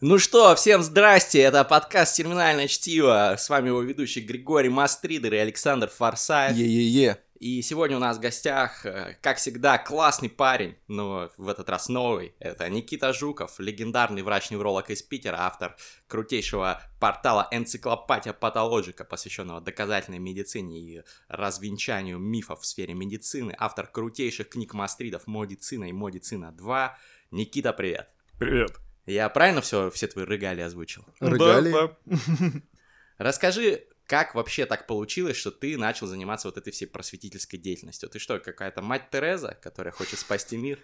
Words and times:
Ну 0.00 0.20
что, 0.20 0.54
всем 0.54 0.84
здрасте, 0.84 1.40
это 1.40 1.64
подкаст 1.64 2.14
«Терминальное 2.14 2.68
чтиво». 2.68 3.34
С 3.36 3.48
вами 3.48 3.66
его 3.66 3.82
ведущий 3.82 4.20
Григорий 4.20 4.68
Мастридер 4.68 5.34
и 5.34 5.38
Александр 5.38 5.88
Форсайт. 5.88 6.56
Е-е-е. 6.56 7.18
И 7.40 7.62
сегодня 7.62 7.96
у 7.96 8.00
нас 8.00 8.16
в 8.16 8.20
гостях, 8.20 8.86
э, 8.86 9.16
как 9.20 9.38
всегда, 9.38 9.76
классный 9.76 10.30
парень, 10.30 10.76
но 10.86 11.30
в 11.36 11.48
этот 11.48 11.68
раз 11.68 11.88
новый. 11.88 12.32
Это 12.38 12.68
Никита 12.68 13.12
Жуков, 13.12 13.58
легендарный 13.58 14.22
врач-невролог 14.22 14.88
из 14.90 15.02
Питера, 15.02 15.38
автор 15.40 15.76
крутейшего 16.06 16.80
портала 17.00 17.48
«Энциклопатия 17.50 18.32
патологика», 18.32 19.04
посвященного 19.04 19.60
доказательной 19.60 20.20
медицине 20.20 20.78
и 20.78 21.02
развенчанию 21.26 22.20
мифов 22.20 22.60
в 22.60 22.66
сфере 22.66 22.94
медицины, 22.94 23.52
автор 23.58 23.88
крутейших 23.88 24.48
книг 24.48 24.74
Мастридов 24.74 25.26
«Модицина» 25.26 25.86
и 25.86 25.92
«Модицина 25.92 26.54
2». 26.56 26.90
Никита, 27.32 27.72
привет. 27.72 28.08
Привет. 28.38 28.78
Я 29.08 29.28
правильно 29.30 29.60
все, 29.60 29.90
все 29.90 30.06
твои 30.06 30.24
рыгали 30.24 30.60
озвучил? 30.60 31.04
Рыгали? 31.20 31.72
Да, 31.72 31.88
да. 32.06 32.52
Расскажи, 33.18 33.84
как 34.06 34.34
вообще 34.34 34.66
так 34.66 34.86
получилось, 34.86 35.36
что 35.36 35.50
ты 35.50 35.76
начал 35.78 36.06
заниматься 36.06 36.48
вот 36.48 36.58
этой 36.58 36.72
всей 36.72 36.86
просветительской 36.86 37.58
деятельностью? 37.58 38.08
Ты 38.08 38.18
что, 38.18 38.38
какая-то 38.38 38.82
мать 38.82 39.10
Тереза, 39.10 39.56
которая 39.62 39.92
хочет 39.92 40.18
спасти 40.18 40.56
мир? 40.56 40.78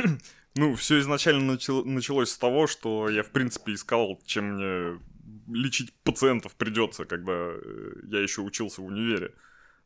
Ну, 0.54 0.74
все 0.74 0.98
изначально 0.98 1.52
начало- 1.52 1.84
началось 1.84 2.30
с 2.30 2.38
того, 2.38 2.66
что 2.66 3.08
я, 3.08 3.22
в 3.22 3.30
принципе, 3.30 3.74
искал, 3.74 4.20
чем 4.26 4.54
мне 4.54 4.98
лечить 5.46 5.92
пациентов 6.02 6.56
придется, 6.56 7.04
когда 7.04 7.32
э, 7.32 7.92
я 8.10 8.20
еще 8.20 8.40
учился 8.40 8.82
в 8.82 8.86
универе. 8.86 9.34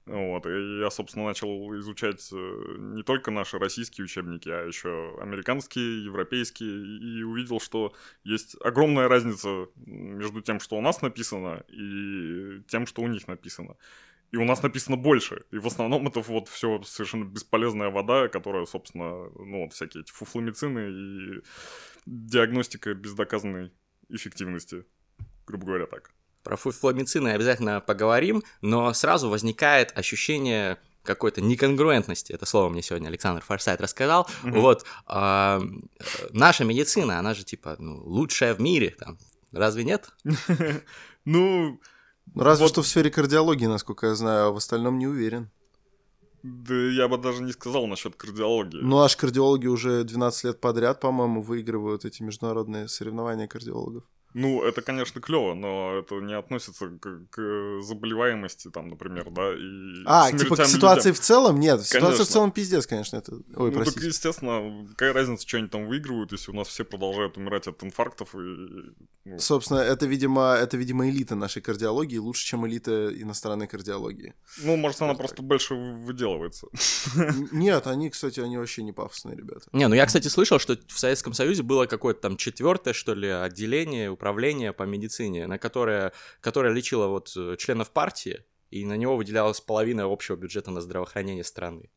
Вот, 0.04 0.46
и 0.46 0.80
я, 0.80 0.90
собственно, 0.90 1.26
начал 1.26 1.48
изучать 1.78 2.28
э, 2.32 2.76
не 2.78 3.04
только 3.04 3.30
наши 3.30 3.56
российские 3.58 4.04
учебники, 4.04 4.48
а 4.48 4.66
еще 4.66 5.16
американские, 5.20 6.04
европейские, 6.04 7.20
и 7.20 7.22
увидел, 7.22 7.60
что 7.60 7.94
есть 8.24 8.56
огромная 8.64 9.06
разница 9.06 9.68
между 9.76 10.40
тем, 10.40 10.58
что 10.58 10.76
у 10.76 10.80
нас 10.80 11.02
написано, 11.02 11.62
и 11.68 12.62
тем, 12.66 12.86
что 12.86 13.02
у 13.02 13.06
них 13.06 13.28
написано. 13.28 13.76
И 14.32 14.36
у 14.38 14.44
нас 14.44 14.62
написано 14.62 14.96
больше. 14.96 15.44
И 15.52 15.58
в 15.58 15.66
основном 15.66 16.08
это 16.08 16.20
вот 16.20 16.48
все 16.48 16.82
совершенно 16.82 17.24
бесполезная 17.24 17.90
вода, 17.90 18.28
которая, 18.28 18.64
собственно, 18.64 19.30
ну, 19.38 19.64
вот 19.64 19.72
всякие 19.72 20.02
эти 20.02 20.10
фуфломицины 20.10 20.90
и 20.90 21.42
диагностика 22.06 22.94
без 22.94 23.14
доказанной 23.14 23.72
эффективности, 24.08 24.84
грубо 25.46 25.66
говоря, 25.66 25.86
так. 25.86 26.10
Про 26.42 26.56
фуфломицины 26.56 27.30
обязательно 27.30 27.80
поговорим, 27.80 28.42
но 28.60 28.92
сразу 28.94 29.28
возникает 29.28 29.96
ощущение 29.96 30.78
какой-то 31.02 31.40
неконгруентности. 31.40 32.32
Это 32.32 32.46
слово 32.46 32.68
мне 32.68 32.82
сегодня 32.82 33.08
Александр 33.08 33.42
Форсайт 33.42 33.80
рассказал. 33.80 34.28
Вот, 34.42 34.84
а, 35.06 35.60
э, 35.60 36.04
наша 36.30 36.64
медицина, 36.64 37.18
она 37.18 37.34
же 37.34 37.44
типа 37.44 37.76
ну, 37.78 38.02
лучшая 38.04 38.54
в 38.54 38.60
мире, 38.60 38.90
там, 38.98 39.18
разве 39.52 39.84
нет? 39.84 40.10
Ну, 41.24 41.80
разве 42.34 42.66
что 42.66 42.82
в 42.82 42.86
сфере 42.88 43.08
кардиологии, 43.08 43.66
насколько 43.66 44.08
я 44.08 44.16
знаю, 44.16 44.46
а 44.46 44.50
в 44.50 44.56
остальном 44.56 44.98
не 44.98 45.06
уверен. 45.06 45.52
да 46.42 46.74
я 46.74 47.06
бы 47.06 47.16
даже 47.16 47.44
не 47.44 47.52
сказал 47.52 47.86
насчет 47.86 48.16
кардиологии. 48.16 48.80
Ну, 48.82 48.98
наши 48.98 49.16
кардиологи 49.16 49.68
уже 49.68 50.02
12 50.02 50.44
лет 50.44 50.60
подряд, 50.60 50.98
по-моему, 50.98 51.40
выигрывают 51.40 52.04
эти 52.04 52.24
международные 52.24 52.88
соревнования 52.88 53.46
кардиологов. 53.46 54.02
Ну, 54.34 54.62
это, 54.62 54.82
конечно, 54.82 55.20
клево, 55.20 55.54
но 55.54 55.98
это 55.98 56.14
не 56.16 56.34
относится 56.34 56.86
к, 56.88 57.26
к 57.30 57.80
заболеваемости, 57.82 58.68
там, 58.70 58.88
например, 58.88 59.30
да, 59.30 59.52
и 59.54 60.02
А, 60.06 60.30
типа 60.32 60.56
к 60.56 60.66
ситуации 60.66 61.08
людям. 61.10 61.22
в 61.22 61.24
целом? 61.24 61.60
Нет, 61.60 61.80
ситуация 61.82 62.00
Конечно. 62.00 62.24
в 62.24 62.28
целом 62.28 62.50
пиздец, 62.52 62.86
конечно. 62.86 63.16
Это... 63.18 63.32
Ой, 63.34 63.42
ну, 63.56 63.66
так, 63.72 63.82
простите. 63.84 64.06
естественно, 64.06 64.86
какая 64.90 65.12
разница, 65.12 65.46
что 65.46 65.58
они 65.58 65.68
там 65.68 65.86
выигрывают, 65.86 66.32
если 66.32 66.50
у 66.50 66.54
нас 66.54 66.68
все 66.68 66.84
продолжают 66.84 67.36
умирать 67.36 67.66
от 67.66 67.82
инфарктов 67.84 68.34
и... 68.34 68.38
ну, 69.24 69.38
Собственно, 69.38 69.78
это, 69.78 70.06
видимо, 70.06 70.54
это, 70.54 70.76
видимо, 70.76 71.08
элита 71.08 71.34
нашей 71.34 71.62
кардиологии, 71.62 72.18
лучше, 72.18 72.44
чем 72.46 72.66
элита 72.66 73.08
иностранной 73.14 73.66
кардиологии. 73.66 74.34
ну, 74.62 74.76
может, 74.76 75.00
она 75.02 75.10
Так. 75.12 75.18
просто 75.18 75.42
больше 75.42 75.74
выделывается. 75.74 76.66
Нет, 77.52 77.86
они, 77.86 78.10
кстати, 78.10 78.40
они 78.40 78.56
вообще 78.56 78.82
не 78.82 78.92
пафосные 78.92 79.36
ребята. 79.36 79.66
Не, 79.72 79.88
ну 79.88 79.94
я, 79.94 80.06
кстати, 80.06 80.28
слышал, 80.28 80.58
что 80.58 80.76
в 80.88 80.98
Советском 80.98 81.32
Союзе 81.34 81.62
было 81.62 81.86
какое-то 81.86 82.20
там 82.20 82.36
четвертое, 82.36 82.92
что 82.94 83.14
ли, 83.14 83.28
отделение 83.28 84.10
управления 84.22 84.72
по 84.72 84.84
медицине, 84.84 85.48
на 85.48 85.58
которое, 85.58 86.12
которое 86.40 86.72
лечило 86.72 87.08
вот 87.08 87.32
э, 87.36 87.56
членов 87.58 87.90
партии, 87.90 88.44
и 88.70 88.86
на 88.86 88.96
него 88.96 89.16
выделялась 89.16 89.60
половина 89.60 90.04
общего 90.04 90.36
бюджета 90.36 90.70
на 90.70 90.80
здравоохранение 90.80 91.42
страны. 91.42 91.90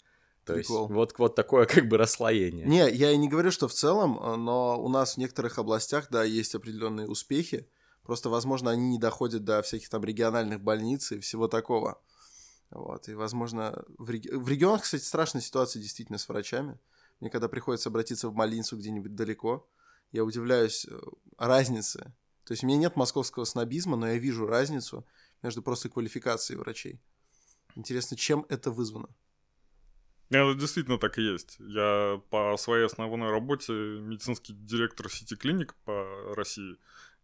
То 0.43 0.57
есть 0.57 0.69
Прикол. 0.69 0.87
вот, 0.87 1.13
вот 1.19 1.35
такое 1.35 1.67
как 1.67 1.87
бы 1.87 1.97
расслоение. 1.97 2.65
Не, 2.65 2.89
я 2.89 3.11
и 3.11 3.17
не 3.17 3.29
говорю, 3.29 3.51
что 3.51 3.67
в 3.67 3.73
целом, 3.73 4.19
э, 4.19 4.35
но 4.37 4.81
у 4.81 4.89
нас 4.89 5.13
в 5.13 5.17
некоторых 5.17 5.59
областях, 5.59 6.07
да, 6.09 6.23
есть 6.23 6.55
определенные 6.55 7.07
успехи. 7.07 7.67
Просто, 8.01 8.29
возможно, 8.29 8.71
они 8.71 8.87
не 8.87 8.97
доходят 8.97 9.43
до 9.43 9.61
всяких 9.61 9.89
там 9.89 10.03
региональных 10.03 10.61
больниц 10.61 11.11
и 11.11 11.19
всего 11.19 11.47
такого. 11.47 12.01
Вот, 12.71 13.07
и, 13.07 13.13
возможно, 13.13 13.85
в, 13.99 14.09
реги- 14.09 14.35
в 14.35 14.49
регионах, 14.49 14.81
кстати, 14.81 15.03
страшная 15.03 15.43
ситуация 15.43 15.79
действительно 15.79 16.17
с 16.17 16.27
врачами. 16.27 16.79
Мне 17.19 17.29
когда 17.29 17.47
приходится 17.47 17.89
обратиться 17.89 18.29
в 18.29 18.33
больницу 18.33 18.77
где-нибудь 18.77 19.13
далеко, 19.13 19.67
я 20.15 20.23
удивляюсь 20.23 20.85
э, 20.89 20.99
разнице. 21.37 22.13
То 22.45 22.53
есть 22.53 22.63
у 22.63 22.67
меня 22.67 22.77
нет 22.77 22.95
московского 22.95 23.43
снобизма, 23.43 23.97
но 23.97 24.07
я 24.07 24.17
вижу 24.17 24.47
разницу 24.47 25.05
между 25.43 25.61
просто 25.61 25.89
квалификацией 25.89 26.57
врачей. 26.57 27.01
Интересно, 27.75 28.15
чем 28.15 28.45
это 28.49 28.71
вызвано? 28.71 29.09
Это 30.29 30.55
действительно 30.55 30.97
так 30.97 31.17
и 31.17 31.21
есть. 31.21 31.57
Я 31.59 32.21
по 32.29 32.55
своей 32.57 32.85
основной 32.85 33.29
работе 33.29 33.73
медицинский 33.73 34.53
директор 34.53 35.09
сети 35.09 35.35
клиник 35.35 35.75
по 35.85 36.33
России. 36.35 36.77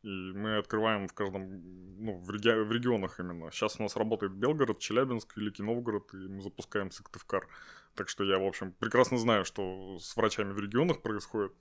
И 0.03 0.09
мы 0.09 0.57
открываем 0.57 1.07
в 1.07 1.13
каждом, 1.13 1.61
ну, 2.03 2.19
в, 2.19 2.29
реги- 2.31 2.63
в 2.63 2.71
регионах 2.71 3.19
именно. 3.19 3.51
Сейчас 3.51 3.79
у 3.79 3.83
нас 3.83 3.95
работает 3.95 4.33
Белгород, 4.33 4.79
Челябинск, 4.79 5.37
Великий 5.37 5.63
Новгород, 5.63 6.13
и 6.13 6.17
мы 6.17 6.41
запускаем 6.41 6.91
Сыктывкар. 6.91 7.47
Так 7.93 8.09
что 8.09 8.23
я, 8.23 8.39
в 8.39 8.43
общем, 8.43 8.71
прекрасно 8.71 9.17
знаю, 9.17 9.45
что 9.45 9.97
с 9.99 10.17
врачами 10.17 10.53
в 10.53 10.59
регионах 10.59 11.01
происходит. 11.01 11.53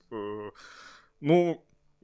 Ну, 1.21 1.63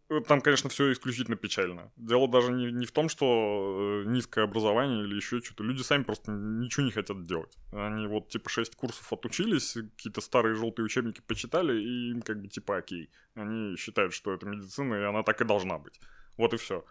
э, 0.10 0.22
там, 0.22 0.42
конечно, 0.42 0.70
все 0.70 0.92
исключительно 0.92 1.36
печально. 1.36 1.92
Дело 1.98 2.28
даже 2.28 2.52
не, 2.52 2.72
не 2.72 2.86
в 2.86 2.92
том, 2.92 3.10
что 3.10 4.04
э, 4.06 4.10
низкое 4.10 4.46
образование 4.46 5.04
или 5.04 5.16
еще 5.16 5.42
что-то. 5.42 5.64
Люди 5.64 5.82
сами 5.82 6.04
просто 6.04 6.32
ничего 6.32 6.86
не 6.86 6.92
хотят 6.92 7.24
делать. 7.24 7.58
Они 7.74 8.08
вот 8.08 8.30
типа 8.30 8.50
6 8.50 8.76
курсов 8.76 9.12
отучились, 9.12 9.74
какие-то 9.74 10.22
старые 10.22 10.56
желтые 10.56 10.86
учебники 10.86 11.22
почитали, 11.28 11.82
и 11.82 12.12
им 12.12 12.22
как 12.22 12.42
бы 12.42 12.48
типа 12.48 12.78
окей. 12.78 13.10
Они 13.34 13.76
считают, 13.76 14.14
что 14.14 14.34
это 14.34 14.46
медицина, 14.46 14.96
и 14.96 15.04
она 15.04 15.24
так 15.24 15.42
и 15.42 15.46
должна 15.46 15.80
быть. 15.80 16.00
Вот 16.38 16.54
и 16.54 16.58
все. 16.58 16.86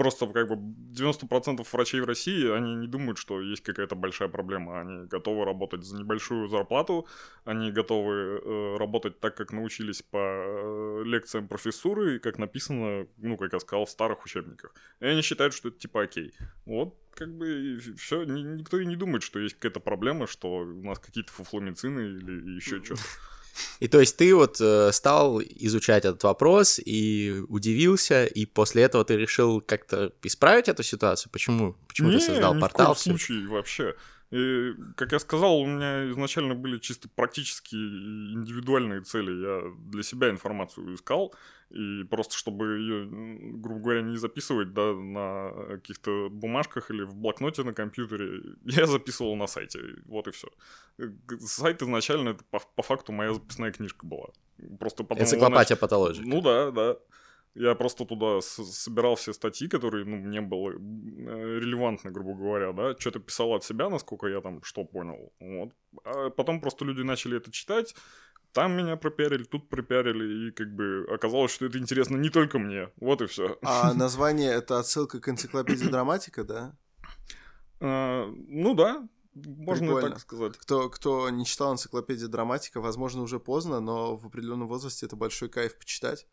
Просто 0.00 0.26
как 0.28 0.48
бы 0.48 0.54
90% 0.54 1.66
врачей 1.72 2.00
в 2.00 2.06
России, 2.06 2.50
они 2.50 2.74
не 2.74 2.86
думают, 2.86 3.18
что 3.18 3.38
есть 3.42 3.62
какая-то 3.62 3.96
большая 3.96 4.30
проблема. 4.30 4.80
Они 4.80 5.06
готовы 5.06 5.44
работать 5.44 5.84
за 5.84 5.98
небольшую 5.98 6.48
зарплату, 6.48 7.06
они 7.44 7.70
готовы 7.70 8.14
э, 8.14 8.76
работать 8.78 9.20
так, 9.20 9.36
как 9.36 9.52
научились 9.52 10.00
по 10.00 10.16
э, 10.16 11.02
лекциям 11.04 11.48
профессуры, 11.48 12.16
и 12.16 12.18
как 12.18 12.38
написано, 12.38 13.08
ну, 13.18 13.36
как 13.36 13.52
я 13.52 13.60
сказал, 13.60 13.84
в 13.84 13.90
старых 13.90 14.24
учебниках. 14.24 14.74
И 15.00 15.04
они 15.04 15.20
считают, 15.20 15.52
что 15.52 15.68
это 15.68 15.78
типа 15.78 16.04
окей. 16.04 16.32
Вот, 16.64 16.98
как 17.12 17.36
бы, 17.36 17.78
все, 17.98 18.24
никто 18.24 18.78
и 18.78 18.86
не 18.86 18.96
думает, 18.96 19.22
что 19.22 19.38
есть 19.38 19.56
какая-то 19.56 19.80
проблема, 19.80 20.26
что 20.26 20.60
у 20.60 20.82
нас 20.82 20.98
какие-то 20.98 21.30
фуфломицины 21.30 22.00
или 22.00 22.56
еще 22.56 22.82
что-то. 22.82 23.02
И 23.80 23.88
то 23.88 24.00
есть 24.00 24.16
ты 24.16 24.34
вот 24.34 24.60
э, 24.60 24.92
стал 24.92 25.40
изучать 25.40 26.04
этот 26.04 26.22
вопрос 26.24 26.80
и 26.84 27.42
удивился, 27.48 28.24
и 28.24 28.46
после 28.46 28.82
этого 28.82 29.04
ты 29.04 29.16
решил 29.16 29.60
как-то 29.60 30.12
исправить 30.22 30.68
эту 30.68 30.82
ситуацию? 30.82 31.30
Почему? 31.32 31.76
Почему 31.88 32.10
ты 32.10 32.20
создал 32.20 32.54
ни 32.54 32.60
портал? 32.60 32.94
в 32.94 33.02
коем 33.02 33.18
случае 33.18 33.48
вообще. 33.48 33.94
И, 34.30 34.74
как 34.96 35.10
я 35.10 35.18
сказал, 35.18 35.58
у 35.58 35.66
меня 35.66 36.08
изначально 36.10 36.54
были 36.54 36.78
чисто 36.78 37.08
практические 37.08 37.80
и 37.80 38.34
индивидуальные 38.34 39.00
цели. 39.00 39.32
Я 39.32 39.62
для 39.90 40.04
себя 40.04 40.30
информацию 40.30 40.94
искал, 40.94 41.34
и 41.70 42.04
просто 42.04 42.36
чтобы 42.36 42.78
ее, 42.78 43.08
грубо 43.56 43.80
говоря, 43.80 44.02
не 44.02 44.16
записывать 44.16 44.72
да, 44.72 44.92
на 44.92 45.50
каких-то 45.76 46.28
бумажках 46.30 46.92
или 46.92 47.02
в 47.02 47.16
блокноте 47.16 47.64
на 47.64 47.74
компьютере, 47.74 48.40
я 48.64 48.86
записывал 48.86 49.34
на 49.34 49.48
сайте. 49.48 49.80
Вот 50.06 50.28
и 50.28 50.30
все. 50.30 50.48
Сайт 51.40 51.82
изначально 51.82 52.30
это 52.30 52.44
по, 52.50 52.60
по 52.60 52.82
факту 52.82 53.12
моя 53.12 53.34
записная 53.34 53.72
книжка 53.72 54.06
была. 54.06 54.28
Просто 54.78 55.02
потом 55.02 55.24
Энциклопатия 55.24 55.76
патологии. 55.76 56.22
ну 56.24 56.40
да, 56.40 56.70
да. 56.70 56.96
Я 57.54 57.74
просто 57.74 58.04
туда 58.04 58.40
собирал 58.40 59.16
все 59.16 59.32
статьи, 59.32 59.68
которые, 59.68 60.04
ну, 60.04 60.16
мне 60.16 60.40
было 60.40 60.70
э, 60.70 60.74
релевантны, 60.74 62.10
грубо 62.10 62.34
говоря, 62.34 62.72
да. 62.72 62.96
Что-то 62.98 63.18
писал 63.18 63.54
от 63.54 63.64
себя, 63.64 63.88
насколько 63.88 64.28
я 64.28 64.40
там 64.40 64.62
что 64.62 64.84
понял. 64.84 65.32
Вот. 65.40 65.72
А 66.04 66.30
потом 66.30 66.60
просто 66.60 66.84
люди 66.84 67.02
начали 67.02 67.38
это 67.38 67.50
читать. 67.50 67.94
Там 68.52 68.76
меня 68.76 68.96
пропиарили, 68.96 69.44
тут 69.44 69.68
пропиарили, 69.68 70.48
и 70.48 70.50
как 70.52 70.74
бы 70.74 71.06
оказалось, 71.12 71.52
что 71.52 71.66
это 71.66 71.78
интересно 71.78 72.16
не 72.16 72.30
только 72.30 72.58
мне. 72.58 72.90
Вот 72.96 73.22
и 73.22 73.26
все. 73.26 73.58
А 73.62 73.94
название 73.94 74.52
это 74.52 74.78
отсылка 74.78 75.20
к 75.20 75.28
энциклопедии 75.28 75.86
драматика, 75.86 76.44
да? 76.44 76.76
ну 77.80 78.74
да, 78.74 79.08
можно 79.34 79.86
Прикольно. 79.86 80.10
так 80.10 80.20
сказать. 80.20 80.58
Кто, 80.58 80.88
кто 80.90 81.30
не 81.30 81.44
читал 81.46 81.72
энциклопедию 81.72 82.28
драматика, 82.28 82.80
возможно, 82.80 83.22
уже 83.22 83.38
поздно, 83.38 83.80
но 83.80 84.16
в 84.16 84.26
определенном 84.26 84.68
возрасте 84.68 85.06
это 85.06 85.16
большой 85.16 85.48
кайф 85.48 85.78
почитать. 85.78 86.26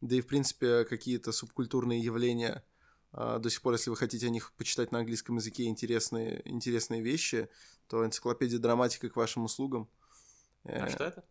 Да 0.00 0.16
и, 0.16 0.20
в 0.20 0.26
принципе, 0.26 0.84
какие-то 0.84 1.32
субкультурные 1.32 2.00
явления 2.00 2.64
а, 3.12 3.38
до 3.38 3.50
сих 3.50 3.60
пор, 3.62 3.74
если 3.74 3.90
вы 3.90 3.96
хотите 3.96 4.26
о 4.26 4.30
них 4.30 4.52
почитать 4.56 4.92
на 4.92 5.00
английском 5.00 5.36
языке 5.36 5.64
интересные, 5.64 6.42
интересные 6.44 7.02
вещи, 7.02 7.48
то 7.88 8.04
энциклопедия 8.04 8.58
драматика 8.58 9.08
к 9.10 9.16
вашим 9.16 9.44
услугам. 9.44 9.88
А 10.64 10.86
Э, 10.86 10.90
что 10.90 11.04
это? 11.04 11.24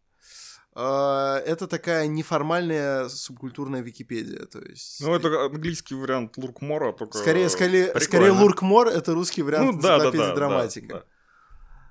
а, 0.74 1.38
Это 1.39 1.68
такая 1.68 2.07
неформальная 2.07 3.07
субкультурная 3.10 3.81
Википедия, 3.81 4.45
то 4.45 4.60
есть... 4.60 5.01
Ну, 5.01 5.16
это 5.16 5.45
английский 5.45 5.95
вариант 5.95 6.38
Луркмора, 6.38 6.92
только... 6.94 7.18
Скорее, 7.18 7.50
скорее, 7.50 7.86
Прикольно. 7.86 8.06
скорее 8.06 8.31
Луркмор 8.31 8.88
это 8.88 9.13
русский 9.13 9.42
вариант 9.42 9.75
Ну, 9.75 9.81
да, 9.81 9.88
да, 9.88 9.95
энциклопедии 10.06 10.27
да, 10.30 10.36
драматика. 10.36 10.88
да, 10.88 11.00
да. 11.00 11.06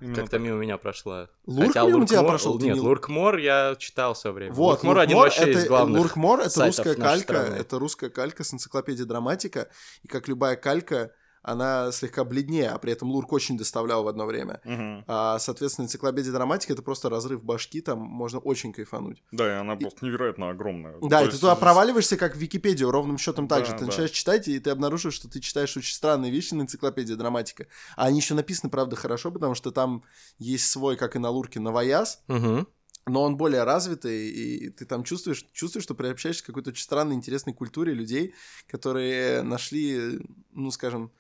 Как-то 0.01 0.31
так. 0.33 0.41
мимо 0.41 0.57
меня 0.59 0.79
прошла. 0.79 1.29
Лурк 1.47 1.69
Хотя 1.69 1.85
мимо 1.87 2.07
тебя 2.07 2.21
Луркмор- 2.21 2.29
прошел, 2.29 2.59
Нет, 2.59 2.75
не- 2.77 2.81
Луркмор 2.81 3.37
я 3.39 3.75
читал 3.79 4.15
все 4.15 4.33
время. 4.33 4.53
Вот, 4.53 4.71
Луркмор 4.85 4.99
один 4.99 5.17
вообще 5.17 5.41
это, 5.43 5.51
из 5.59 5.67
главных 5.67 6.01
Луркмор 6.03 6.41
это 6.41 6.67
русская 6.67 6.95
калька, 6.95 7.19
страны. 7.23 7.55
это 7.57 7.79
русская 7.79 8.11
калька 8.11 8.45
с 8.45 8.55
энциклопедии 8.55 9.03
драматика, 9.05 9.69
и 10.03 10.09
как 10.09 10.29
любая 10.29 10.57
калька, 10.57 11.13
она 11.43 11.93
слегка 11.93 12.25
бледнее, 12.25 12.71
а 12.71 12.79
при 12.79 12.93
этом 12.93 13.11
Лурк 13.11 13.33
очень 13.33 13.57
доставлял 13.57 14.03
в 14.05 14.09
одно 14.09 14.27
время. 14.27 14.61
Мгм. 14.65 15.05
А, 15.07 15.39
соответственно, 15.39 15.87
энциклопедия 15.87 16.33
драматика 16.33 16.73
это 16.73 16.83
просто 16.83 17.09
разрыв 17.09 17.43
башки, 17.45 17.81
там 17.81 17.99
можно 18.01 18.39
очень 18.39 18.73
кайфануть. 18.73 19.23
Да, 19.33 19.47
и 19.47 19.61
она 19.61 19.77
просто 19.77 20.05
невероятно 20.05 20.51
огромная. 20.51 20.97
Да, 21.03 21.19
То 21.21 21.25
и 21.25 21.27
ты 21.27 21.31
есть 21.33 21.41
туда 21.41 21.57
с- 21.57 21.59
проваливаешься 21.59 22.17
как 22.17 22.35
в 22.35 22.39
Википедию, 22.39 22.91
ровным 22.91 23.19
счетом 23.19 23.49
так 23.49 23.61
Да, 23.61 23.65
же. 23.67 23.73
Ты 23.73 23.81
да. 23.81 23.87
начинаешь 23.87 24.11
читать, 24.11 24.49
и 24.49 24.59
ты 24.59 24.71
обнаруживаешь, 24.71 25.15
что 25.15 25.29
ты 25.29 25.41
читаешь 25.41 25.77
очень 25.77 25.95
странные 25.95 26.31
вещи 26.31 26.55
на 26.55 26.63
энциклопедии 26.63 27.15
драматика. 27.15 27.67
А 27.97 28.07
они 28.07 28.19
еще 28.19 28.35
написаны, 28.35 28.71
правда, 28.71 28.97
хорошо, 28.97 29.31
потому 29.31 29.55
что 29.55 29.71
там 29.71 30.03
есть 30.39 30.69
свой, 30.71 30.97
как 30.97 31.17
и 31.17 31.19
на 31.19 31.31
Лурке, 31.31 31.61
новояз, 31.61 32.23
Мгм. 32.29 32.67
но 33.07 33.23
он 33.23 33.37
более 33.37 33.65
развитый, 33.65 34.29
и 34.29 34.69
ты 34.71 34.85
там 34.85 35.03
чувствуешь, 35.05 35.47
чувствуешь, 35.53 35.85
что 35.85 35.95
приобщаешься 35.95 36.43
к 36.43 36.47
какой-то 36.47 36.71
очень 36.71 36.83
странной, 36.83 37.15
интересной 37.15 37.55
культуре 37.55 37.95
людей, 37.95 38.35
которые 38.67 39.43
нашли, 39.43 40.21
ну, 40.53 40.71
скажем, 40.71 41.11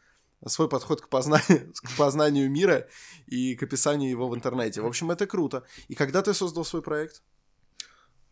свой 0.46 0.69
подход 0.69 1.00
к 1.00 1.08
познанию, 1.08 1.73
к 1.82 1.96
познанию 1.96 2.50
мира 2.50 2.87
и 3.26 3.55
к 3.56 3.62
описанию 3.62 4.11
его 4.11 4.29
в 4.29 4.35
интернете. 4.35 4.81
В 4.81 4.87
общем, 4.87 5.11
это 5.11 5.26
круто. 5.26 5.64
И 5.88 5.94
когда 5.94 6.23
ты 6.23 6.35
создал 6.35 6.64
свой 6.64 6.82
проект? 6.82 7.23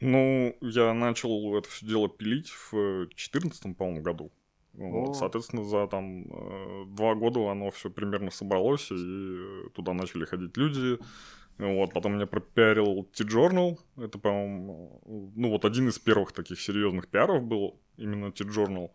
Ну, 0.01 0.55
я 0.61 0.93
начал 0.93 1.57
это 1.57 1.69
все 1.69 1.87
дело 1.87 2.09
пилить 2.09 2.51
в 2.51 3.07
2014, 3.07 3.77
по-моему, 3.77 4.03
году. 4.03 4.33
Вот, 4.75 5.17
соответственно, 5.17 5.65
за 5.65 5.87
там 5.87 6.25
э, 6.25 6.85
два 6.89 7.15
года 7.15 7.51
оно 7.51 7.71
все 7.71 7.89
примерно 7.89 8.31
собралось, 8.31 8.91
и 8.91 8.95
э, 8.95 9.71
туда 9.75 9.95
начали 9.95 10.27
ходить 10.27 10.55
люди. 10.59 10.99
Вот, 11.57 11.95
потом 11.95 12.17
меня 12.17 12.27
пропиарил 12.27 13.05
T-Journal. 13.15 13.79
Это, 13.97 14.19
по-моему, 14.19 15.33
ну 15.35 15.51
вот 15.51 15.65
один 15.65 15.89
из 15.89 15.99
первых 15.99 16.33
таких 16.33 16.61
серьезных 16.61 17.09
пиаров 17.09 17.43
был 17.43 17.81
именно 17.97 18.31
T-Journal. 18.31 18.91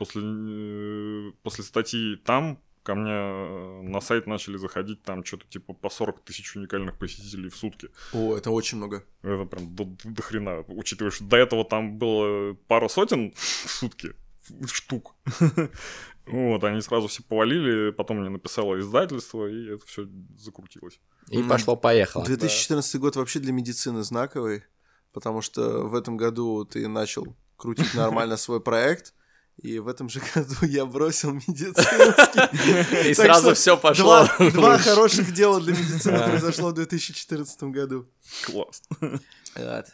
После, 0.00 0.22
э, 0.24 1.32
после 1.42 1.62
статьи 1.62 2.16
там 2.16 2.58
ко 2.82 2.94
мне 2.94 3.12
э, 3.12 3.82
на 3.82 4.00
сайт 4.00 4.26
начали 4.26 4.56
заходить 4.56 5.02
там 5.02 5.22
что-то 5.26 5.46
типа 5.46 5.74
по 5.74 5.90
40 5.90 6.20
тысяч 6.24 6.56
уникальных 6.56 6.96
посетителей 6.96 7.50
в 7.50 7.56
сутки. 7.56 7.90
О, 8.14 8.34
это 8.34 8.50
очень 8.50 8.78
много. 8.78 9.04
Это 9.20 9.44
прям 9.44 9.76
до, 9.76 9.94
до 10.04 10.22
хрена. 10.22 10.64
Учитывая, 10.68 11.10
что 11.10 11.24
до 11.24 11.36
этого 11.36 11.66
там 11.66 11.98
было 11.98 12.54
пара 12.66 12.88
сотен 12.88 13.34
в 13.36 13.70
сутки 13.70 14.14
штук. 14.66 15.14
Вот, 16.26 16.62
они 16.62 16.80
сразу 16.80 17.08
все 17.08 17.24
повалили, 17.24 17.90
потом 17.90 18.20
мне 18.20 18.28
написало 18.28 18.78
издательство, 18.78 19.46
и 19.46 19.74
это 19.74 19.84
все 19.86 20.06
закрутилось. 20.38 21.00
И 21.28 21.42
пошло-поехало. 21.42 22.24
2014 22.24 23.00
год 23.00 23.16
вообще 23.16 23.40
для 23.40 23.52
медицины 23.52 24.04
знаковый, 24.04 24.62
потому 25.12 25.40
что 25.40 25.88
в 25.88 25.94
этом 25.94 26.16
году 26.16 26.64
ты 26.64 26.86
начал 26.86 27.36
крутить 27.56 27.94
нормально 27.94 28.36
свой 28.36 28.60
проект, 28.60 29.12
и 29.62 29.78
в 29.78 29.88
этом 29.88 30.08
же 30.08 30.20
году 30.34 30.54
я 30.62 30.86
бросил 30.86 31.32
медицинский. 31.32 33.08
И 33.10 33.14
сразу 33.14 33.54
все 33.54 33.76
пошло. 33.76 34.26
Два, 34.38 34.78
хороших 34.78 35.32
дела 35.32 35.60
для 35.60 35.72
медицины 35.72 36.18
произошло 36.18 36.70
в 36.70 36.74
2014 36.74 37.62
году. 37.64 38.08
Класс. 38.44 38.82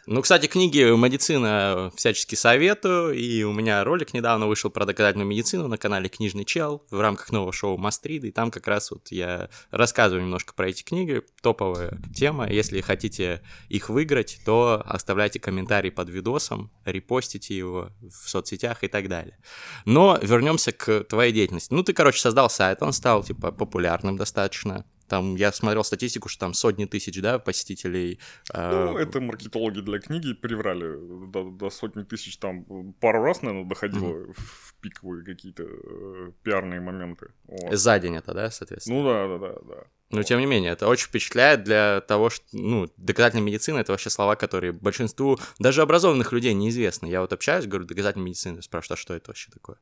Ну, 0.05 0.21
кстати, 0.21 0.47
книги 0.47 0.79
медицина 0.79 1.91
всячески 1.95 2.35
советую, 2.35 3.13
и 3.13 3.43
у 3.43 3.51
меня 3.53 3.83
ролик 3.83 4.13
недавно 4.13 4.47
вышел 4.47 4.69
про 4.69 4.85
доказательную 4.85 5.27
медицину 5.27 5.67
на 5.67 5.77
канале 5.77 6.09
Книжный 6.09 6.45
Чел 6.45 6.85
в 6.91 6.99
рамках 6.99 7.31
нового 7.31 7.51
шоу 7.51 7.77
Мастриды, 7.77 8.29
и 8.29 8.31
там 8.31 8.51
как 8.51 8.67
раз 8.67 8.91
вот 8.91 9.07
я 9.09 9.49
рассказываю 9.71 10.23
немножко 10.23 10.53
про 10.53 10.69
эти 10.69 10.83
книги, 10.83 11.23
топовая 11.41 11.97
тема, 12.15 12.49
если 12.49 12.81
хотите 12.81 13.41
их 13.69 13.89
выиграть, 13.89 14.39
то 14.45 14.83
оставляйте 14.85 15.39
комментарий 15.39 15.91
под 15.91 16.09
видосом, 16.09 16.71
репостите 16.85 17.57
его 17.57 17.89
в 18.01 18.29
соцсетях 18.29 18.83
и 18.83 18.87
так 18.87 19.09
далее. 19.09 19.37
Но 19.85 20.19
вернемся 20.21 20.71
к 20.71 21.03
твоей 21.05 21.31
деятельности. 21.31 21.73
Ну, 21.73 21.83
ты, 21.83 21.93
короче, 21.93 22.19
создал 22.19 22.49
сайт, 22.49 22.81
он 22.81 22.93
стал, 22.93 23.23
типа, 23.23 23.51
популярным 23.51 24.17
достаточно, 24.17 24.85
там, 25.07 25.35
я 25.35 25.51
смотрел 25.51 25.83
статистику, 25.83 26.29
что 26.29 26.39
там 26.41 26.53
сотни 26.53 26.85
тысяч, 26.85 27.21
да, 27.21 27.39
посетителей. 27.39 28.19
э, 28.53 28.85
Ну, 28.85 28.97
это 28.97 29.19
маркетологи 29.21 29.79
для 29.81 29.99
книги 29.99 30.33
приврали 30.33 30.97
до, 31.31 31.49
до 31.49 31.69
сотни 31.69 32.03
тысяч, 32.03 32.37
там 32.37 32.93
пару 32.99 33.23
раз, 33.23 33.41
наверное, 33.41 33.67
доходило 33.67 34.33
в 34.33 34.75
пиковые 34.81 35.23
какие-то 35.23 35.63
э, 35.63 36.31
пиарные 36.43 36.81
моменты. 36.81 37.27
Вот. 37.45 37.75
За 37.75 37.99
день 37.99 38.15
это, 38.15 38.33
да, 38.33 38.51
соответственно? 38.51 38.97
Ну 38.97 39.05
да, 39.05 39.27
да, 39.27 39.37
да, 39.37 39.59
да. 39.75 39.83
Но 40.09 40.23
тем 40.23 40.39
не 40.39 40.45
менее, 40.45 40.71
это 40.71 40.87
очень 40.87 41.07
впечатляет 41.07 41.63
для 41.63 41.99
того, 42.01 42.29
что, 42.29 42.45
ну, 42.53 42.87
доказательная 42.95 43.43
медицина— 43.43 43.77
это 43.79 43.91
вообще 43.91 44.09
слова, 44.09 44.35
которые 44.35 44.71
большинству 44.71 45.37
даже 45.59 45.81
образованных 45.81 46.31
людей 46.31 46.53
неизвестны. 46.53 47.07
Я 47.07 47.19
вот 47.21 47.33
общаюсь, 47.33 47.65
говорю, 47.65 47.85
доказательная 47.85 48.27
медицина, 48.27 48.61
спрашиваю, 48.61 48.95
а 48.95 48.97
что 48.97 49.13
это 49.13 49.29
вообще 49.29 49.51
такое? 49.51 49.77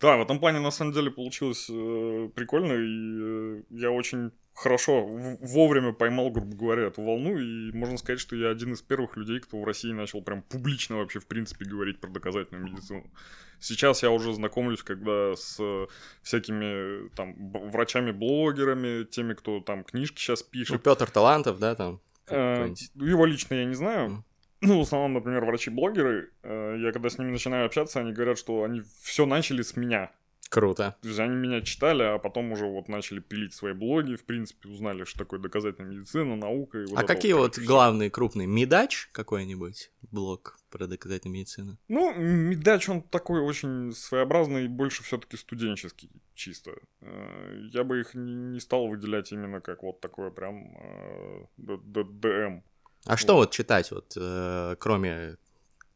Да, 0.00 0.16
в 0.16 0.22
этом 0.22 0.38
плане 0.38 0.60
на 0.60 0.70
самом 0.70 0.92
деле 0.92 1.10
получилось 1.10 1.66
э, 1.68 2.30
прикольно, 2.34 2.72
и 2.72 3.60
э, 3.60 3.62
я 3.70 3.90
очень 3.90 4.30
хорошо 4.54 5.06
вовремя 5.06 5.92
поймал, 5.92 6.30
грубо 6.30 6.56
говоря, 6.56 6.84
эту 6.84 7.02
волну, 7.02 7.38
и 7.38 7.70
можно 7.72 7.98
сказать, 7.98 8.20
что 8.20 8.34
я 8.36 8.50
один 8.50 8.72
из 8.72 8.82
первых 8.82 9.16
людей, 9.16 9.40
кто 9.40 9.60
в 9.60 9.64
России 9.64 9.92
начал 9.92 10.22
прям 10.22 10.42
публично 10.42 10.96
вообще 10.96 11.18
в 11.18 11.26
принципе 11.26 11.64
говорить 11.64 12.00
про 12.00 12.10
доказательную 12.10 12.64
медицину. 12.64 13.10
Сейчас 13.58 14.02
я 14.02 14.10
уже 14.10 14.32
знакомлюсь, 14.32 14.82
когда 14.82 15.36
с 15.36 15.56
э, 15.60 15.86
всякими 16.22 17.08
там 17.10 17.34
б- 17.34 17.70
врачами-блогерами, 17.70 19.04
теми, 19.04 19.34
кто 19.34 19.60
там 19.60 19.84
книжки 19.84 20.18
сейчас 20.18 20.42
Ну, 20.42 20.48
пишет. 20.50 20.82
Петр 20.82 21.10
Талантов, 21.10 21.58
да, 21.58 21.74
там? 21.74 22.00
Э? 22.28 22.72
Его 22.94 23.26
лично 23.26 23.54
я 23.54 23.64
не 23.66 23.74
знаю. 23.74 24.24
Ну, 24.60 24.78
в 24.78 24.82
основном, 24.82 25.14
например, 25.14 25.44
врачи-блогеры, 25.44 26.30
э, 26.42 26.76
я 26.80 26.92
когда 26.92 27.08
с 27.08 27.18
ними 27.18 27.30
начинаю 27.30 27.66
общаться, 27.66 28.00
они 28.00 28.12
говорят, 28.12 28.38
что 28.38 28.62
они 28.62 28.82
все 29.02 29.24
начали 29.24 29.62
с 29.62 29.76
меня. 29.76 30.10
Круто. 30.50 30.96
То 31.00 31.08
есть 31.08 31.20
они 31.20 31.36
меня 31.36 31.60
читали, 31.60 32.02
а 32.02 32.18
потом 32.18 32.50
уже 32.50 32.66
вот 32.66 32.88
начали 32.88 33.20
пилить 33.20 33.54
свои 33.54 33.72
блоги, 33.72 34.16
в 34.16 34.24
принципе, 34.24 34.68
узнали, 34.68 35.04
что 35.04 35.20
такое 35.20 35.38
доказательная 35.38 35.92
медицина, 35.92 36.34
наука. 36.34 36.80
И 36.80 36.86
вот 36.86 36.98
а 36.98 37.04
какие 37.04 37.34
вот 37.34 37.54
всё. 37.54 37.64
главные 37.64 38.10
крупные? 38.10 38.48
Медач 38.48 39.08
какой-нибудь? 39.12 39.92
Блог 40.10 40.58
про 40.70 40.88
доказательную 40.88 41.38
медицину? 41.38 41.78
Ну, 41.86 42.12
Медач, 42.14 42.88
он 42.88 43.02
такой 43.02 43.40
очень 43.40 43.92
своеобразный, 43.92 44.66
больше 44.66 45.04
все-таки 45.04 45.36
студенческий, 45.36 46.10
чисто. 46.34 46.72
Э, 47.00 47.68
Я 47.72 47.84
бы 47.84 48.00
их 48.00 48.14
не 48.14 48.58
стал 48.58 48.88
выделять 48.88 49.30
именно 49.30 49.60
как 49.60 49.84
вот 49.84 50.00
такое 50.00 50.30
прям 50.30 50.76
э, 50.76 51.44
ДМ. 51.58 52.62
А 53.10 53.16
что 53.16 53.34
вот 53.34 53.50
читать, 53.50 53.90
вот, 53.90 54.12
э, 54.16 54.76
кроме 54.78 55.36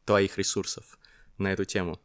твоих 0.03 0.37
ресурсов 0.37 0.99
на 1.37 1.53
эту 1.53 1.63
тему? 1.63 1.97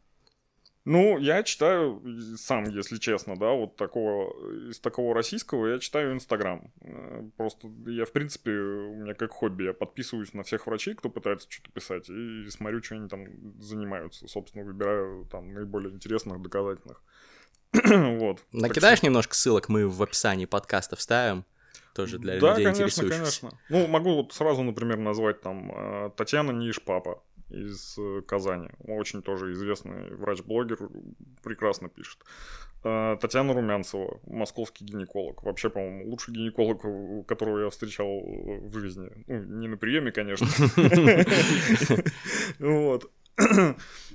Ну, 0.85 1.17
я 1.19 1.43
читаю 1.43 2.01
сам, 2.37 2.63
если 2.63 2.97
честно, 2.97 3.35
да, 3.37 3.51
вот 3.51 3.75
такого, 3.75 4.69
из 4.69 4.79
такого 4.79 5.13
российского 5.13 5.67
я 5.67 5.79
читаю 5.79 6.13
Инстаграм. 6.13 6.71
Э, 6.81 7.23
Просто 7.35 7.67
я, 7.87 8.05
в 8.05 8.13
принципе, 8.13 8.51
у 8.51 8.95
меня 8.95 9.13
как 9.13 9.31
хобби, 9.31 9.65
я 9.65 9.73
подписываюсь 9.73 10.33
на 10.33 10.43
всех 10.43 10.65
врачей, 10.65 10.95
кто 10.95 11.09
пытается 11.09 11.45
что-то 11.51 11.71
писать, 11.71 12.09
и 12.09 12.49
смотрю, 12.49 12.81
что 12.81 12.95
они 12.95 13.09
там 13.09 13.27
занимаются. 13.61 14.27
Собственно, 14.27 14.63
выбираю 14.63 15.27
там 15.29 15.53
наиболее 15.53 15.93
интересных, 15.93 16.41
доказательных. 16.41 17.03
вот. 17.73 18.37
Так 18.37 18.61
Накидаешь 18.61 19.03
немножко 19.03 19.35
ссылок, 19.35 19.67
мы 19.67 19.87
в 19.87 20.01
описании 20.01 20.45
подкаста 20.45 20.95
вставим, 20.95 21.45
тоже 21.93 22.19
для 22.19 22.39
да, 22.39 22.57
людей 22.57 22.71
конечно, 22.73 23.09
конечно. 23.09 23.51
Ну, 23.69 23.87
могу 23.87 24.15
вот 24.15 24.33
сразу, 24.33 24.63
например, 24.63 24.97
назвать 24.97 25.41
там 25.41 25.71
э, 25.71 26.11
Татьяна 26.15 26.51
Ниш-Папа 26.51 27.23
из 27.49 27.97
э, 27.97 28.21
Казани. 28.21 28.69
Очень 28.79 29.21
тоже 29.21 29.51
известный 29.53 30.15
врач-блогер, 30.15 30.89
прекрасно 31.43 31.89
пишет. 31.89 32.19
Э, 32.83 33.17
Татьяна 33.19 33.53
Румянцева, 33.53 34.19
московский 34.25 34.85
гинеколог. 34.85 35.43
Вообще, 35.43 35.69
по-моему, 35.69 36.09
лучший 36.09 36.33
гинеколог, 36.33 36.81
которого 37.27 37.63
я 37.63 37.69
встречал 37.69 38.21
в 38.21 38.79
жизни. 38.79 39.09
Ну, 39.27 39.43
не 39.43 39.67
на 39.67 39.77
приеме, 39.77 40.11
конечно. 40.11 40.47
Вот. 42.59 43.11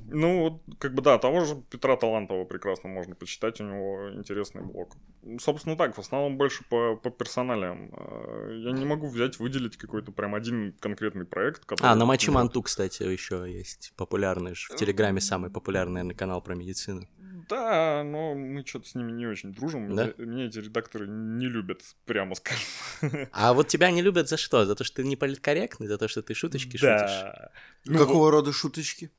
Ну, 0.09 0.63
как 0.79 0.95
бы 0.95 1.03
да, 1.03 1.19
того 1.19 1.45
же 1.45 1.57
Петра 1.69 1.97
Талантова 1.97 2.45
прекрасно 2.45 2.89
можно 2.89 3.17
почитать, 3.17 3.61
у 3.61 3.65
него 3.65 4.13
интересный 4.15 4.63
блог. 4.63 4.95
Собственно 5.41 5.77
так, 5.77 5.97
в 5.97 5.99
основном 5.99 6.37
больше 6.37 6.63
по, 6.69 6.95
по 6.95 7.11
персоналиям. 7.11 7.91
Э, 7.93 8.53
я 8.57 8.71
не 8.71 8.85
могу 8.85 9.09
взять, 9.09 9.41
выделить 9.41 9.77
какой-то 9.77 10.13
прям 10.13 10.37
один 10.37 10.73
конкретный 10.79 11.25
проект. 11.25 11.65
Который... 11.65 11.91
А, 11.91 11.97
на 11.97 12.05
Матче 12.05 12.31
Манту, 12.31 12.63
кстати, 12.63 13.03
еще 13.03 13.47
есть 13.49 13.95
популярный, 13.97 14.55
в 14.55 14.77
Телеграме 14.77 15.21
самый 15.21 15.51
популярный, 15.51 15.95
наверное, 15.95 16.17
канал 16.17 16.41
про 16.41 16.55
медицину. 16.55 17.09
Да, 17.49 18.03
но 18.05 18.35
мы 18.35 18.65
что-то 18.67 18.89
с 18.89 18.95
ними 18.95 19.13
не 19.13 19.27
очень 19.27 19.53
дружим. 19.53 19.95
Да? 19.95 20.13
Меня, 20.19 20.47
эти 20.47 20.59
редакторы 20.59 21.07
не 21.07 21.47
любят, 21.47 21.83
прямо 22.05 22.35
скажем. 22.35 22.65
А 23.33 23.53
вот 23.53 23.69
тебя 23.69 23.91
не 23.91 24.03
любят 24.03 24.29
за 24.29 24.37
что? 24.37 24.65
За 24.65 24.75
то, 24.75 24.85
что 24.85 24.97
ты 24.97 25.05
не 25.05 25.17
политкорректный? 25.17 25.87
За 25.87 25.99
то, 25.99 26.09
что 26.09 26.23
ты 26.23 26.35
шуточки 26.35 26.79
да. 26.81 26.99
шутишь? 26.99 27.53
Ну, 27.85 27.99
Какого 27.99 28.25
вот... 28.25 28.31
рода 28.31 28.53
шуточки? 28.53 29.11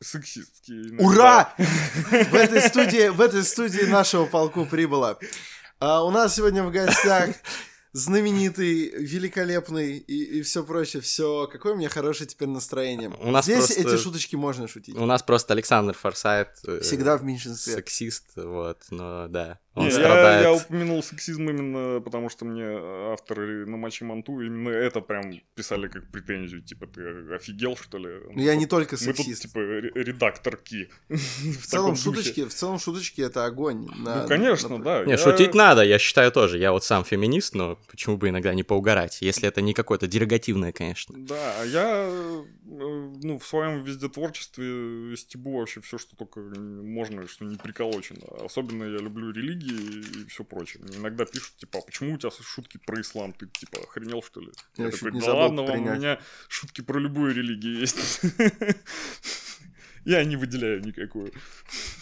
Сексистские. 0.00 0.90
Иногда. 0.90 1.04
Ура! 1.04 1.54
В 1.58 2.34
этой 2.34 2.62
студии, 2.62 3.08
в 3.08 3.20
этой 3.20 3.42
студии 3.42 3.82
нашего 3.82 4.24
полку 4.24 4.64
прибыло. 4.64 5.18
А 5.78 6.04
у 6.04 6.10
нас 6.10 6.34
сегодня 6.34 6.62
в 6.62 6.70
гостях 6.70 7.30
знаменитый, 7.92 8.90
великолепный 8.90 9.98
и, 9.98 10.38
и 10.38 10.42
все 10.42 10.64
прочее, 10.64 11.02
все. 11.02 11.46
Какое 11.46 11.74
у 11.74 11.76
меня 11.76 11.88
хорошее 11.88 12.28
теперь 12.28 12.48
настроение. 12.48 13.10
У 13.20 13.30
нас 13.30 13.44
Здесь 13.44 13.66
просто... 13.66 13.80
эти 13.80 13.96
шуточки 13.96 14.36
можно 14.36 14.68
шутить. 14.68 14.96
У 14.96 15.06
нас 15.06 15.22
просто 15.22 15.54
Александр 15.54 15.94
Форсайт. 15.94 16.48
Э, 16.66 16.80
Всегда 16.80 17.16
в 17.16 17.24
меньшинстве. 17.24 17.74
Сексист, 17.74 18.26
вот, 18.36 18.82
но 18.90 19.28
да. 19.28 19.58
Он 19.74 19.84
Не, 19.84 19.90
страдает. 19.92 20.42
Я, 20.42 20.48
я 20.48 20.54
упомянул 20.54 21.00
сексизм 21.00 21.48
именно 21.48 22.00
потому, 22.00 22.28
что 22.28 22.44
мне 22.44 22.64
авторы 23.12 23.66
на 23.66 23.76
матче 23.76 24.04
Манту 24.04 24.40
именно 24.40 24.70
это 24.70 25.00
прям 25.00 25.32
писали 25.54 25.86
как 25.86 26.10
претензию. 26.10 26.60
Типа, 26.60 26.88
ты 26.88 27.02
офигел, 27.32 27.76
что 27.76 27.98
ли? 27.98 28.08
Ну, 28.34 28.42
я 28.42 28.56
не 28.56 28.66
только 28.66 28.96
сексист. 28.96 29.54
Мы 29.54 29.62
тут, 29.62 29.82
типа, 29.92 29.98
редакторки. 29.98 30.90
В 31.08 31.66
целом, 31.66 31.94
шуточки, 31.94 32.44
в 32.44 32.52
целом, 32.52 32.80
шуточки— 32.80 33.20
это 33.22 33.44
огонь. 33.44 33.88
ну, 33.96 34.26
конечно, 34.26 34.82
да. 34.82 35.04
Не, 35.04 35.16
шутить 35.16 35.54
надо, 35.54 35.82
я 35.82 35.98
считаю 35.98 36.32
тоже. 36.32 36.58
Я 36.58 36.72
вот 36.72 36.84
сам 36.84 37.04
феминист, 37.04 37.54
но 37.54 37.78
почему 37.88 38.16
бы 38.16 38.28
иногда 38.28 38.52
не 38.54 38.64
поугарать, 38.64 39.22
если 39.22 39.48
это 39.48 39.60
не 39.60 39.72
какое-то 39.72 40.08
дерогативное, 40.08 40.72
конечно. 40.72 41.14
Да, 41.16 41.54
а 41.60 41.64
я 41.64 42.08
э, 42.08 42.42
ну, 42.64 43.38
в 43.38 43.46
своем 43.46 43.84
везде 43.84 44.08
творчестве 44.08 45.16
стебу 45.16 45.58
вообще 45.58 45.80
все, 45.80 45.98
что 45.98 46.16
только 46.16 46.40
можно, 46.40 47.26
что 47.28 47.44
не 47.44 47.56
приколочено. 47.56 48.26
Особенно 48.44 48.84
я 48.84 48.98
люблю 48.98 49.30
религии 49.60 50.22
и 50.22 50.26
все 50.26 50.44
прочее. 50.44 50.82
иногда 50.96 51.24
пишут, 51.24 51.56
типа, 51.56 51.78
а 51.78 51.82
почему 51.82 52.14
у 52.14 52.18
тебя 52.18 52.30
шутки 52.30 52.78
про 52.78 53.00
ислам? 53.00 53.32
Ты, 53.32 53.46
типа, 53.46 53.80
охренел, 53.82 54.22
что 54.22 54.40
ли? 54.40 54.52
Я, 54.76 54.86
я 54.86 54.90
такой, 54.90 55.20
да 55.20 55.34
ладно 55.34 55.62
вам, 55.62 55.86
у 55.86 55.94
меня 55.94 56.20
шутки 56.48 56.80
про 56.80 56.98
любую 56.98 57.34
религию 57.34 57.78
есть. 57.78 58.20
Я 60.06 60.24
не 60.24 60.36
выделяю 60.36 60.80
никакую. 60.80 61.30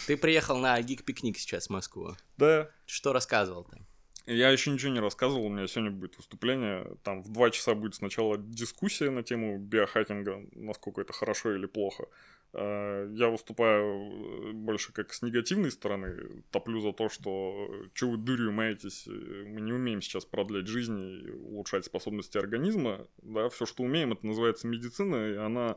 Ты 0.07 0.17
приехал 0.17 0.57
на 0.59 0.81
гик-пикник 0.81 1.37
сейчас 1.37 1.67
в 1.67 1.71
Москву. 1.71 2.17
Да. 2.37 2.71
Что 2.87 3.13
рассказывал 3.13 3.65
ты? 3.65 3.79
Я 4.27 4.51
еще 4.51 4.71
ничего 4.71 4.93
не 4.93 5.01
рассказывал, 5.01 5.47
у 5.47 5.49
меня 5.49 5.67
сегодня 5.67 5.91
будет 5.91 6.17
выступление. 6.19 6.87
Там 7.03 7.23
в 7.23 7.31
два 7.31 7.51
часа 7.51 7.75
будет 7.75 7.95
сначала 7.95 8.37
дискуссия 8.37 9.11
на 9.11 9.23
тему 9.23 9.59
биохакинга, 9.59 10.47
насколько 10.53 11.01
это 11.01 11.13
хорошо 11.13 11.57
или 11.57 11.67
плохо. 11.67 12.05
А, 12.53 13.07
я 13.13 13.29
выступаю 13.29 14.51
э, 14.51 14.53
больше 14.53 14.93
как 14.93 15.13
с 15.13 15.23
негативной 15.23 15.71
стороны, 15.71 16.43
топлю 16.51 16.81
за 16.81 16.93
то, 16.93 17.09
что 17.09 17.71
что 17.93 18.11
вы 18.11 18.17
дурью 18.17 18.53
маетесь, 18.53 19.07
мы 19.07 19.61
не 19.61 19.73
умеем 19.73 20.01
сейчас 20.01 20.25
продлять 20.25 20.67
жизнь 20.67 20.99
и 20.99 21.31
улучшать 21.31 21.85
способности 21.85 22.39
организма. 22.39 23.07
Да, 23.23 23.49
все, 23.49 23.67
что 23.67 23.83
умеем, 23.83 24.13
это 24.13 24.27
называется 24.27 24.67
медицина, 24.67 25.31
и 25.31 25.37
она 25.37 25.77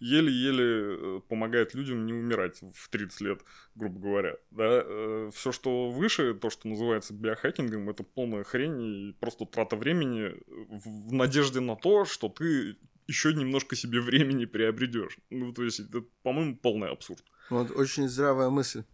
еле-еле 0.00 0.64
э, 0.64 1.20
помогает 1.28 1.74
людям 1.74 2.06
не 2.06 2.12
умирать 2.12 2.60
в 2.74 2.88
30 2.88 3.20
лет, 3.20 3.40
грубо 3.74 4.00
говоря. 4.00 4.36
Да? 4.50 4.82
Э, 4.84 5.30
Все, 5.32 5.52
что 5.52 5.90
выше, 5.90 6.34
то, 6.34 6.50
что 6.50 6.68
называется 6.68 7.14
биохакингом, 7.14 7.88
это 7.90 8.02
полная 8.02 8.42
хрень 8.44 8.82
и 8.82 9.12
просто 9.20 9.44
трата 9.44 9.76
времени 9.76 10.34
в 10.46 11.12
надежде 11.12 11.60
на 11.60 11.76
то, 11.76 12.04
что 12.04 12.28
ты 12.28 12.78
еще 13.10 13.34
немножко 13.34 13.76
себе 13.76 14.00
времени 14.00 14.44
приобретешь. 14.44 15.18
Ну, 15.30 15.52
то 15.52 15.62
есть, 15.64 15.80
это, 15.80 16.02
по-моему, 16.22 16.56
полный 16.56 16.90
абсурд. 16.90 17.24
Вот, 17.50 17.70
очень 17.72 18.08
здравая 18.08 18.48
мысль. 18.48 18.84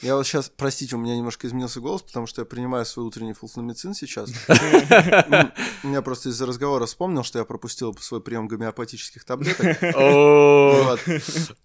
Я 0.00 0.16
вот 0.16 0.26
сейчас, 0.26 0.50
простите, 0.54 0.96
у 0.96 0.98
меня 0.98 1.16
немножко 1.16 1.46
изменился 1.46 1.80
голос, 1.80 2.02
потому 2.02 2.26
что 2.26 2.42
я 2.42 2.46
принимаю 2.46 2.84
свой 2.84 3.06
утренний 3.06 3.32
фулфламицин 3.32 3.94
сейчас. 3.94 4.30
Я 5.82 6.02
просто 6.02 6.28
из-за 6.28 6.46
разговора 6.46 6.84
вспомнил, 6.86 7.22
что 7.22 7.38
я 7.38 7.44
пропустил 7.44 7.96
свой 7.98 8.20
прием 8.20 8.48
гомеопатических 8.48 9.24
таблеток. 9.24 9.78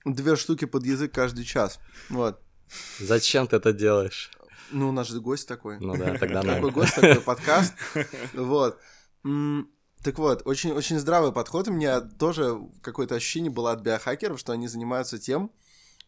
Две 0.05 0.35
штуки 0.35 0.65
под 0.65 0.85
язык 0.85 1.13
каждый 1.13 1.43
час. 1.43 1.79
Вот. 2.09 2.39
Зачем 2.99 3.47
ты 3.47 3.57
это 3.57 3.73
делаешь? 3.73 4.31
Ну, 4.71 4.89
у 4.89 4.91
нас 4.91 5.09
же 5.09 5.19
гость 5.19 5.47
такой. 5.47 5.79
Ну 5.79 5.97
да, 5.97 6.17
тогда 6.17 6.41
Такой 6.41 6.71
гость, 6.71 6.95
такой 6.95 7.21
подкаст. 7.21 7.73
Вот. 8.33 8.79
Так 10.03 10.17
вот, 10.17 10.41
очень, 10.45 10.71
очень 10.71 10.99
здравый 10.99 11.31
подход. 11.31 11.67
У 11.67 11.71
меня 11.71 12.01
тоже 12.01 12.59
какое-то 12.81 13.15
ощущение 13.15 13.51
было 13.51 13.71
от 13.71 13.81
биохакеров, 13.81 14.39
что 14.39 14.51
они 14.51 14.67
занимаются 14.67 15.19
тем, 15.19 15.51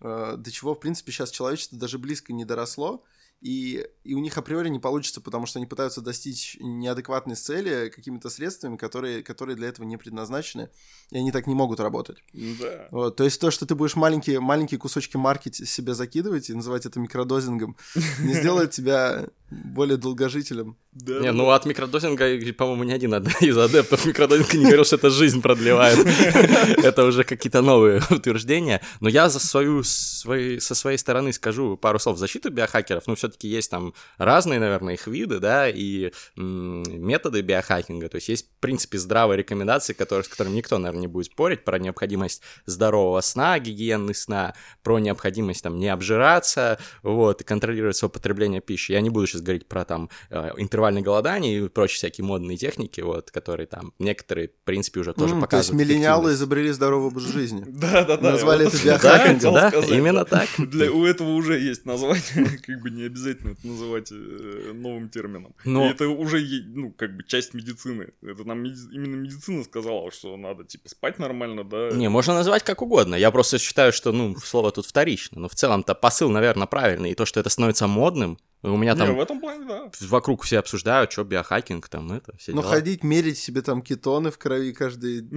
Э, 0.04 0.36
до 0.38 0.52
чего, 0.52 0.76
в 0.76 0.80
принципе, 0.80 1.12
сейчас 1.12 1.32
человечество 1.32 1.78
даже 1.78 1.98
близко 1.98 2.34
не 2.34 2.46
доросло, 2.46 3.04
и, 3.44 3.86
и 4.06 4.14
у 4.14 4.20
них 4.20 4.38
априори 4.38 4.70
не 4.70 4.80
получится, 4.80 5.20
потому 5.20 5.46
что 5.46 5.60
они 5.60 5.66
пытаются 5.66 6.00
достичь 6.00 6.56
неадекватной 6.62 7.36
цели 7.36 7.90
какими-то 7.90 8.30
средствами, 8.30 8.78
которые, 8.78 9.22
которые 9.22 9.58
для 9.58 9.68
этого 9.68 9.86
не 9.86 9.98
предназначены, 9.98 10.70
и 11.12 11.18
они 11.18 11.30
так 11.34 11.46
не 11.46 11.54
могут 11.54 11.82
работать. 11.82 12.20
Да. 12.34 12.88
Вот, 12.92 13.18
то 13.18 13.26
есть 13.26 13.42
то, 13.42 13.52
что 13.52 13.66
ты 13.66 13.76
будешь 13.76 13.98
маленькие, 13.98 14.40
маленькие 14.40 14.80
кусочки 14.80 15.18
марки 15.18 15.52
себе 15.52 15.94
закидывать 15.94 16.50
и 16.50 16.54
называть 16.54 16.86
это 16.86 17.02
микродозингом, 17.02 17.76
не 18.20 18.34
сделает 18.40 18.72
тебя 18.72 19.26
более 19.54 19.98
долгожителем. 19.98 20.78
Да, 20.94 21.20
не, 21.20 21.32
ну 21.32 21.50
от 21.50 21.66
микродозинга, 21.66 22.54
по-моему, 22.54 22.84
ни 22.84 22.92
один 22.92 23.14
из 23.42 23.58
адептов 23.58 24.06
микродозинга 24.06 24.58
не 24.58 24.64
говорил, 24.66 24.86
что 24.86 24.96
это 24.96 25.10
жизнь 25.10 25.42
продлевает. 25.42 26.00
Это 26.84 27.06
уже 27.06 27.24
какие-то 27.24 27.62
новые 27.62 28.02
утверждения. 28.10 28.82
Но 29.00 29.10
я 29.10 29.30
за 29.30 29.40
свою, 29.40 29.84
со 29.84 30.76
своей 30.76 30.98
стороны 30.98 31.34
скажу 31.34 31.78
пару 31.78 32.00
слов 32.00 32.18
в 32.18 32.20
защиту 32.20 32.52
биохакеров. 32.52 33.04
Ну, 33.08 33.16
все-таки 33.34 33.48
есть 33.48 33.72
там 33.72 33.94
разные, 34.18 34.60
наверное, 34.60 34.94
их 34.94 35.08
виды, 35.08 35.40
да, 35.40 35.68
и 35.70 36.12
методы 36.36 37.42
биохакинга. 37.42 38.10
То 38.10 38.16
есть 38.16 38.30
есть, 38.30 38.48
в 38.48 38.60
принципе, 38.60 38.98
здравые 38.98 39.38
рекомендации, 39.38 39.94
которые, 39.94 40.24
с 40.24 40.28
которыми 40.28 40.56
никто, 40.56 40.78
наверное, 40.78 41.02
не 41.02 41.08
будет 41.08 41.28
спорить, 41.28 41.64
про 41.64 41.80
необходимость 41.80 42.42
здорового 42.66 43.22
сна, 43.22 43.60
гигиены 43.60 44.14
сна, 44.14 44.54
про 44.84 45.00
необходимость 45.00 45.64
там 45.64 45.78
не 45.78 45.90
обжираться, 45.90 46.80
вот, 47.02 47.42
и 47.42 47.44
контролировать 47.44 47.96
свое 47.96 48.12
потребление 48.12 48.62
пищи. 48.62 48.92
Я 48.92 49.02
не 49.02 49.10
буду 49.10 49.28
сейчас 49.28 49.42
говорить 49.42 49.68
про 49.68 49.86
там 49.86 50.10
э, 50.30 50.52
интервальное 50.58 51.02
голодание 51.02 51.58
и 51.58 51.68
прочие 51.70 51.98
всякие 51.98 52.26
модные 52.26 52.58
техники, 52.58 53.02
вот, 53.02 53.32
которые 53.32 53.68
там 53.68 53.94
некоторые, 54.00 54.50
в 54.50 54.66
принципе, 54.66 55.00
уже 55.00 55.14
тоже 55.14 55.36
mm, 55.36 55.42
показывают. 55.42 55.78
То 55.78 55.82
есть 55.82 55.90
миллениалы 55.90 56.34
изобрели 56.34 56.72
здоровый 56.72 57.08
образ 57.08 57.24
жизни. 57.24 57.64
Да, 57.84 58.06
да, 58.06 58.18
да. 58.18 58.32
Назвали 58.32 58.68
это 58.68 58.78
биохакингом. 58.78 59.54
Да, 59.56 59.70
именно 59.90 60.24
так. 60.24 60.48
Для 60.58 60.90
У 60.92 61.06
этого 61.06 61.30
уже 61.30 61.60
есть 61.60 61.86
название, 61.86 62.60
как 62.66 62.82
бы 62.82 62.90
не 62.90 63.04
обязательно 63.14 63.52
это 63.52 63.68
называть 63.68 64.12
э, 64.12 64.72
новым 64.74 65.10
термином. 65.10 65.54
Но... 65.66 65.90
это 65.90 66.10
уже, 66.10 66.42
ну, 66.66 66.92
как 66.92 67.16
бы 67.16 67.24
часть 67.24 67.54
медицины. 67.54 68.14
Это 68.22 68.44
нам 68.44 68.66
именно 68.66 69.16
медицина 69.16 69.64
сказала, 69.64 70.12
что 70.12 70.36
надо, 70.36 70.64
типа, 70.64 70.90
спать 70.90 71.20
нормально, 71.20 71.64
да. 71.64 71.92
Не, 71.92 72.10
можно 72.10 72.34
назвать 72.34 72.64
как 72.64 72.82
угодно. 72.82 73.16
Я 73.16 73.32
просто 73.32 73.60
считаю, 73.60 73.94
что, 73.94 74.12
ну, 74.12 74.36
слово 74.38 74.72
тут 74.72 74.86
вторично. 74.86 75.40
Но 75.40 75.48
в 75.48 75.56
целом-то 75.56 75.94
посыл, 75.96 76.30
наверное, 76.30 76.68
правильный. 76.68 77.12
И 77.12 77.16
то, 77.16 77.26
что 77.26 77.40
это 77.40 77.50
становится 77.50 77.88
модным, 77.88 78.38
у 78.64 78.78
меня 78.78 78.96
там... 78.96 79.10
Не, 79.10 79.16
в 79.16 79.20
этом 79.20 79.42
плане, 79.42 79.66
да. 79.66 79.92
Вокруг 80.00 80.44
все 80.44 80.60
обсуждают, 80.60 81.12
что 81.12 81.26
биохакинг 81.26 81.90
там, 81.90 82.14
это, 82.14 82.36
все 82.38 82.54
Но 82.54 82.62
дела. 82.62 82.72
ходить, 82.72 83.04
мерить 83.04 83.38
себе 83.38 83.62
там 83.62 83.82
кетоны 83.82 84.32
в 84.32 84.38
крови 84.38 84.72
каждые, 84.72 85.28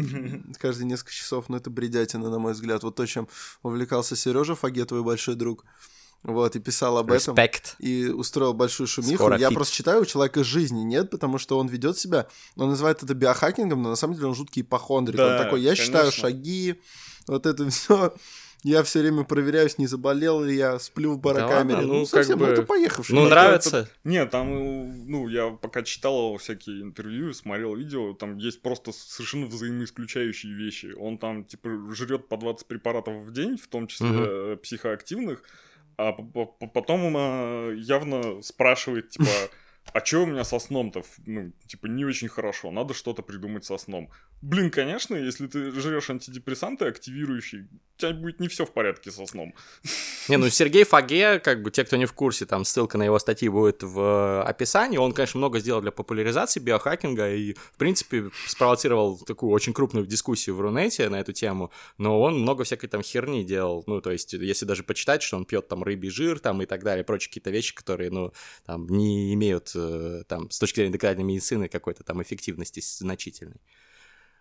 каждые 0.60 0.86
несколько 0.86 1.12
часов, 1.12 1.48
ну 1.48 1.56
это 1.56 1.68
бредятина, 1.68 2.30
на 2.30 2.38
мой 2.38 2.52
взгляд. 2.52 2.84
Вот 2.84 2.94
то, 2.94 3.04
чем 3.04 3.28
увлекался 3.64 4.14
Сережа 4.14 4.54
Фаге, 4.54 4.84
твой 4.84 5.02
большой 5.02 5.34
друг. 5.34 5.64
Вот, 6.22 6.56
и 6.56 6.58
писал 6.58 6.98
об 6.98 7.10
Respect. 7.10 7.74
этом. 7.74 7.76
И 7.78 8.08
устроил 8.08 8.52
большую 8.52 8.86
шумиху. 8.86 9.14
Скоро 9.14 9.38
Я 9.38 9.48
фит. 9.48 9.56
просто 9.56 9.74
читаю, 9.74 10.02
у 10.02 10.04
человека 10.04 10.42
жизни 10.42 10.80
нет, 10.80 11.10
потому 11.10 11.38
что 11.38 11.58
он 11.58 11.68
ведет 11.68 11.98
себя, 11.98 12.26
он 12.56 12.70
называет 12.70 13.02
это 13.02 13.14
биохакингом, 13.14 13.82
но 13.82 13.90
на 13.90 13.96
самом 13.96 14.14
деле 14.14 14.26
он 14.26 14.34
жуткий 14.34 14.62
ипохондрик. 14.62 15.16
Да, 15.16 15.36
он 15.36 15.44
такой, 15.44 15.60
я 15.60 15.70
конечно. 15.70 15.84
считаю 15.84 16.10
шаги, 16.10 16.80
вот 17.28 17.46
это 17.46 17.68
все. 17.70 18.12
Я 18.62 18.82
все 18.82 19.00
время 19.00 19.22
проверяюсь, 19.22 19.78
не 19.78 19.86
заболел 19.86 20.42
ли 20.42 20.56
я, 20.56 20.80
сплю 20.80 21.12
в 21.12 21.20
барокамере. 21.20 21.82
Да, 21.82 21.86
ну, 21.86 21.94
ну, 22.00 22.06
совсем, 22.06 22.36
как 22.36 22.40
бы... 22.40 22.46
ну, 22.46 22.52
это 22.52 22.62
поехавший. 22.62 23.14
Ну, 23.14 23.28
нравится. 23.28 23.76
Это... 23.76 23.90
Нет, 24.02 24.30
там, 24.30 25.08
ну, 25.08 25.28
я 25.28 25.50
пока 25.50 25.82
читал 25.82 26.36
всякие 26.38 26.82
интервью, 26.82 27.32
смотрел 27.32 27.76
видео, 27.76 28.12
там 28.14 28.38
есть 28.38 28.62
просто 28.62 28.90
совершенно 28.90 29.46
взаимоисключающие 29.46 30.52
вещи. 30.52 30.92
Он 30.98 31.18
там, 31.18 31.44
типа, 31.44 31.68
жрет 31.92 32.28
по 32.28 32.36
20 32.36 32.66
препаратов 32.66 33.24
в 33.24 33.32
день, 33.32 33.56
в 33.56 33.68
том 33.68 33.86
числе 33.86 34.08
угу. 34.08 34.56
психоактивных, 34.56 35.44
а 35.96 36.12
потом 36.12 37.74
явно 37.76 38.42
спрашивает, 38.42 39.10
типа, 39.10 39.26
а 39.92 40.00
чё 40.00 40.22
у 40.22 40.26
меня 40.26 40.44
со 40.44 40.58
сном-то, 40.58 41.02
ну, 41.26 41.52
типа, 41.66 41.86
не 41.86 42.04
очень 42.04 42.28
хорошо, 42.28 42.70
надо 42.70 42.94
что-то 42.94 43.22
придумать 43.22 43.64
со 43.64 43.78
сном. 43.78 44.10
Блин, 44.42 44.70
конечно, 44.70 45.16
если 45.16 45.46
ты 45.46 45.70
жрешь 45.72 46.10
антидепрессанты 46.10 46.84
активирующие, 46.84 47.68
у 47.96 47.98
тебя 47.98 48.12
будет 48.12 48.40
не 48.40 48.48
все 48.48 48.66
в 48.66 48.72
порядке 48.72 49.10
со 49.10 49.24
сном. 49.26 49.54
Не, 50.28 50.36
ну 50.36 50.50
Сергей 50.50 50.84
Фаге, 50.84 51.38
как 51.38 51.62
бы 51.62 51.70
те, 51.70 51.84
кто 51.84 51.96
не 51.96 52.04
в 52.04 52.12
курсе, 52.12 52.46
там 52.46 52.64
ссылка 52.64 52.98
на 52.98 53.04
его 53.04 53.18
статьи 53.18 53.48
будет 53.48 53.82
в 53.82 54.42
описании. 54.42 54.98
Он, 54.98 55.12
конечно, 55.12 55.38
много 55.38 55.60
сделал 55.60 55.80
для 55.80 55.92
популяризации 55.92 56.60
биохакинга 56.60 57.32
и, 57.32 57.54
в 57.54 57.76
принципе, 57.78 58.30
спровоцировал 58.46 59.18
такую 59.18 59.52
очень 59.52 59.72
крупную 59.72 60.04
дискуссию 60.04 60.56
в 60.56 60.60
Рунете 60.60 61.08
на 61.08 61.20
эту 61.20 61.32
тему. 61.32 61.70
Но 61.96 62.20
он 62.20 62.40
много 62.40 62.64
всякой 62.64 62.88
там 62.88 63.02
херни 63.02 63.44
делал. 63.44 63.84
Ну, 63.86 64.00
то 64.00 64.10
есть, 64.10 64.32
если 64.32 64.66
даже 64.66 64.82
почитать, 64.82 65.22
что 65.22 65.36
он 65.36 65.46
пьет 65.46 65.68
там 65.68 65.82
рыбий 65.84 66.10
жир 66.10 66.40
там 66.40 66.60
и 66.60 66.66
так 66.66 66.82
далее, 66.82 67.04
прочие 67.04 67.28
какие-то 67.28 67.50
вещи, 67.50 67.74
которые, 67.74 68.10
ну, 68.10 68.32
там 68.66 68.88
не 68.88 69.32
имеют 69.32 69.70
э, 69.75 69.75
там 70.28 70.50
с 70.50 70.58
точки 70.58 70.76
зрения 70.76 70.92
доказательной 70.92 71.24
медицины 71.24 71.68
какой-то 71.68 72.04
там 72.04 72.22
эффективности 72.22 72.80
значительной. 72.80 73.60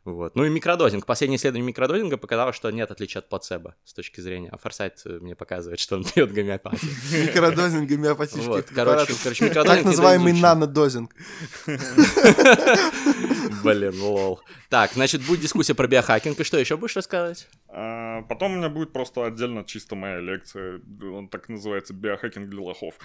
Вот. 0.05 0.35
Ну 0.35 0.45
и 0.45 0.49
микродозинг. 0.49 1.05
Последнее 1.07 1.37
исследование 1.37 1.67
микродозинга 1.67 2.17
показало, 2.17 2.53
что 2.53 2.69
нет 2.69 2.91
отличия 2.91 3.21
от 3.21 3.27
плацебо 3.27 3.73
с 3.83 3.93
точки 3.93 4.21
зрения. 4.21 4.49
А 4.51 4.57
Форсайт 4.57 5.01
э, 5.05 5.17
мне 5.19 5.35
показывает, 5.35 5.79
что 5.79 5.95
он 5.95 6.03
пьет 6.03 6.31
гомеопатию. 6.31 6.91
Микродозинг 7.11 7.89
гомеопатических 7.89 8.67
короче, 8.67 9.15
короче, 9.23 9.45
микродозинг 9.45 9.77
Так 9.77 9.85
называемый 9.85 10.33
нанодозинг. 10.33 11.11
Блин, 13.63 14.01
лол. 14.01 14.41
Так, 14.69 14.93
значит, 14.93 15.21
будет 15.25 15.41
дискуссия 15.41 15.73
про 15.73 15.87
биохакинг. 15.87 16.39
И 16.39 16.43
что 16.43 16.57
еще 16.57 16.77
будешь 16.77 16.95
рассказывать? 16.95 17.47
А 17.69 18.21
потом 18.23 18.53
у 18.53 18.55
меня 18.57 18.69
будет 18.69 18.93
просто 18.93 19.25
отдельно 19.25 19.63
чисто 19.65 19.95
моя 19.95 20.19
лекция. 20.19 20.81
Он 21.01 21.27
так 21.27 21.49
называется 21.49 21.93
«Биохакинг 21.93 22.49
для 22.49 22.61
лохов». 22.61 22.95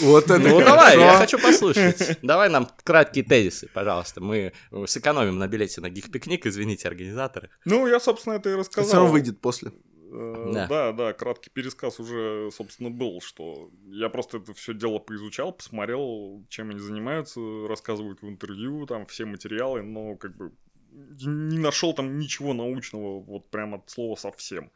Вот 0.00 0.24
это 0.24 0.38
Ну 0.38 0.60
давай, 0.60 0.98
я 0.98 1.18
хочу 1.18 1.38
послушать. 1.38 2.18
Давай 2.22 2.48
нам 2.48 2.68
краткие 2.82 3.24
тезисы, 3.24 3.68
пожалуйста. 3.72 4.20
Мы 4.20 4.52
сэкономим 4.86 5.38
на 5.38 5.46
билете 5.46 5.80
на 5.80 5.90
гик-пикник, 5.90 6.46
извините, 6.46 6.88
организаторы. 6.88 7.50
Ну, 7.64 7.86
я, 7.86 8.00
собственно, 8.00 8.34
это 8.34 8.50
и 8.50 8.54
рассказал. 8.54 8.88
Все 8.88 8.96
равно 8.96 9.12
выйдет 9.12 9.40
после. 9.40 9.72
Э, 10.12 10.52
Да. 10.54 10.66
Да, 10.66 10.92
да, 10.92 11.12
краткий 11.12 11.50
пересказ 11.50 12.00
уже, 12.00 12.50
собственно, 12.52 12.90
был, 12.90 13.20
что 13.20 13.70
я 13.86 14.08
просто 14.08 14.38
это 14.38 14.52
все 14.54 14.74
дело 14.74 14.98
поизучал, 14.98 15.52
посмотрел, 15.52 16.44
чем 16.48 16.70
они 16.70 16.80
занимаются, 16.80 17.40
рассказывают 17.68 18.22
в 18.22 18.28
интервью, 18.28 18.86
там 18.86 19.06
все 19.06 19.24
материалы, 19.24 19.82
но 19.82 20.16
как 20.16 20.36
бы 20.36 20.52
не 20.92 21.58
нашел 21.58 21.92
там 21.94 22.18
ничего 22.18 22.52
научного, 22.52 23.20
вот 23.20 23.48
прям 23.50 23.74
от 23.74 23.88
слова 23.90 24.16
совсем. 24.16 24.70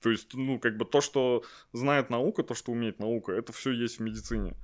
То 0.00 0.10
есть, 0.10 0.34
ну, 0.34 0.60
как 0.60 0.76
бы 0.76 0.84
то, 0.84 1.00
что 1.00 1.42
знает 1.72 2.08
наука, 2.10 2.44
то, 2.44 2.54
что 2.54 2.70
умеет 2.70 3.00
наука, 3.00 3.32
это 3.32 3.52
все 3.52 3.72
есть 3.72 3.98
в 3.98 4.02
медицине. 4.02 4.54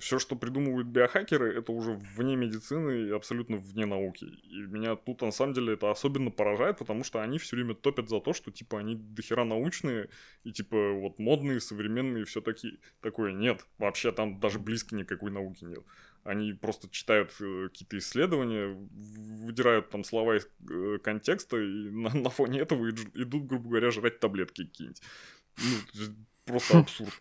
Все, 0.00 0.18
что 0.18 0.36
придумывают 0.36 0.88
биохакеры, 0.88 1.56
это 1.58 1.72
уже 1.72 1.92
вне 2.16 2.36
медицины 2.36 3.08
и 3.08 3.10
абсолютно 3.10 3.56
вне 3.56 3.86
науки. 3.86 4.24
И 4.24 4.56
меня 4.56 4.96
тут, 4.96 5.22
на 5.22 5.32
самом 5.32 5.54
деле, 5.54 5.74
это 5.74 5.90
особенно 5.90 6.30
поражает, 6.30 6.78
потому 6.78 7.04
что 7.04 7.20
они 7.20 7.38
все 7.38 7.56
время 7.56 7.74
топят 7.74 8.08
за 8.08 8.20
то, 8.20 8.32
что, 8.32 8.50
типа, 8.50 8.78
они 8.78 8.96
дохера 8.96 9.44
научные 9.44 10.08
и, 10.44 10.52
типа, 10.52 10.92
вот 10.92 11.18
модные, 11.18 11.60
современные, 11.60 12.24
все 12.24 12.40
такие. 12.40 12.78
Такое 13.00 13.32
нет. 13.32 13.66
Вообще 13.78 14.12
там 14.12 14.40
даже 14.40 14.58
близко 14.58 14.94
никакой 14.94 15.30
науки 15.30 15.64
нет. 15.64 15.84
Они 16.24 16.52
просто 16.52 16.88
читают 16.88 17.32
э, 17.40 17.68
какие-то 17.68 17.98
исследования, 17.98 18.68
выдирают 18.68 19.90
там 19.90 20.04
слова 20.04 20.36
из 20.36 20.48
э, 20.70 20.98
контекста 21.02 21.56
и 21.56 21.90
на, 21.90 22.14
на 22.14 22.30
фоне 22.30 22.60
этого 22.60 22.88
идут, 22.90 23.46
грубо 23.46 23.68
говоря, 23.68 23.90
жрать 23.90 24.20
таблетки 24.20 24.64
какие-нибудь. 24.66 25.02
Ну, 25.58 26.14
просто 26.44 26.78
абсурд. 26.78 27.12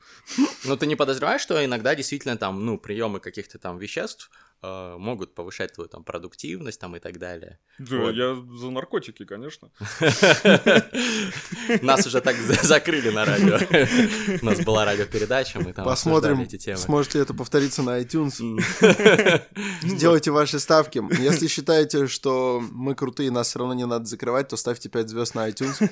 Но 0.66 0.76
ты 0.76 0.88
не 0.88 0.96
подозреваешь, 0.96 1.42
что 1.42 1.64
иногда 1.64 1.96
действительно 1.96 2.38
там, 2.38 2.66
ну, 2.66 2.78
приемы 2.78 3.20
каких-то 3.20 3.60
там 3.60 3.78
веществ 3.78 4.32
э, 4.64 4.96
могут 4.98 5.34
повышать 5.36 5.74
твою 5.74 5.88
там 5.90 6.04
продуктивность 6.04 6.80
там 6.80 6.96
и 6.96 7.00
так 7.00 7.18
далее. 7.20 7.60
Да, 7.80 7.98
Вот. 7.98 8.12
Я 8.16 8.36
за 8.36 8.70
наркотики, 8.70 9.26
конечно. 9.26 9.70
Нас 11.82 12.06
уже 12.06 12.22
так 12.22 12.36
за- 12.38 12.64
закрыли 12.66 13.10
на 13.10 13.26
радио. 13.26 13.60
У 14.42 14.46
нас 14.46 14.60
была 14.60 14.86
радиопередача, 14.86 15.60
мы 15.60 15.74
там 15.74 15.86
Посмотрим, 15.86 16.34
обсуждали 16.34 16.56
эти 16.56 16.64
темы. 16.66 16.78
сможет 16.78 17.14
ли 17.16 17.22
это 17.22 17.34
повториться 17.34 17.82
на 17.84 18.00
iTunes. 18.02 18.42
Сделайте 19.84 20.32
ваши 20.32 20.60
ставки. 20.60 21.02
Если 21.22 21.48
считаете, 21.48 22.08
что 22.08 22.62
мы 22.72 22.96
крутые, 22.96 23.32
нас 23.32 23.48
все 23.50 23.60
равно 23.60 23.74
не 23.74 23.86
надо 23.86 24.06
закрывать, 24.06 24.48
то 24.50 24.58
ставьте 24.58 24.90
5 24.90 25.10
звезд 25.10 25.36
на 25.36 25.50
iTunes. 25.50 25.90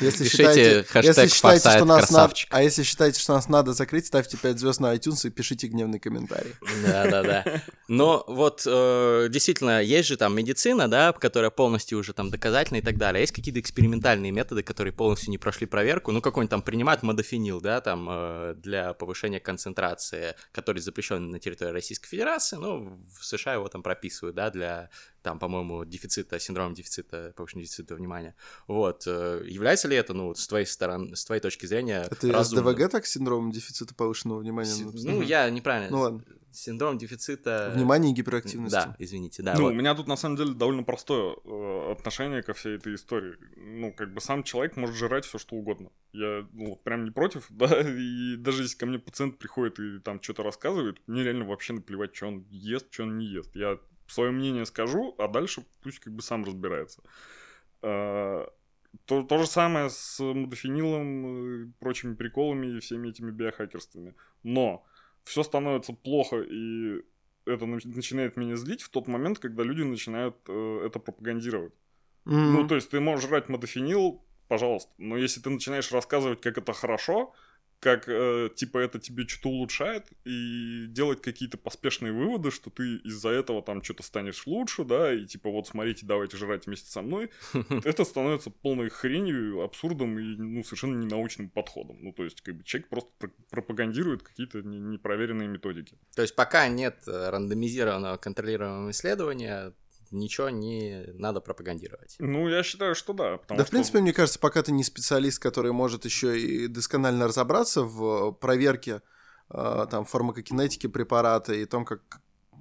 Если 0.00 0.24
Пишите 0.24 0.36
считаете, 0.36 0.82
хэштег 0.84 1.04
если 1.16 1.34
считаете, 1.34 1.60
что 1.60 1.70
«Форсайт 1.70 1.84
нас 1.86 1.88
надо, 1.88 2.06
красавчик». 2.06 2.48
а 2.52 2.62
если 2.62 2.82
считаете, 2.82 3.20
что 3.20 3.34
нас 3.34 3.48
надо 3.48 3.72
закрыть, 3.72 4.06
ставьте 4.06 4.36
5 4.36 4.58
звезд 4.58 4.80
на 4.80 4.94
iTunes 4.94 5.26
и 5.26 5.30
пишите 5.30 5.66
гневный 5.68 5.98
комментарий. 5.98 6.52
Да, 6.84 7.06
да, 7.10 7.22
да. 7.22 7.62
Но 7.96 8.24
вот 8.26 8.64
э, 8.66 9.28
действительно, 9.30 9.82
есть 9.82 10.08
же 10.08 10.16
там 10.16 10.36
медицина, 10.36 10.88
да, 10.88 11.12
которая 11.12 11.50
полностью 11.50 11.98
уже 11.98 12.12
там 12.12 12.30
доказательна 12.30 12.78
и 12.78 12.82
так 12.82 12.98
далее. 12.98 13.22
Есть 13.22 13.32
какие-то 13.32 13.60
экспериментальные 13.60 14.32
методы, 14.32 14.62
которые 14.62 14.92
полностью 14.92 15.30
не 15.30 15.38
прошли 15.38 15.66
проверку. 15.66 16.12
Ну, 16.12 16.20
какой-нибудь 16.20 16.50
там 16.50 16.62
принимают 16.62 17.02
модофенил, 17.02 17.60
да, 17.60 17.80
там 17.80 18.06
э, 18.10 18.54
для 18.56 18.94
повышения 18.94 19.40
концентрации, 19.40 20.34
который 20.52 20.78
запрещен 20.80 21.30
на 21.30 21.38
территории 21.38 21.72
Российской 21.72 22.08
Федерации. 22.08 22.56
Ну, 22.56 23.00
в 23.18 23.24
США 23.24 23.54
его 23.54 23.68
там 23.68 23.82
прописывают, 23.82 24.36
да, 24.36 24.50
для 24.50 24.90
там, 25.26 25.40
по-моему, 25.40 25.84
дефицита, 25.84 26.38
синдрома 26.38 26.72
дефицита, 26.72 27.32
повышенного 27.34 27.64
дефицита 27.64 27.96
внимания. 27.96 28.36
Вот. 28.68 29.08
э, 29.08 29.42
Является 29.44 29.88
ли 29.88 29.96
это, 29.96 30.14
ну, 30.14 30.26
вот 30.28 30.38
с 30.38 30.46
твоей 30.46 30.66
стороны, 30.66 31.16
с 31.16 31.24
твоей 31.24 31.40
точки 31.40 31.66
зрения, 31.66 32.06
Это 32.08 32.30
разумным? 32.30 32.64
СДВГ 32.64 32.88
так, 32.88 33.06
синдром 33.06 33.50
дефицита 33.50 33.92
повышенного 33.92 34.38
внимания? 34.38 34.70
Си-? 34.70 34.84
Ну, 34.84 35.22
я 35.22 35.50
неправильно. 35.50 35.90
Ну 35.90 36.00
ладно. 36.00 36.22
Синдром 36.52 36.96
дефицита... 36.96 37.72
Внимание 37.74 38.12
и 38.12 38.14
гиперактивности. 38.14 38.76
Да, 38.76 38.94
извините, 39.00 39.42
да. 39.42 39.54
ну, 39.54 39.62
вот. 39.62 39.72
у 39.72 39.74
меня 39.74 39.96
тут 39.96 40.06
на 40.06 40.16
самом 40.16 40.36
деле 40.36 40.54
довольно 40.54 40.84
простое 40.84 41.34
э, 41.44 41.92
отношение 41.92 42.44
ко 42.44 42.54
всей 42.54 42.76
этой 42.76 42.94
истории. 42.94 43.34
Ну, 43.56 43.92
как 43.92 44.14
бы 44.14 44.20
сам 44.20 44.44
человек 44.44 44.76
может 44.76 44.94
жрать 44.94 45.24
все 45.24 45.38
что 45.38 45.56
угодно. 45.56 45.90
Я 46.12 46.46
ну, 46.52 46.76
прям 46.76 47.04
не 47.04 47.10
против, 47.10 47.46
да. 47.50 47.80
И 47.80 48.36
даже 48.36 48.62
если 48.62 48.78
ко 48.78 48.86
мне 48.86 49.00
пациент 49.00 49.38
приходит 49.38 49.80
и 49.80 49.98
там 49.98 50.22
что-то 50.22 50.44
рассказывает, 50.44 51.02
мне 51.08 51.24
реально 51.24 51.46
вообще 51.46 51.72
наплевать, 51.72 52.14
что 52.14 52.28
он 52.28 52.46
ест, 52.48 52.86
что 52.92 53.02
он 53.02 53.18
не 53.18 53.26
ест. 53.26 53.50
Я 53.56 53.80
свое 54.08 54.30
мнение 54.30 54.66
скажу, 54.66 55.14
а 55.18 55.28
дальше 55.28 55.64
пусть 55.82 55.98
как 56.00 56.12
бы 56.14 56.22
сам 56.22 56.44
разбирается. 56.44 57.02
Э, 57.82 58.46
То, 59.04 59.22
то 59.22 59.38
же 59.38 59.46
самое 59.46 59.90
с 59.90 60.20
модофенилом, 60.20 61.66
э, 61.68 61.72
прочими 61.80 62.14
приколами 62.14 62.76
и 62.76 62.80
всеми 62.80 63.08
этими 63.08 63.30
биохакерствами. 63.30 64.14
Но 64.42 64.84
все 65.24 65.42
становится 65.42 65.92
плохо, 65.92 66.40
и 66.40 67.02
это 67.44 67.64
нач- 67.66 67.86
начинает 67.86 68.36
меня 68.36 68.56
злить 68.56 68.82
в 68.82 68.88
тот 68.88 69.08
момент, 69.08 69.38
когда 69.38 69.62
люди 69.64 69.82
начинают 69.82 70.36
э, 70.48 70.86
это 70.86 70.98
пропагандировать. 70.98 71.74
Мгм. 72.24 72.52
Ну, 72.52 72.66
то 72.68 72.74
есть 72.74 72.90
ты 72.90 73.00
можешь 73.00 73.28
жрать 73.28 73.48
модофенил, 73.48 74.24
пожалуйста, 74.48 74.92
но 74.98 75.16
если 75.16 75.40
ты 75.40 75.50
начинаешь 75.50 75.92
рассказывать, 75.92 76.40
как 76.40 76.58
это 76.58 76.72
хорошо, 76.72 77.34
как, 77.80 78.08
э, 78.08 78.50
типа, 78.54 78.78
это 78.78 78.98
тебе 78.98 79.26
что-то 79.26 79.50
улучшает, 79.50 80.06
и 80.24 80.86
делать 80.88 81.22
какие-то 81.22 81.58
поспешные 81.58 82.12
выводы, 82.12 82.50
что 82.50 82.70
ты 82.70 82.96
из-за 83.04 83.30
этого 83.30 83.62
там 83.62 83.82
что-то 83.82 84.02
станешь 84.02 84.46
лучше, 84.46 84.84
да, 84.84 85.12
и 85.12 85.26
типа, 85.26 85.50
вот 85.50 85.68
смотрите, 85.68 86.06
давайте 86.06 86.36
жрать 86.36 86.66
вместе 86.66 86.90
со 86.90 87.02
мной, 87.02 87.30
это 87.84 88.04
становится 88.04 88.50
полной 88.50 88.88
хренью, 88.88 89.62
абсурдом 89.62 90.18
и, 90.18 90.22
ну, 90.36 90.64
совершенно 90.64 90.96
ненаучным 90.98 91.50
подходом. 91.50 91.98
Ну, 92.00 92.12
то 92.12 92.24
есть, 92.24 92.40
как 92.40 92.56
бы, 92.56 92.64
человек 92.64 92.88
просто 92.88 93.10
про- 93.18 93.32
пропагандирует 93.50 94.22
какие-то 94.22 94.62
не- 94.62 94.80
непроверенные 94.80 95.48
методики. 95.48 95.98
То 96.14 96.22
есть 96.22 96.34
пока 96.34 96.68
нет 96.68 97.02
э, 97.06 97.30
рандомизированного 97.30 98.16
контролируемого 98.16 98.90
исследования, 98.90 99.72
ничего 100.10 100.50
не 100.50 101.04
надо 101.14 101.40
пропагандировать. 101.40 102.16
Ну, 102.18 102.48
я 102.48 102.62
считаю, 102.62 102.94
что 102.94 103.12
да. 103.12 103.38
Да, 103.48 103.56
в 103.56 103.60
что- 103.62 103.70
принципе, 103.70 104.00
мне 104.00 104.12
кажется, 104.12 104.38
пока 104.38 104.62
ты 104.62 104.72
не 104.72 104.84
специалист, 104.84 105.38
который 105.38 105.72
может 105.72 106.04
еще 106.04 106.40
и 106.40 106.66
досконально 106.68 107.26
разобраться 107.28 107.82
в 107.82 108.32
проверке 108.32 109.02
э, 109.50 109.86
там 109.90 110.04
фармакокинетики 110.04 110.86
препарата 110.86 111.52
и 111.54 111.64
том, 111.64 111.84
как 111.84 112.02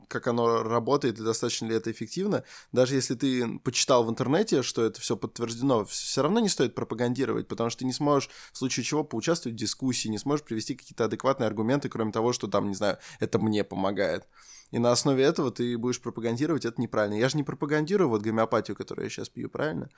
как 0.08 0.27
оно 0.27 0.62
работает 0.62 1.19
и 1.19 1.23
достаточно 1.23 1.65
ли 1.65 1.75
это 1.75 1.91
эффективно, 1.91 2.43
даже 2.71 2.93
если 2.93 3.15
ты 3.15 3.58
почитал 3.60 4.03
в 4.03 4.10
интернете, 4.10 4.62
что 4.62 4.84
это 4.86 5.01
все 5.01 5.17
подтверждено, 5.17 5.84
все 5.86 6.21
равно 6.21 6.39
не 6.39 6.47
стоит 6.47 6.75
пропагандировать, 6.75 7.47
потому 7.47 7.71
что 7.71 7.79
ты 7.79 7.86
не 7.86 7.91
сможешь 7.91 8.29
в 8.53 8.58
случае 8.58 8.84
чего 8.84 9.03
поучаствовать 9.03 9.55
в 9.58 9.60
дискуссии, 9.60 10.08
не 10.08 10.19
сможешь 10.19 10.45
привести 10.45 10.75
какие-то 10.75 11.05
адекватные 11.05 11.47
аргументы, 11.47 11.89
кроме 11.89 12.12
того, 12.12 12.34
что 12.34 12.47
там, 12.47 12.67
не 12.69 12.75
знаю, 12.75 12.99
это 13.19 13.39
мне 13.39 13.63
помогает. 13.63 14.27
И 14.71 14.80
на 14.80 14.91
основе 14.91 15.23
этого 15.23 15.51
ты 15.51 15.78
будешь 15.78 16.01
пропагандировать, 16.01 16.65
это 16.65 16.82
неправильно. 16.82 17.13
Я 17.15 17.30
же 17.30 17.38
не 17.38 17.43
пропагандирую 17.43 18.10
вот 18.10 18.21
гомеопатию, 18.23 18.75
которую 18.75 19.06
я 19.06 19.10
сейчас 19.10 19.30
пью, 19.30 19.49
правильно? 19.49 19.89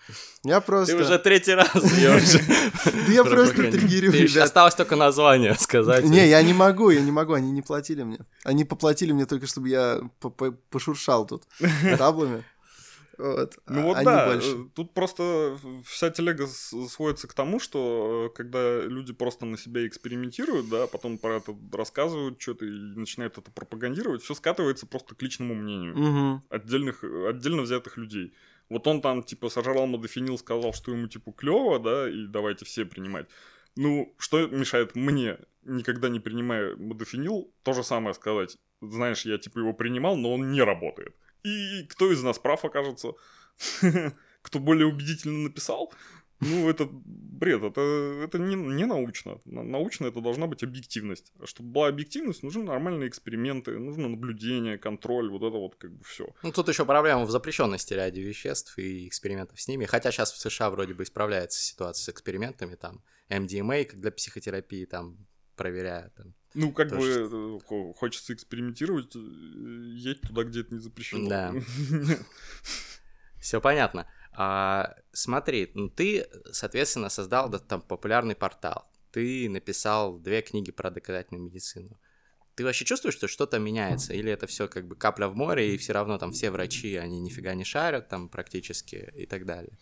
Я 0.44 0.62
просто... 0.62 0.96
Ты 0.98 1.04
уже 1.04 1.18
третий 1.20 1.54
раз 1.54 1.70
пьешь. 1.72 2.42
Да 3.08 3.12
я 3.14 3.24
просто 3.24 3.56
триггерю. 3.72 4.12
Осталось 4.44 4.76
только 4.76 4.96
название 4.96 5.56
сказать. 5.56 6.04
Не, 6.06 6.28
я 6.28 6.42
не 6.44 6.54
могу, 6.54 6.90
я 6.90 7.02
не 7.02 7.12
могу, 7.12 7.34
они 7.34 7.52
не 7.52 7.62
платили 7.62 8.04
мне. 8.04 8.20
Они 8.44 8.66
поплатили 8.66 9.14
мне 9.14 9.26
только, 9.26 9.48
чтобы 9.48 9.70
я 9.70 10.02
по- 10.20 10.30
по- 10.30 10.52
пошуршал 10.70 11.26
тут 11.26 11.44
таблами. 11.98 12.44
Вот. 13.18 13.58
Ну 13.68 13.80
а 13.80 13.84
вот 13.84 14.04
да, 14.04 14.26
больше. 14.28 14.48
э, 14.52 14.66
тут 14.76 14.94
просто 14.94 15.58
вся 15.86 16.10
телега 16.10 16.48
сводится 16.48 17.28
к 17.28 17.34
тому, 17.34 17.60
что 17.60 18.30
э, 18.30 18.36
когда 18.36 18.82
люди 18.82 19.14
просто 19.14 19.46
на 19.46 19.58
себя 19.58 19.88
экспериментируют, 19.88 20.70
да, 20.70 20.88
потом 20.88 21.18
про 21.18 21.38
это 21.38 21.56
рассказывают 21.72 22.40
что-то 22.42 22.66
и 22.66 22.70
начинают 22.70 23.38
это 23.38 23.50
пропагандировать, 23.52 24.22
все 24.22 24.36
скатывается 24.36 24.86
просто 24.86 25.16
к 25.16 25.22
личному 25.22 25.56
мнению 25.56 25.98
Мгм. 25.98 26.44
отдельных, 26.50 27.04
отдельно 27.04 27.64
взятых 27.64 27.98
людей. 27.98 28.34
Вот 28.70 28.86
он 28.86 29.02
там, 29.02 29.24
типа, 29.24 29.50
сожрал 29.50 29.88
модофенил, 29.88 30.38
сказал, 30.38 30.74
что 30.74 30.92
ему, 30.92 31.08
типа, 31.08 31.32
клево, 31.32 31.80
да, 31.80 32.10
и 32.10 32.28
давайте 32.28 32.66
все 32.66 32.86
принимать. 32.86 33.28
Ну, 33.76 34.14
что 34.18 34.48
мешает 34.48 34.96
мне, 34.96 35.38
никогда 35.64 36.10
не 36.10 36.20
принимая 36.20 36.76
модофенил, 36.76 37.52
то 37.64 37.74
же 37.74 37.84
самое 37.84 38.14
сказать. 38.14 38.58
Знаешь, 38.82 39.26
я, 39.26 39.38
типа, 39.38 39.60
его 39.60 39.74
принимал, 39.74 40.16
но 40.18 40.34
он 40.34 40.52
не 40.52 40.62
работает. 40.62 41.16
И 41.48 41.84
кто 41.88 42.12
из 42.12 42.24
нас 42.24 42.40
прав 42.40 42.66
окажется? 42.66 43.14
Кто 44.42 44.60
более 44.60 44.86
убедительно 44.88 45.40
написал? 45.50 45.92
Ну, 46.40 46.70
это 46.70 46.88
бред, 46.92 47.64
это, 47.64 47.82
это 48.24 48.38
не, 48.38 48.56
не 48.56 48.86
научно. 48.86 49.42
На- 49.46 49.64
Научно 49.64 50.06
это 50.06 50.22
должна 50.22 50.46
быть 50.46 50.64
объективность. 50.64 51.34
А 51.40 51.48
чтобы 51.48 51.70
была 51.72 51.88
объективность, 51.88 52.44
нужны 52.44 52.64
нормальные 52.64 53.10
эксперименты, 53.10 53.80
нужно 53.80 54.08
наблюдение, 54.08 54.78
контроль, 54.78 55.30
вот 55.32 55.42
это 55.42 55.58
вот 55.58 55.76
как 55.76 55.92
бы 55.92 56.04
все. 56.04 56.28
Ну, 56.44 56.52
тут 56.52 56.70
еще 56.70 56.86
проблема 56.86 57.26
в 57.26 57.32
запрещенности 57.32 57.96
ряде 57.96 58.22
веществ 58.22 58.78
и 58.78 59.08
экспериментов 59.08 59.60
с 59.60 59.68
ними. 59.68 59.86
Хотя 59.86 60.12
сейчас 60.12 60.32
в 60.32 60.38
США 60.40 60.70
вроде 60.70 60.94
бы 60.94 61.04
исправляется 61.04 61.60
ситуация 61.60 62.04
с 62.04 62.10
экспериментами, 62.10 62.76
там, 62.76 63.02
MDMA 63.30 63.96
для 63.96 64.12
психотерапии, 64.12 64.86
там, 64.86 65.18
проверяют. 65.58 66.16
Там. 66.16 66.34
Ну, 66.54 66.72
как 66.72 66.90
То 66.90 66.96
бы 66.96 67.06
есть- 67.06 67.20
э, 67.34 67.60
хо- 67.68 67.94
хочется 67.94 68.34
экспериментировать, 68.34 69.14
э, 69.16 69.20
едь 69.96 70.22
туда, 70.22 70.44
где 70.44 70.62
это 70.62 70.74
не 70.74 70.80
запрещено. 70.80 71.28
Да. 71.28 71.54
Все 73.40 73.62
понятно. 73.62 74.08
А, 74.34 74.96
смотри, 75.12 75.72
ну, 75.74 75.90
ты, 75.90 76.28
соответственно, 76.52 77.10
создал 77.10 77.50
да, 77.50 77.60
там 77.60 77.82
популярный 77.82 78.36
портал. 78.36 78.90
Ты 79.12 79.50
написал 79.50 80.20
две 80.20 80.42
книги 80.42 80.72
про 80.72 80.92
доказательную 80.92 81.44
медицину. 81.44 81.98
Ты 82.56 82.64
вообще 82.64 82.86
чувствуешь, 82.86 83.16
что 83.16 83.28
что-то 83.28 83.60
меняется? 83.60 84.14
Или 84.14 84.32
это 84.32 84.48
все 84.48 84.68
как 84.68 84.88
бы 84.88 84.96
капля 84.96 85.28
в 85.28 85.36
море, 85.36 85.74
и 85.74 85.78
все 85.78 85.94
равно 85.94 86.18
там 86.18 86.32
все 86.32 86.50
врачи, 86.50 86.96
они 86.96 87.20
нифига 87.20 87.54
не 87.54 87.64
шарят 87.64 88.10
там 88.10 88.30
практически 88.30 89.12
и 89.16 89.26
так 89.28 89.46
далее? 89.46 89.78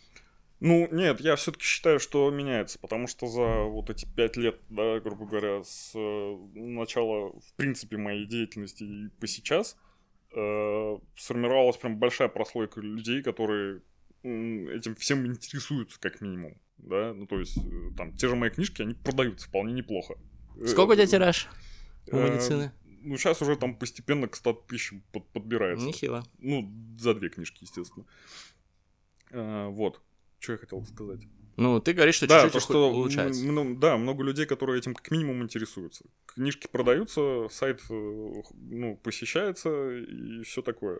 Ну, 0.65 0.87
нет, 0.91 1.19
я 1.21 1.35
все-таки 1.35 1.63
считаю, 1.63 1.99
что 1.99 2.31
меняется, 2.31 2.79
потому 2.79 3.05
что 3.07 3.27
за 3.27 3.63
вот 3.65 3.91
эти 3.91 4.07
пять 4.15 4.35
лет, 4.35 4.59
да, 4.69 4.99
грубо 4.99 5.27
говоря, 5.27 5.63
с 5.63 5.91
э, 5.93 6.37
начала, 6.55 7.29
в 7.39 7.53
принципе, 7.55 7.97
моей 7.97 8.25
деятельности 8.25 8.83
и 8.83 9.09
по 9.19 9.27
сейчас, 9.27 9.77
э, 10.35 10.97
сформировалась 11.15 11.77
прям 11.77 11.99
большая 11.99 12.29
прослойка 12.29 12.81
людей, 12.81 13.21
которые 13.21 13.81
этим 14.23 14.95
всем 14.95 15.27
интересуются, 15.27 15.99
как 15.99 16.19
минимум, 16.21 16.59
да, 16.79 17.13
ну, 17.13 17.27
то 17.27 17.37
есть, 17.39 17.57
э, 17.57 17.91
там, 17.95 18.15
те 18.17 18.27
же 18.27 18.35
мои 18.35 18.49
книжки, 18.49 18.81
они 18.81 18.95
продаются 18.95 19.47
вполне 19.47 19.71
неплохо. 19.73 20.15
Э, 20.57 20.65
Сколько 20.65 20.93
у 20.93 20.95
тебя 20.95 21.05
тираж 21.05 21.47
у 22.11 22.15
медицины? 22.17 22.71
Ну, 23.03 23.17
сейчас 23.17 23.39
уже 23.43 23.55
там 23.55 23.75
постепенно 23.77 24.27
к 24.27 24.35
100 24.35 24.53
тысячам 24.67 25.03
под- 25.11 25.27
подбирается. 25.31 25.85
Нехило. 25.85 26.23
Ну, 26.39 26.73
за 26.97 27.13
две 27.13 27.29
книжки, 27.29 27.65
естественно. 27.65 28.07
Вот. 29.31 30.01
Что 30.45 30.51
я 30.53 30.57
хотел 30.59 30.85
сказать? 30.85 31.21
Ну, 31.57 31.79
ты 31.79 31.93
говоришь, 31.93 32.15
что 32.15 32.27
да, 32.27 32.43
чуть-чуть 32.43 32.61
что 32.61 32.91
улучшается. 32.91 33.43
м- 33.47 33.79
да, 33.79 33.97
много 33.97 34.23
людей, 34.23 34.45
которые 34.45 34.77
этим 34.77 34.93
как 34.93 35.09
минимум 35.09 35.41
интересуются. 35.41 36.05
Книжки 36.27 36.67
продаются, 36.71 37.47
сайт 37.49 37.81
э, 37.89 37.93
ну, 38.53 38.95
посещается 39.01 39.69
и 39.97 40.43
все 40.43 40.61
такое. 40.61 40.99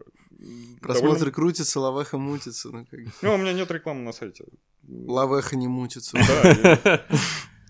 Просмотры 0.82 1.18
довольно- 1.20 1.32
крутятся, 1.32 1.80
лавеха 1.80 2.18
мутится. 2.18 2.70
Ну, 2.72 2.86
как... 2.90 3.00
Ну, 3.22 3.36
у 3.36 3.38
меня 3.38 3.54
нет 3.54 3.70
рекламы 3.70 4.02
на 4.02 4.14
сайте. 4.14 4.46
Лавеха 4.88 5.56
не 5.58 5.68
мутится. 5.68 6.18
Да, 6.18 7.06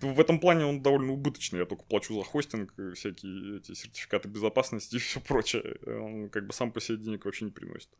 в 0.00 0.20
этом 0.20 0.38
плане 0.40 0.64
он 0.64 0.80
довольно 0.80 1.12
убыточный. 1.12 1.58
Я 1.58 1.66
только 1.66 1.82
плачу 1.84 2.14
за 2.14 2.22
хостинг, 2.22 2.72
и 2.78 2.92
всякие 2.94 3.58
эти 3.58 3.74
сертификаты 3.74 4.28
безопасности 4.28 4.96
и 4.96 4.98
все 5.00 5.20
прочее. 5.20 5.76
Он 5.86 6.30
как 6.30 6.46
бы 6.46 6.52
сам 6.52 6.72
по 6.72 6.80
себе 6.80 6.98
денег 6.98 7.24
вообще 7.26 7.44
не 7.46 7.50
приносит. 7.50 7.90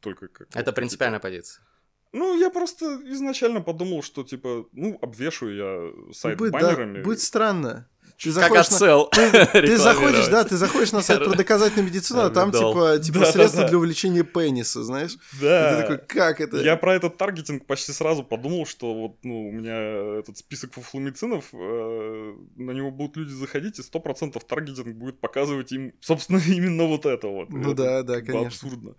Только 0.00 0.28
как 0.28 0.54
Это 0.54 0.72
принципиальная 0.72 1.18
позиция. 1.20 1.64
Ну, 2.14 2.38
я 2.38 2.48
просто 2.48 3.00
изначально 3.06 3.60
подумал, 3.60 4.02
что, 4.02 4.22
типа, 4.22 4.66
ну, 4.72 4.96
обвешаю 5.02 5.54
я 5.56 6.12
сайт 6.14 6.38
да, 6.38 6.48
баннерами. 6.50 7.02
будет 7.02 7.20
странно. 7.20 7.88
Ты 8.16 8.32
Как 8.32 8.34
заходишь, 8.34 8.70
на- 8.70 8.76
отцел. 8.76 9.10
ты 9.52 9.76
заходишь, 9.76 10.28
да, 10.28 10.44
ты 10.44 10.56
заходишь 10.56 10.92
на 10.92 11.02
сайт 11.02 11.24
про 11.24 11.34
доказательную 11.36 11.86
медицину, 11.88 12.20
а 12.20 12.30
там 12.30 12.52
типа, 12.52 12.98
типа 13.02 13.18
Да-да-да. 13.18 13.32
средства 13.32 13.64
для 13.68 13.76
увеличения 13.76 14.22
пениса, 14.22 14.84
знаешь? 14.84 15.14
И 15.14 15.42
Да. 15.42 15.74
ты 15.74 15.82
такой, 15.82 15.98
как 16.06 16.40
это? 16.40 16.58
Я 16.58 16.76
про 16.76 16.94
этот 16.94 17.16
таргетинг 17.16 17.66
почти 17.66 17.90
сразу 17.90 18.22
подумал, 18.22 18.66
что 18.66 18.94
вот, 18.94 19.16
ну, 19.24 19.48
у 19.48 19.50
меня 19.52 20.20
этот 20.20 20.38
список 20.38 20.74
фуфломицинов, 20.74 21.46
э, 21.52 22.34
на 22.56 22.70
него 22.70 22.92
будут 22.92 23.16
люди 23.16 23.32
заходить, 23.32 23.80
и 23.80 23.82
100% 23.82 24.40
таргетинг 24.46 24.94
будет 24.96 25.18
показывать 25.18 25.72
им, 25.72 25.92
собственно, 26.00 26.38
именно 26.46 26.84
вот 26.84 27.06
это 27.06 27.26
вот. 27.26 27.48
Ну 27.50 27.72
Это 27.72 27.74
да, 27.82 28.02
да, 28.04 28.14
бы 28.20 28.22
конечно. 28.22 28.46
Абсурдно. 28.46 28.94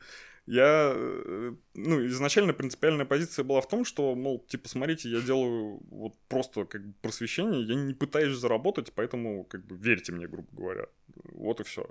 Я, 0.47 0.93
э, 0.95 1.53
ну, 1.73 2.05
изначально 2.05 2.53
принципиальная 2.53 3.05
позиция 3.05 3.43
была 3.43 3.61
в 3.61 3.67
том, 3.67 3.83
что, 3.83 4.13
мол, 4.13 4.45
типа, 4.47 4.69
смотрите, 4.69 5.09
я 5.09 5.21
делаю 5.21 5.79
вот 5.89 6.13
просто 6.27 6.65
как 6.65 6.85
бы 6.85 6.93
просвещение, 7.01 7.63
я 7.63 7.75
не 7.75 7.93
пытаюсь 7.93 8.37
заработать, 8.37 8.93
поэтому, 8.93 9.43
как 9.45 9.65
бы, 9.65 9.75
верьте 9.75 10.11
мне, 10.11 10.27
грубо 10.27 10.47
говоря. 10.51 10.85
Вот 11.33 11.61
и 11.61 11.63
все. 11.63 11.83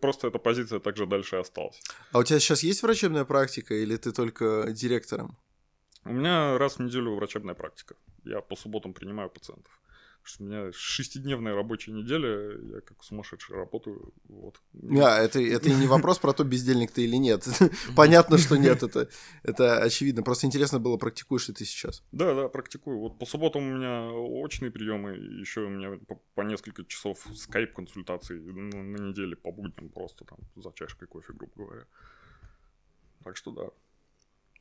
Просто 0.00 0.28
эта 0.28 0.38
позиция 0.38 0.80
также 0.80 1.06
дальше 1.06 1.36
и 1.36 1.40
осталась. 1.40 1.80
А 2.10 2.18
у 2.18 2.24
тебя 2.24 2.40
сейчас 2.40 2.64
есть 2.64 2.82
врачебная 2.82 3.24
практика 3.24 3.74
или 3.74 3.96
ты 3.96 4.12
только 4.12 4.72
директором? 4.72 5.36
У 6.04 6.12
меня 6.12 6.58
раз 6.58 6.78
в 6.78 6.82
неделю 6.82 7.14
врачебная 7.14 7.54
практика. 7.54 7.94
Я 8.24 8.40
по 8.40 8.56
субботам 8.56 8.92
принимаю 8.92 9.30
пациентов. 9.30 9.72
Что 10.24 10.44
у 10.44 10.46
меня 10.46 10.70
шестидневная 10.72 11.54
рабочая 11.54 11.92
неделя, 11.92 12.56
я 12.74 12.80
как 12.80 13.02
сумасшедший 13.02 13.56
работаю. 13.56 14.12
Вот. 14.28 14.60
А, 15.00 15.18
это, 15.18 15.40
это 15.40 15.68
и 15.68 15.74
не 15.74 15.88
вопрос 15.88 16.18
про 16.20 16.32
то, 16.32 16.44
бездельник 16.44 16.92
ты 16.92 17.02
или 17.02 17.16
нет. 17.16 17.46
Понятно, 17.96 18.38
что 18.38 18.56
нет, 18.56 18.82
это, 18.82 19.08
это 19.42 19.82
очевидно. 19.82 20.22
Просто 20.22 20.46
интересно 20.46 20.78
было, 20.78 20.96
практикуешь 20.96 21.48
ли 21.48 21.54
ты 21.54 21.64
сейчас. 21.64 22.04
Да, 22.12 22.34
да, 22.34 22.48
практикую. 22.48 23.00
Вот 23.00 23.18
по 23.18 23.26
субботам 23.26 23.62
у 23.64 23.76
меня 23.76 24.10
очные 24.12 24.70
приемы, 24.70 25.12
еще 25.12 25.62
у 25.62 25.68
меня 25.68 25.98
по, 26.06 26.20
по 26.34 26.42
несколько 26.42 26.84
часов 26.84 27.26
скайп-консультаций 27.34 28.40
на, 28.40 28.82
на 28.82 29.08
неделе 29.08 29.34
по 29.34 29.50
будням 29.50 29.88
просто 29.88 30.24
там 30.24 30.38
за 30.54 30.72
чашкой 30.72 31.08
кофе, 31.08 31.32
грубо 31.32 31.52
говоря. 31.56 31.86
Так 33.24 33.36
что 33.36 33.50
да. 33.50 33.70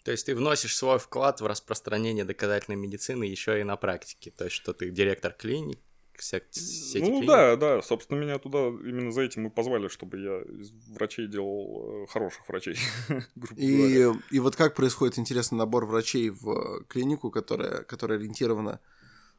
То 0.03 0.11
есть 0.11 0.25
ты 0.25 0.35
вносишь 0.35 0.75
свой 0.75 0.97
вклад 0.97 1.41
в 1.41 1.45
распространение 1.45 2.25
доказательной 2.25 2.77
медицины 2.77 3.25
еще 3.25 3.59
и 3.59 3.63
на 3.63 3.77
практике. 3.77 4.31
То 4.31 4.45
есть 4.45 4.55
что 4.55 4.73
ты 4.73 4.89
директор 4.89 5.31
клиник, 5.31 5.79
сети 6.21 6.99
ну 6.99 7.19
клиник. 7.19 7.27
да, 7.27 7.55
да, 7.55 7.81
собственно, 7.81 8.19
меня 8.19 8.37
туда 8.39 8.67
именно 8.67 9.11
за 9.11 9.21
этим 9.21 9.47
и 9.47 9.49
позвали, 9.49 9.87
чтобы 9.87 10.19
я 10.19 10.41
из 10.41 10.71
врачей 10.89 11.27
делал 11.27 12.03
э, 12.03 12.07
хороших 12.07 12.47
врачей. 12.47 12.77
И, 13.57 14.07
и 14.31 14.39
вот 14.39 14.55
как 14.55 14.75
происходит, 14.75 15.19
интересно, 15.19 15.57
набор 15.57 15.85
врачей 15.85 16.29
в 16.29 16.49
э, 16.49 16.83
клинику, 16.87 17.31
которая, 17.31 17.83
которая 17.83 18.17
ориентирована, 18.19 18.79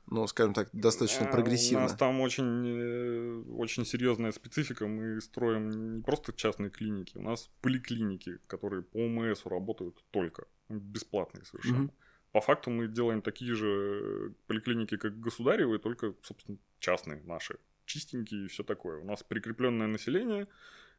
ну, 0.07 0.27
скажем 0.27 0.55
так, 0.55 0.69
достаточно 0.73 1.29
А, 1.29 1.33
прогрессивно? 1.33 1.81
У 1.81 1.83
нас 1.88 1.97
там 1.97 2.21
очень, 2.21 2.67
э, 2.67 3.43
очень 3.53 3.85
серьезная 3.85 4.33
специфика. 4.33 4.87
Мы 4.87 5.21
строим 5.21 5.95
не 5.95 6.03
просто 6.03 6.33
частные 6.33 6.71
клиники, 6.71 7.17
у 7.17 7.23
нас 7.23 7.51
поликлиники, 7.61 8.38
которые 8.47 8.83
по 8.83 8.99
ОМС 8.99 9.47
работают 9.47 10.05
только. 10.11 10.47
Бесплатные 10.69 11.45
совершенно. 11.45 11.85
Мгм. 11.85 11.93
По 12.33 12.41
факту 12.41 12.71
мы 12.71 12.88
делаем 12.88 13.21
такие 13.21 13.55
же 13.55 14.35
поликлиники, 14.47 14.97
как 14.97 15.21
государевые, 15.21 15.79
только, 15.79 16.15
собственно, 16.23 16.59
частные 16.79 17.23
наши. 17.25 17.59
Чистенькие 17.85 18.45
и 18.45 18.49
все 18.49 18.62
такое. 18.62 19.01
У 19.01 19.05
нас 19.05 19.23
прикрепленное 19.23 19.87
население, 19.87 20.45
э, 20.45 20.47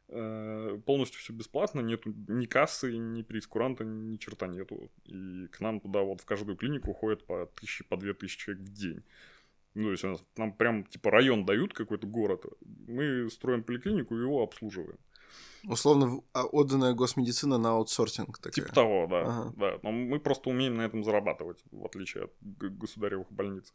полностью 0.06 1.20
все 1.20 1.32
бесплатно, 1.32 1.80
нету 1.80 2.14
ни 2.28 2.46
кассы, 2.46 2.96
ни 2.96 3.22
прескуранта, 3.22 3.84
ни 3.84 4.16
черта 4.16 4.46
нету. 4.46 4.90
И 5.04 5.46
к 5.48 5.60
нам 5.60 5.80
туда 5.80 6.00
вот 6.02 6.20
в 6.20 6.24
каждую 6.24 6.56
клинику 6.56 6.92
ходят 6.92 7.26
по 7.26 7.46
тысяче, 7.46 7.84
по 7.84 7.96
две 7.96 8.14
тысячи 8.14 8.38
человек 8.38 8.64
в 8.64 8.72
день. 8.72 9.02
Ну, 9.74 9.84
то 9.86 9.90
есть 9.90 10.04
у 10.04 10.08
нас, 10.08 10.24
нам 10.36 10.52
прям 10.52 10.84
типа 10.84 11.10
район 11.10 11.44
дают 11.44 11.74
какой-то 11.74 12.06
город, 12.06 12.44
мы 12.86 13.28
строим 13.30 13.64
поликлинику 13.64 14.16
и 14.16 14.20
его 14.20 14.42
обслуживаем. 14.42 14.98
Условно, 15.66 16.20
а, 16.32 16.44
отданная 16.44 16.92
госмедицина 16.92 17.58
на 17.58 17.70
аутсорсинг 17.70 18.38
такая. 18.38 18.52
Типа 18.52 18.72
того, 18.72 19.06
да, 19.10 19.20
Ага. 19.22 19.52
да. 19.56 19.78
Но 19.82 19.90
мы 19.90 20.20
просто 20.20 20.50
умеем 20.50 20.76
на 20.76 20.82
этом 20.82 21.02
зарабатывать, 21.02 21.64
в 21.72 21.84
отличие 21.84 22.24
от 22.24 22.32
государевых 22.42 23.32
больниц. 23.32 23.72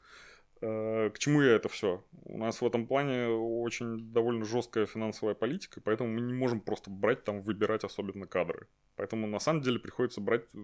Э, 0.62 1.10
К 1.10 1.19
чему 1.19 1.41
я 1.41 1.52
это 1.54 1.69
все? 1.69 2.04
У 2.26 2.38
нас 2.38 2.62
в 2.62 2.65
этом 2.65 2.88
плане 2.88 3.28
очень 3.28 4.12
довольно 4.12 4.45
жесткая 4.45 4.86
финансовая 4.86 5.36
политика, 5.36 5.82
поэтому 5.82 6.10
мы 6.10 6.22
не 6.22 6.34
можем 6.34 6.60
просто 6.62 6.89
брать 6.89 7.24
там, 7.24 7.41
выбирать 7.41 7.84
особенно 7.84 8.28
кадры. 8.28 8.67
Поэтому 8.95 9.28
на 9.28 9.39
самом 9.39 9.62
деле 9.62 9.80
приходится 9.80 10.22
брать 10.22 10.43
э, 10.54 10.60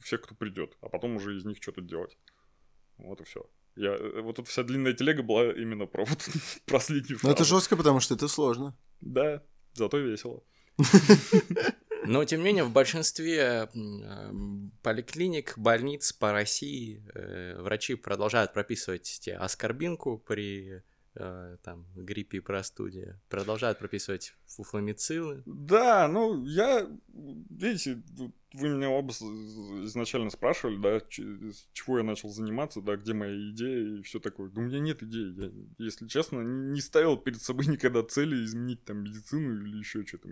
всех, 0.00 0.22
кто 0.22 0.34
придет, 0.34 0.76
а 0.80 0.88
потом 0.88 1.16
уже 1.16 1.36
из 1.36 1.44
них 1.44 1.58
что-то 1.60 1.80
делать. 1.80 2.18
Вот 2.98 3.20
и 3.20 3.24
все. 3.24 3.48
Я, 3.76 3.94
э, 3.94 4.20
вот 4.20 4.38
эта 4.38 4.48
вся 4.48 4.62
длинная 4.62 4.92
телега 4.92 5.22
была 5.22 5.52
именно 5.52 5.86
про 5.86 6.04
вот 6.04 6.28
последнюю 6.66 7.18
Но 7.22 7.30
это 7.30 7.38
фразу. 7.38 7.54
жестко, 7.56 7.76
потому 7.76 8.00
что 8.00 8.14
это 8.14 8.28
сложно. 8.28 8.76
Да, 9.00 9.42
зато 9.72 9.98
весело. 9.98 10.42
Но, 12.06 12.24
тем 12.24 12.40
не 12.40 12.46
менее, 12.46 12.64
в 12.64 12.72
большинстве 12.72 13.68
поликлиник, 14.82 15.56
больниц 15.56 16.12
по 16.12 16.32
России 16.32 17.02
э, 17.14 17.60
врачи 17.60 17.94
продолжают 17.94 18.52
прописывать 18.52 19.02
тебе 19.02 19.36
аскорбинку 19.36 20.18
при 20.18 20.82
э, 21.14 21.56
там, 21.62 21.86
гриппе 21.94 22.38
и 22.38 22.40
простуде, 22.40 23.20
продолжают 23.28 23.78
прописывать 23.78 24.34
фуфломицилы. 24.46 25.42
Да, 25.46 26.08
ну, 26.08 26.44
я, 26.44 26.88
видите, 27.50 28.02
вы 28.52 28.68
меня 28.68 28.90
оба 28.90 29.12
изначально 29.12 30.30
спрашивали, 30.30 30.76
да, 30.76 31.00
с 31.00 31.68
чего 31.72 31.98
я 31.98 32.04
начал 32.04 32.28
заниматься, 32.28 32.80
да, 32.80 32.96
где 32.96 33.12
моя 33.12 33.34
идея 33.50 33.98
и 33.98 34.02
все 34.02 34.20
такое. 34.20 34.50
Да 34.50 34.60
у 34.60 34.64
меня 34.64 34.78
нет 34.78 35.02
идеи. 35.02 35.34
Я, 35.34 35.50
если 35.78 36.06
честно, 36.06 36.40
не 36.40 36.80
ставил 36.80 37.16
перед 37.16 37.42
собой 37.42 37.66
никогда 37.66 38.02
цели 38.02 38.44
изменить 38.44 38.84
там 38.84 39.02
медицину 39.02 39.54
или 39.54 39.78
еще 39.78 40.04
что-то. 40.06 40.28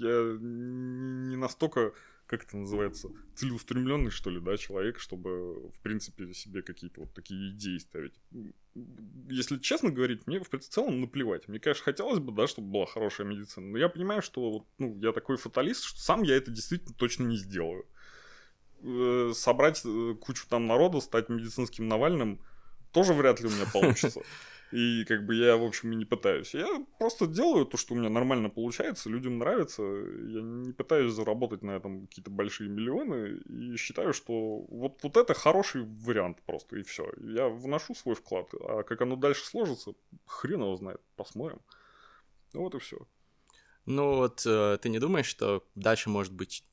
Я 0.00 0.38
не 0.40 1.36
настолько 1.36 1.92
как 2.30 2.44
это 2.44 2.56
называется, 2.56 3.08
целеустремленный, 3.34 4.12
что 4.12 4.30
ли, 4.30 4.38
да, 4.38 4.56
человек, 4.56 5.00
чтобы, 5.00 5.68
в 5.70 5.80
принципе, 5.80 6.32
себе 6.32 6.62
какие-то 6.62 7.00
вот 7.00 7.12
такие 7.12 7.50
идеи 7.50 7.78
ставить. 7.78 8.14
Если 9.28 9.58
честно 9.58 9.90
говорить, 9.90 10.28
мне 10.28 10.38
в 10.38 10.48
целом 10.60 11.00
наплевать. 11.00 11.48
Мне, 11.48 11.58
конечно, 11.58 11.82
хотелось 11.82 12.20
бы, 12.20 12.30
да, 12.30 12.46
чтобы 12.46 12.70
была 12.70 12.86
хорошая 12.86 13.26
медицина, 13.26 13.66
но 13.66 13.78
я 13.78 13.88
понимаю, 13.88 14.22
что 14.22 14.64
ну, 14.78 14.96
я 15.00 15.10
такой 15.10 15.38
фаталист, 15.38 15.82
что 15.82 15.98
сам 15.98 16.22
я 16.22 16.36
это 16.36 16.52
действительно 16.52 16.94
точно 16.94 17.24
не 17.24 17.36
сделаю. 17.36 17.84
Э, 18.82 19.32
собрать 19.34 19.82
э, 19.84 20.14
кучу 20.20 20.46
там 20.48 20.68
народа, 20.68 21.00
стать 21.00 21.30
медицинским 21.30 21.88
Навальным, 21.88 22.40
тоже 22.92 23.12
вряд 23.12 23.40
ли 23.40 23.48
у 23.48 23.50
меня 23.50 23.66
получится. 23.72 24.22
И 24.72 25.04
как 25.04 25.26
бы 25.26 25.34
я, 25.34 25.56
в 25.56 25.64
общем, 25.64 25.92
и 25.92 25.96
не 25.96 26.04
пытаюсь. 26.04 26.54
Я 26.54 26.84
просто 26.98 27.26
делаю 27.26 27.66
то, 27.66 27.76
что 27.76 27.94
у 27.94 27.96
меня 27.96 28.08
нормально 28.08 28.50
получается, 28.50 29.10
людям 29.10 29.38
нравится. 29.38 29.82
Я 29.82 30.42
не 30.42 30.72
пытаюсь 30.72 31.12
заработать 31.12 31.62
на 31.62 31.72
этом 31.72 32.06
какие-то 32.06 32.30
большие 32.30 32.70
миллионы. 32.70 33.40
И 33.48 33.76
считаю, 33.76 34.12
что 34.12 34.60
вот, 34.68 35.02
вот 35.02 35.16
это 35.16 35.34
хороший 35.34 35.82
вариант 35.82 36.40
просто, 36.46 36.76
и 36.76 36.82
все. 36.82 37.10
Я 37.20 37.48
вношу 37.48 37.94
свой 37.94 38.14
вклад. 38.14 38.48
А 38.60 38.82
как 38.84 39.00
оно 39.00 39.16
дальше 39.16 39.44
сложится, 39.44 39.94
хрен 40.26 40.60
его 40.60 40.76
знает. 40.76 41.00
Посмотрим. 41.16 41.60
Вот 42.52 42.74
и 42.74 42.78
все. 42.78 42.98
Ну 43.86 44.16
вот 44.16 44.44
э, 44.46 44.78
ты 44.80 44.88
не 44.88 44.98
думаешь, 44.98 45.26
что 45.26 45.66
дальше 45.74 46.10
может 46.10 46.32
быть 46.32 46.64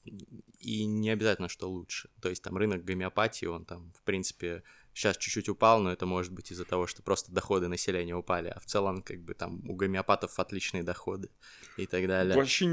и 0.59 0.85
не 0.85 1.09
обязательно, 1.09 1.47
что 1.47 1.69
лучше? 1.69 2.09
То 2.21 2.29
есть 2.29 2.43
там 2.43 2.57
рынок 2.57 2.83
гомеопатии, 2.83 3.45
он 3.45 3.65
там, 3.65 3.91
в 3.93 4.03
принципе, 4.03 4.63
сейчас 4.97 5.17
чуть-чуть 5.17 5.47
упал, 5.47 5.79
но 5.81 5.91
это 5.91 6.05
может 6.07 6.33
быть 6.33 6.51
из-за 6.51 6.65
того, 6.65 6.87
что 6.87 7.03
просто 7.03 7.31
доходы 7.31 7.67
населения 7.67 8.15
упали, 8.15 8.49
а 8.49 8.59
в 8.59 8.65
целом 8.65 9.03
как 9.03 9.21
бы 9.21 9.35
там 9.35 9.61
у 9.69 9.75
гомеопатов 9.75 10.39
отличные 10.39 10.81
доходы 10.81 11.29
и 11.77 11.85
так 11.85 12.07
далее. 12.07 12.35
Вообще 12.35 12.67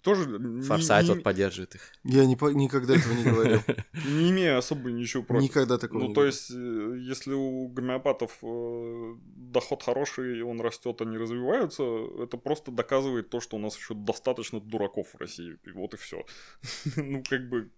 тоже... 0.00 0.38
Форсайт 0.62 1.08
вот 1.08 1.24
поддерживает 1.24 1.74
их. 1.74 1.82
Я 2.04 2.24
не, 2.24 2.36
никогда 2.54 2.94
этого 2.94 3.12
не 3.14 3.24
говорил. 3.24 3.60
Не 4.06 4.30
имею 4.30 4.58
особо 4.58 4.90
ничего 4.92 5.22
против. 5.22 5.42
Никогда 5.42 5.78
такого 5.78 6.04
Ну, 6.04 6.14
то 6.14 6.24
есть, 6.24 6.50
э, 6.50 6.96
если 7.00 7.32
у 7.32 7.68
гомеопатов 7.68 8.38
э, 8.42 9.14
доход 9.36 9.82
хороший, 9.82 10.38
и 10.38 10.42
он 10.42 10.60
растет, 10.60 11.00
они 11.00 11.16
развиваются, 11.16 11.82
это 12.22 12.36
просто 12.36 12.70
доказывает 12.70 13.30
то, 13.30 13.40
что 13.40 13.56
у 13.56 13.58
нас 13.58 13.76
еще 13.76 13.94
достаточно 13.94 14.60
дураков 14.60 15.08
в 15.14 15.16
России. 15.18 15.58
Вот 15.74 15.94
и 15.94 15.96
все. 15.96 16.24
Ну, 16.96 17.22
как 17.28 17.48
бы, 17.48 17.70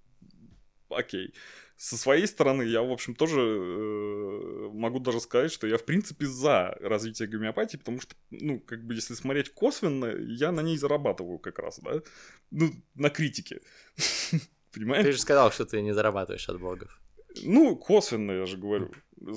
окей 0.88 1.32
со 1.78 1.96
своей 1.96 2.26
стороны, 2.26 2.64
я, 2.64 2.82
в 2.82 2.90
общем, 2.90 3.14
тоже 3.14 3.40
э, 3.40 4.68
могу 4.72 4.98
даже 4.98 5.20
сказать, 5.20 5.52
что 5.52 5.68
я, 5.68 5.78
в 5.78 5.84
принципе, 5.84 6.26
за 6.26 6.76
развитие 6.80 7.28
гомеопатии, 7.28 7.76
потому 7.76 8.00
что, 8.00 8.16
ну, 8.30 8.58
как 8.58 8.84
бы, 8.84 8.94
если 8.94 9.14
смотреть 9.14 9.54
косвенно, 9.54 10.06
я 10.06 10.50
на 10.50 10.60
ней 10.60 10.76
зарабатываю 10.76 11.38
как 11.38 11.60
раз, 11.60 11.78
да, 11.78 12.02
ну, 12.50 12.72
на 12.96 13.10
критике. 13.10 13.60
Понимаешь? 14.72 15.04
Ты 15.04 15.12
же 15.12 15.20
сказал, 15.20 15.52
что 15.52 15.66
ты 15.66 15.80
не 15.80 15.92
зарабатываешь 15.92 16.48
от 16.48 16.58
блогов. 16.58 17.00
Ну, 17.44 17.76
косвенно, 17.76 18.32
я 18.32 18.46
же 18.46 18.56
говорю. 18.56 18.90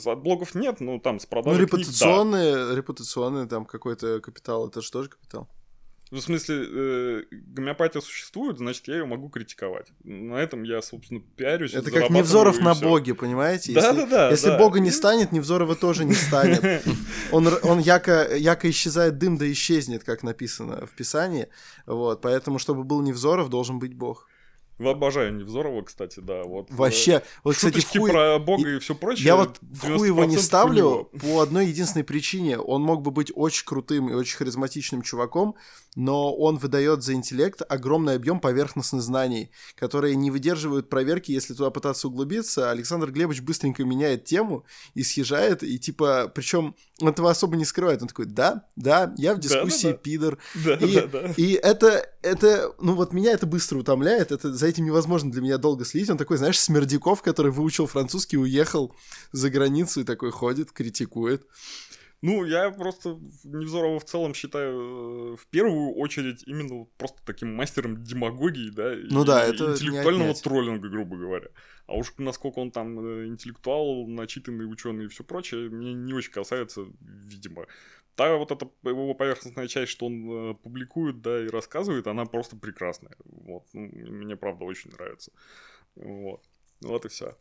От 0.06 0.24
блогов 0.24 0.56
нет, 0.56 0.80
но 0.80 1.00
там 1.00 1.20
с 1.20 1.28
продажи 1.28 1.60
Ну, 1.60 1.64
репутационные, 1.64 2.54
книг, 2.54 2.68
да. 2.70 2.76
репутационные 2.76 3.46
там 3.48 3.66
какой-то 3.66 4.20
капитал, 4.20 4.68
это 4.68 4.82
же 4.82 4.92
тоже 4.92 5.10
капитал. 5.10 5.48
Ну, 6.12 6.18
в 6.18 6.22
смысле, 6.22 6.66
э, 6.68 7.24
гомеопатия 7.32 8.02
существует, 8.02 8.58
значит, 8.58 8.86
я 8.90 8.96
ее 8.96 9.06
могу 9.06 9.30
критиковать. 9.30 9.88
На 10.04 10.36
этом 10.36 10.64
я, 10.64 10.82
собственно, 10.82 11.22
пиарюсь. 11.38 11.74
Это 11.74 11.90
как 11.90 12.10
Невзоров 12.10 12.60
на 12.60 12.74
все. 12.74 12.84
Боге, 12.84 13.16
понимаете? 13.16 13.72
Да, 13.74 13.94
да, 13.94 14.06
да. 14.06 14.30
Если 14.30 14.48
да. 14.48 14.58
Бога 14.58 14.82
не 14.82 14.92
станет, 14.92 15.32
Невзорова 15.32 15.74
тоже 15.76 16.04
не 16.04 16.14
станет. 16.14 16.84
Он, 17.32 17.48
он 17.64 17.80
яко, 17.80 18.36
яко 18.36 18.70
исчезает 18.70 19.18
дым, 19.18 19.38
да 19.38 19.50
исчезнет, 19.50 20.04
как 20.04 20.22
написано 20.22 20.86
в 20.86 20.92
Писании. 20.92 21.48
Вот, 21.86 22.22
поэтому, 22.22 22.60
чтобы 22.60 22.84
был 22.84 23.02
Невзоров, 23.02 23.50
должен 23.50 23.80
быть 23.80 23.94
Бог. 23.94 24.28
Обожаю 24.90 25.34
Невзорова, 25.36 25.82
кстати, 25.84 26.20
да. 26.20 26.44
Вот, 26.44 26.70
э, 26.70 26.74
Вообще, 26.74 27.24
вот, 27.44 27.56
кстати, 27.56 27.82
хуй... 27.82 28.10
про 28.10 28.40
Бога 28.40 28.70
и 28.70 28.80
все 28.80 28.96
прочее. 28.96 29.26
Я 29.26 29.36
вот 29.36 29.58
в 29.62 29.98
хуй 29.98 30.08
его 30.08 30.26
не 30.26 30.38
ставлю 30.38 31.10
по 31.20 31.42
одной 31.42 31.68
единственной 31.68 32.04
причине. 32.04 32.58
Он 32.58 32.82
мог 32.82 33.02
бы 33.02 33.12
быть 33.12 33.32
очень 33.36 33.66
крутым 33.66 34.10
и 34.10 34.14
очень 34.14 34.38
харизматичным 34.38 35.02
чуваком, 35.02 35.56
но 35.96 36.34
он 36.34 36.58
выдает 36.58 37.04
за 37.04 37.14
интеллект 37.14 37.62
огромный 37.68 38.16
объем 38.16 38.40
поверхностных 38.40 39.02
знаний, 39.02 39.52
которые 39.76 40.16
не 40.16 40.32
выдерживают 40.32 40.90
проверки, 40.90 41.32
если 41.32 41.54
туда 41.54 41.70
пытаться 41.70 42.08
углубиться. 42.08 42.72
Александр 42.72 43.12
Глебович 43.12 43.42
быстренько 43.42 43.84
меняет 43.84 44.26
тему 44.26 44.66
и 44.94 45.04
съезжает, 45.04 45.64
и 45.64 45.78
типа, 45.80 46.32
причем 46.34 46.76
он 47.02 47.10
этого 47.10 47.32
особо 47.32 47.56
не 47.56 47.66
скрывает. 47.66 48.02
Он 48.02 48.08
такой, 48.08 48.26
да, 48.26 48.66
да, 48.76 49.14
я 49.18 49.34
в 49.34 49.40
дискуссии 49.40 49.88
да, 49.88 49.92
да, 49.94 49.98
пидор. 49.98 50.38
Да, 50.66 50.76
и, 50.76 50.96
да, 50.96 51.08
да. 51.08 51.34
и 51.38 51.54
это, 51.54 52.06
это, 52.22 52.74
ну 52.80 52.96
вот 52.96 53.14
меня 53.14 53.32
это 53.32 53.46
быстро 53.46 53.80
утомляет, 53.80 54.32
это 54.32 54.54
за 54.54 54.68
этим 54.68 54.86
невозможно 54.86 55.32
для 55.32 55.42
меня 55.42 55.58
долго 55.58 55.86
следить. 55.86 56.10
Он 56.10 56.18
такой, 56.18 56.38
знаешь, 56.38 56.60
Смердяков, 56.60 57.22
который 57.22 57.52
выучил 57.52 57.88
французский, 57.88 58.38
уехал 58.38 58.96
за 59.32 59.50
границу 59.50 60.02
и 60.02 60.04
такой 60.04 60.32
ходит, 60.32 60.72
критикует. 60.72 61.46
Ну, 62.22 62.46
я 62.46 62.70
просто 62.70 63.20
Невзорова 63.44 64.00
в 64.00 64.06
целом 64.06 64.36
считаю 64.36 65.34
э, 65.34 65.36
в 65.38 65.48
первую 65.48 65.96
очередь 65.96 66.44
именно 66.46 66.86
просто 66.98 67.18
таким 67.26 67.56
мастером 67.56 68.04
демагогии, 68.04 68.70
да, 68.70 68.94
ну, 69.10 69.24
и 69.24 69.26
да, 69.26 69.44
это 69.44 69.72
интеллектуального 69.72 70.36
троллинга, 70.36 70.88
грубо 70.90 71.18
говоря. 71.18 71.48
А 71.88 71.96
уж 71.96 72.14
насколько 72.20 72.60
он 72.60 72.70
там 72.70 73.00
э, 73.00 73.26
интеллектуал, 73.26 74.08
начитанный 74.08 74.72
ученый 74.72 75.06
и 75.06 75.08
все 75.08 75.24
прочее, 75.24 75.70
мне 75.70 75.94
не 75.94 76.14
очень 76.14 76.32
касается, 76.32 76.86
видимо. 77.00 77.66
Та 78.16 78.36
вот 78.36 78.52
эта 78.52 78.70
его 78.84 79.16
поверхностная 79.16 79.68
часть, 79.68 79.92
что 79.92 80.06
он 80.06 80.52
э, 80.52 80.54
публикует, 80.54 81.22
да, 81.22 81.44
и 81.44 81.48
рассказывает, 81.48 82.06
она 82.06 82.26
просто 82.26 82.56
прекрасная. 82.56 83.16
Вот, 83.26 83.64
ну, 83.74 83.90
мне 83.90 84.36
правда 84.36 84.66
очень 84.66 84.92
нравится. 84.92 85.32
Вот. 85.96 86.44
Вот 86.82 87.06
и 87.06 87.10
все. 87.10 87.38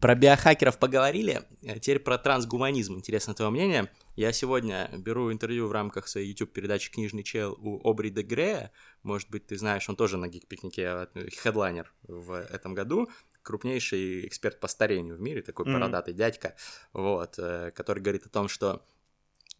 Про 0.00 0.14
биохакеров 0.14 0.78
поговорили. 0.78 1.42
А 1.66 1.78
теперь 1.78 1.98
про 1.98 2.18
трансгуманизм. 2.18 2.96
Интересно 2.96 3.34
твое 3.34 3.50
мнение. 3.50 3.90
Я 4.14 4.32
сегодня 4.32 4.88
беру 4.96 5.32
интервью 5.32 5.66
в 5.66 5.72
рамках 5.72 6.06
своей 6.06 6.28
YouTube-передачи 6.28 6.92
«Книжный 6.92 7.24
чел» 7.24 7.58
у 7.60 7.88
Обри 7.88 8.10
де 8.10 8.22
Грея. 8.22 8.70
Может 9.02 9.28
быть, 9.30 9.46
ты 9.46 9.58
знаешь, 9.58 9.88
он 9.88 9.96
тоже 9.96 10.18
на 10.18 10.28
гик-пикнике 10.28 11.08
э, 11.14 11.28
хедлайнер 11.30 11.92
в 12.04 12.32
этом 12.32 12.74
году. 12.74 13.08
Крупнейший 13.42 14.26
эксперт 14.26 14.60
по 14.60 14.68
старению 14.68 15.16
в 15.16 15.20
мире, 15.20 15.42
такой 15.42 15.66
mm-hmm. 15.66 15.72
бородатый 15.72 16.14
дядька, 16.14 16.54
вот, 16.92 17.34
э, 17.38 17.72
который 17.72 18.02
говорит 18.02 18.24
о 18.24 18.28
том, 18.28 18.48
что 18.48 18.86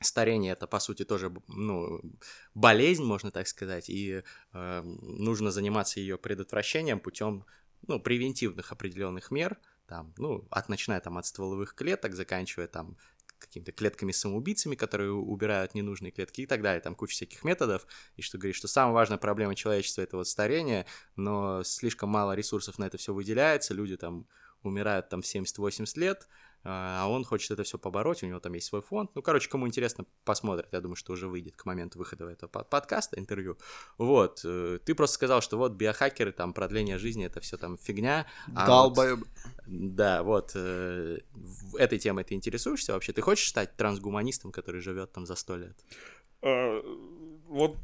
старение 0.00 0.52
это 0.52 0.66
по 0.66 0.78
сути 0.80 1.04
тоже 1.04 1.32
ну 1.48 2.00
болезнь 2.54 3.04
можно 3.04 3.30
так 3.30 3.48
сказать 3.48 3.88
и 3.88 4.22
э, 4.52 4.82
нужно 4.82 5.50
заниматься 5.50 6.00
ее 6.00 6.18
предотвращением 6.18 7.00
путем 7.00 7.46
ну, 7.86 8.00
превентивных 8.00 8.72
определенных 8.72 9.30
мер, 9.30 9.58
там, 9.86 10.14
ну, 10.16 10.46
от, 10.50 10.68
начиная 10.68 11.00
там 11.00 11.18
от 11.18 11.26
стволовых 11.26 11.74
клеток, 11.74 12.14
заканчивая 12.14 12.66
там 12.66 12.96
какими-то 13.38 13.72
клетками-самоубийцами, 13.72 14.74
которые 14.74 15.12
убирают 15.12 15.74
ненужные 15.74 16.10
клетки 16.10 16.42
и 16.42 16.46
так 16.46 16.62
далее, 16.62 16.80
там 16.80 16.94
куча 16.94 17.12
всяких 17.12 17.44
методов, 17.44 17.86
и 18.16 18.22
что 18.22 18.38
говорит, 18.38 18.56
что 18.56 18.68
самая 18.68 18.94
важная 18.94 19.18
проблема 19.18 19.54
человечества 19.54 20.02
это 20.02 20.16
вот 20.16 20.28
старение, 20.28 20.86
но 21.16 21.62
слишком 21.62 22.08
мало 22.08 22.32
ресурсов 22.32 22.78
на 22.78 22.84
это 22.84 22.96
все 22.96 23.12
выделяется, 23.12 23.74
люди 23.74 23.96
там 23.96 24.26
умирают 24.62 25.08
там 25.08 25.20
в 25.22 25.26
70-80 25.26 25.98
лет, 25.98 26.26
а 26.64 27.06
он 27.08 27.24
хочет 27.24 27.50
это 27.50 27.62
все 27.62 27.78
побороть, 27.78 28.22
у 28.22 28.26
него 28.26 28.40
там 28.40 28.54
есть 28.54 28.66
свой 28.66 28.80
фонд. 28.80 29.10
Ну, 29.14 29.22
короче, 29.22 29.50
кому 29.50 29.66
интересно, 29.66 30.06
посмотрит. 30.24 30.68
Я 30.72 30.80
думаю, 30.80 30.96
что 30.96 31.12
уже 31.12 31.28
выйдет 31.28 31.56
к 31.56 31.66
моменту 31.66 31.98
выхода 31.98 32.24
этого 32.26 32.48
подкаста, 32.48 33.18
интервью. 33.18 33.58
Вот. 33.98 34.40
Э, 34.44 34.78
ты 34.84 34.94
просто 34.94 35.14
сказал, 35.14 35.42
что 35.42 35.58
вот 35.58 35.72
биохакеры, 35.72 36.32
там, 36.32 36.54
продление 36.54 36.98
жизни, 36.98 37.26
это 37.26 37.40
все 37.40 37.58
там 37.58 37.76
фигня. 37.76 38.26
А 38.54 38.66
Долбоеб. 38.66 39.18
Вот, 39.18 39.28
да, 39.66 40.22
вот. 40.22 40.52
Э, 40.54 41.18
этой 41.78 41.98
темой 41.98 42.24
ты 42.24 42.34
интересуешься 42.34 42.94
вообще? 42.94 43.12
Ты 43.12 43.20
хочешь 43.20 43.48
стать 43.48 43.76
трансгуманистом, 43.76 44.50
который 44.50 44.80
живет 44.80 45.12
там 45.12 45.26
за 45.26 45.34
сто 45.34 45.56
лет? 45.56 45.76
А, 46.40 46.80
вот 47.46 47.76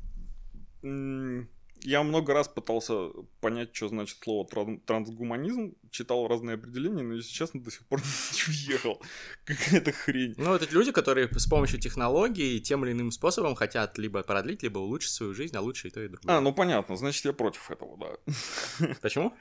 я 1.83 2.03
много 2.03 2.33
раз 2.33 2.49
пытался 2.49 3.09
понять, 3.41 3.75
что 3.75 3.89
значит 3.89 4.19
слово 4.23 4.47
тран- 4.47 4.81
трансгуманизм, 4.85 5.75
читал 5.91 6.29
разные 6.29 6.55
определения, 6.55 7.03
но, 7.03 7.15
если 7.15 7.33
честно, 7.33 7.63
до 7.63 7.71
сих 7.71 7.87
пор 7.87 8.01
не 8.33 8.53
въехал. 8.53 9.03
Какая-то 9.45 9.93
хрень. 9.93 10.35
Ну, 10.37 10.55
это 10.55 10.73
люди, 10.73 10.93
которые 10.93 11.29
с 11.29 11.47
помощью 11.47 11.81
технологий 11.81 12.61
тем 12.61 12.85
или 12.85 12.93
иным 12.93 13.11
способом 13.11 13.55
хотят 13.55 13.99
либо 13.99 14.23
продлить, 14.23 14.63
либо 14.63 14.79
улучшить 14.79 15.13
свою 15.13 15.35
жизнь, 15.35 15.57
а 15.57 15.61
лучше 15.61 15.89
и 15.89 15.91
то, 15.91 16.03
и 16.03 16.09
другое. 16.09 16.37
А, 16.37 16.41
ну 16.41 16.53
понятно, 16.53 16.97
значит, 16.97 17.25
я 17.25 17.33
против 17.33 17.71
этого, 17.71 17.97
да. 17.99 18.87
Почему? 19.03 19.35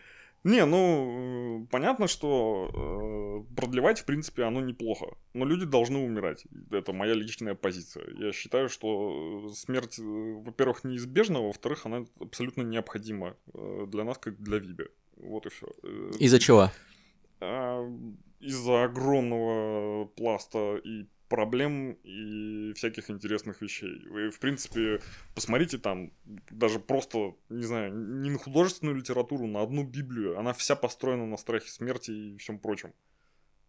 Не, 0.44 0.66
ну, 0.66 1.64
э, 1.64 1.68
понятно, 1.70 2.08
что 2.08 3.46
э, 3.50 3.56
продлевать, 3.56 4.00
в 4.00 4.06
принципе, 4.06 4.44
оно 4.44 4.62
неплохо. 4.62 5.18
Но 5.34 5.46
люди 5.46 5.66
должны 5.66 6.00
умирать. 6.00 6.46
Это 6.72 6.94
моя 6.94 7.14
личная 7.14 7.56
позиция. 7.56 8.06
Я 8.18 8.32
считаю, 8.32 8.70
что 8.70 9.48
э, 9.48 9.54
смерть, 9.54 10.00
во-первых, 10.00 10.86
неизбежна, 10.86 11.42
во-вторых, 11.42 11.86
она 11.86 12.06
абсолютно 12.20 12.62
необходима 12.62 13.36
для 13.54 14.04
нас, 14.04 14.18
как 14.18 14.42
для 14.42 14.60
вида. 14.60 14.86
Вот 15.18 15.46
и 15.46 15.50
все. 15.50 15.68
Из-за 16.20 16.40
чего? 16.40 16.72
А, 17.42 17.86
из-за 18.40 18.86
огромного 18.86 20.06
пласта 20.06 20.78
и 20.78 21.08
проблем 21.30 21.94
и 22.04 22.74
всяких 22.74 23.10
интересных 23.10 23.62
вещей. 23.62 24.06
Вы, 24.10 24.32
в 24.32 24.40
принципе, 24.40 25.00
посмотрите 25.36 25.78
там, 25.78 26.12
даже 26.50 26.80
просто, 26.80 27.36
не 27.50 27.64
знаю, 27.64 27.94
не 27.94 28.30
на 28.30 28.38
художественную 28.38 28.98
литературу, 28.98 29.48
на 29.48 29.62
одну 29.62 29.84
Библию. 29.84 30.38
Она 30.38 30.54
вся 30.54 30.76
построена 30.76 31.26
на 31.26 31.38
страхе 31.38 31.70
смерти 31.70 32.12
и 32.12 32.38
всем 32.38 32.60
прочем. 32.60 32.94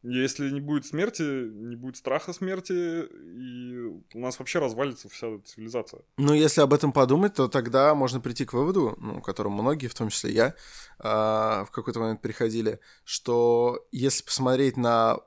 Если 0.02 0.48
не 0.48 0.60
будет 0.60 0.86
смерти, 0.86 1.22
не 1.22 1.76
будет 1.76 1.96
страха 1.96 2.32
смерти, 2.32 2.72
и 2.72 3.76
у 4.14 4.18
нас 4.18 4.38
вообще 4.38 4.58
развалится 4.58 5.10
вся 5.10 5.26
цивилизация. 5.44 6.00
Ну, 6.16 6.32
если 6.32 6.62
об 6.62 6.72
этом 6.72 6.92
подумать, 6.92 7.34
то 7.34 7.48
тогда 7.48 7.94
можно 7.94 8.18
прийти 8.18 8.46
к 8.46 8.54
выводу, 8.54 8.96
ну, 8.98 9.20
к 9.20 9.26
которому 9.26 9.62
многие, 9.62 9.88
в 9.88 9.94
том 9.94 10.08
числе 10.08 10.32
я, 10.32 10.54
э, 11.00 11.64
в 11.64 11.68
какой-то 11.70 12.00
момент 12.00 12.22
приходили, 12.22 12.80
что 13.04 13.86
если 13.92 14.24
посмотреть 14.24 14.78
на 14.78 15.18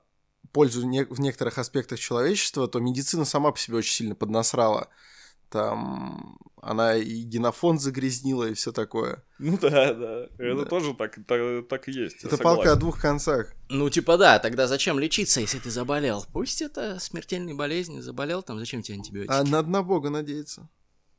пользу 0.54 0.86
не- 0.88 1.04
в 1.06 1.20
некоторых 1.20 1.58
аспектах 1.58 2.00
человечества, 2.00 2.68
то 2.68 2.80
медицина 2.80 3.26
сама 3.26 3.52
по 3.52 3.60
себе 3.60 3.78
очень 3.78 3.94
сильно 3.94 4.16
поднасрала. 4.16 4.88
Там 5.50 6.39
она 6.62 6.96
и 6.96 7.22
генофонд 7.24 7.82
загрязнила, 7.82 8.50
и 8.50 8.54
все 8.54 8.72
такое. 8.72 9.24
Ну 9.38 9.58
да, 9.62 9.94
да. 9.94 10.24
Это 10.39 10.63
Да. 10.63 10.66
тоже 10.66 10.94
так, 10.96 11.18
так, 11.28 11.68
так 11.68 11.89
и 11.89 11.92
есть. 11.92 12.24
Это 12.24 12.38
палка 12.38 12.72
о 12.72 12.76
двух 12.76 13.00
концах. 13.02 13.54
Ну, 13.70 13.89
типа 13.89 14.18
да, 14.18 14.39
тогда 14.39 14.68
зачем 14.68 14.98
лечиться, 14.98 15.42
если 15.42 15.60
ты 15.60 15.70
заболел? 15.70 16.26
Пусть 16.32 16.62
это 16.62 16.98
смертельная 17.00 17.54
болезнь, 17.54 18.02
заболел, 18.02 18.42
там 18.42 18.58
зачем 18.60 18.82
тебе 18.82 18.96
антибиотики? 18.98 19.32
А 19.32 19.44
надо 19.44 19.70
на 19.70 19.84
Бога 19.84 20.10
надеяться. 20.10 20.70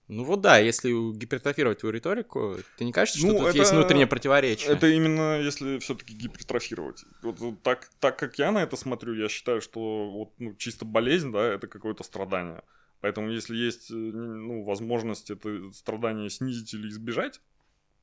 Ну 0.08 0.24
вот 0.24 0.42
да, 0.42 0.58
если 0.58 0.90
гипертрофировать 1.12 1.78
твою 1.78 1.94
риторику, 1.94 2.56
ты 2.76 2.84
не 2.84 2.92
кажется, 2.92 3.18
что 3.18 3.28
Ну, 3.28 3.38
тут 3.38 3.48
это- 3.48 3.58
есть 3.58 3.72
внутреннее 3.72 4.06
противоречие? 4.06 4.70
Это 4.70 4.86
именно 4.88 5.40
если 5.40 5.78
все-таки 5.78 6.14
гипертрофировать. 6.14 7.04
Вот, 7.22 7.40
вот 7.40 7.62
так, 7.62 7.90
так 8.00 8.18
как 8.18 8.38
я 8.38 8.52
на 8.52 8.62
это 8.62 8.76
смотрю, 8.76 9.14
я 9.14 9.28
считаю, 9.28 9.62
что 9.62 10.10
вот, 10.10 10.32
ну, 10.38 10.54
чисто 10.56 10.84
болезнь, 10.84 11.32
да, 11.32 11.54
это 11.54 11.68
какое-то 11.68 12.04
страдание. 12.04 12.62
Поэтому 13.00 13.30
если 13.30 13.56
есть 13.56 13.90
э, 13.90 13.94
ну, 13.94 14.64
возможность 14.64 15.30
это 15.30 15.70
страдание 15.72 16.28
снизить 16.28 16.74
или 16.74 16.88
избежать, 16.88 17.40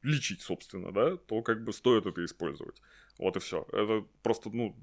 лечить, 0.01 0.41
собственно, 0.41 0.91
да, 0.91 1.17
то 1.17 1.41
как 1.43 1.63
бы 1.63 1.71
стоит 1.71 2.07
это 2.07 2.25
использовать. 2.25 2.81
Вот 3.19 3.37
и 3.37 3.39
все. 3.39 3.67
Это 3.71 4.03
просто, 4.23 4.49
ну, 4.49 4.75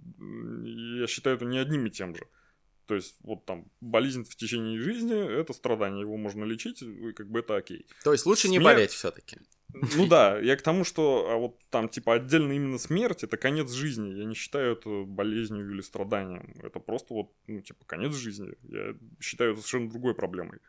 я 1.01 1.07
считаю, 1.09 1.37
это 1.37 1.45
не 1.45 1.59
одним 1.59 1.87
и 1.87 1.91
тем 1.91 2.15
же. 2.15 2.23
То 2.89 2.95
есть, 2.95 3.17
вот 3.21 3.45
там, 3.45 3.71
болезнь 3.83 4.25
в 4.25 4.35
течение 4.35 4.81
жизни– 4.81 5.15
это 5.41 5.53
страдание, 5.53 6.01
его 6.01 6.17
можно 6.17 6.43
лечить, 6.45 6.81
и 6.83 7.13
как 7.13 7.29
бы 7.31 7.41
это 7.41 7.55
окей. 7.57 7.87
То 8.03 8.13
есть 8.13 8.25
лучше 8.25 8.49
не 8.49 8.57
Смерть- 8.59 8.75
болеть 8.77 8.91
все-таки. 8.93 9.37
Ну 9.75 10.07
да, 10.07 10.39
я 10.39 10.57
к 10.57 10.63
тому, 10.63 10.83
что 10.85 11.29
а 11.31 11.37
вот 11.37 11.59
там 11.69 11.91
типа 11.91 12.15
отдельно 12.15 12.53
именно 12.55 12.79
смерть 12.79 13.23
это 13.23 13.37
конец 13.37 13.71
жизни. 13.71 14.15
Я 14.15 14.25
не 14.25 14.35
считаю 14.35 14.73
это 14.73 15.05
болезнью 15.05 15.71
или 15.71 15.83
страданием. 15.83 16.55
Это 16.63 16.81
просто 16.81 17.13
вот, 17.13 17.33
ну, 17.47 17.61
типа, 17.61 17.85
конец 17.85 18.15
жизни. 18.15 18.55
Я 18.63 18.97
считаю 19.21 19.53
это 19.53 19.61
совершенно 19.61 19.91
другой 19.91 20.15
проблемой. 20.15 20.61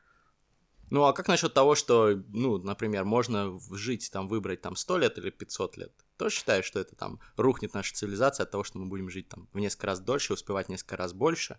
Ну 0.89 1.03
а 1.03 1.13
как 1.13 1.27
насчет 1.29 1.53
того, 1.53 1.75
что, 1.75 2.21
ну, 2.33 2.57
например, 2.57 3.05
можно 3.05 3.51
в- 3.51 3.75
жить, 3.77 4.09
там, 4.11 4.27
выбрать 4.27 4.59
там 4.61 4.75
100 4.75 4.97
лет 4.97 5.17
или 5.17 5.29
500 5.29 5.77
лет? 5.77 5.93
Тоже 6.17 6.35
считаешь, 6.35 6.65
что 6.65 6.79
это 6.81 6.95
там 6.97 7.19
рухнет 7.37 7.73
наша 7.73 7.95
цивилизация 7.95 8.43
от 8.43 8.51
того, 8.51 8.65
что 8.65 8.79
мы 8.79 8.87
будем 8.87 9.09
жить 9.09 9.29
там 9.29 9.47
в 9.53 9.59
несколько 9.59 9.87
раз 9.87 10.01
дольше, 10.01 10.33
успевать 10.33 10.67
несколько 10.67 10.97
раз 10.97 11.13
больше? 11.13 11.55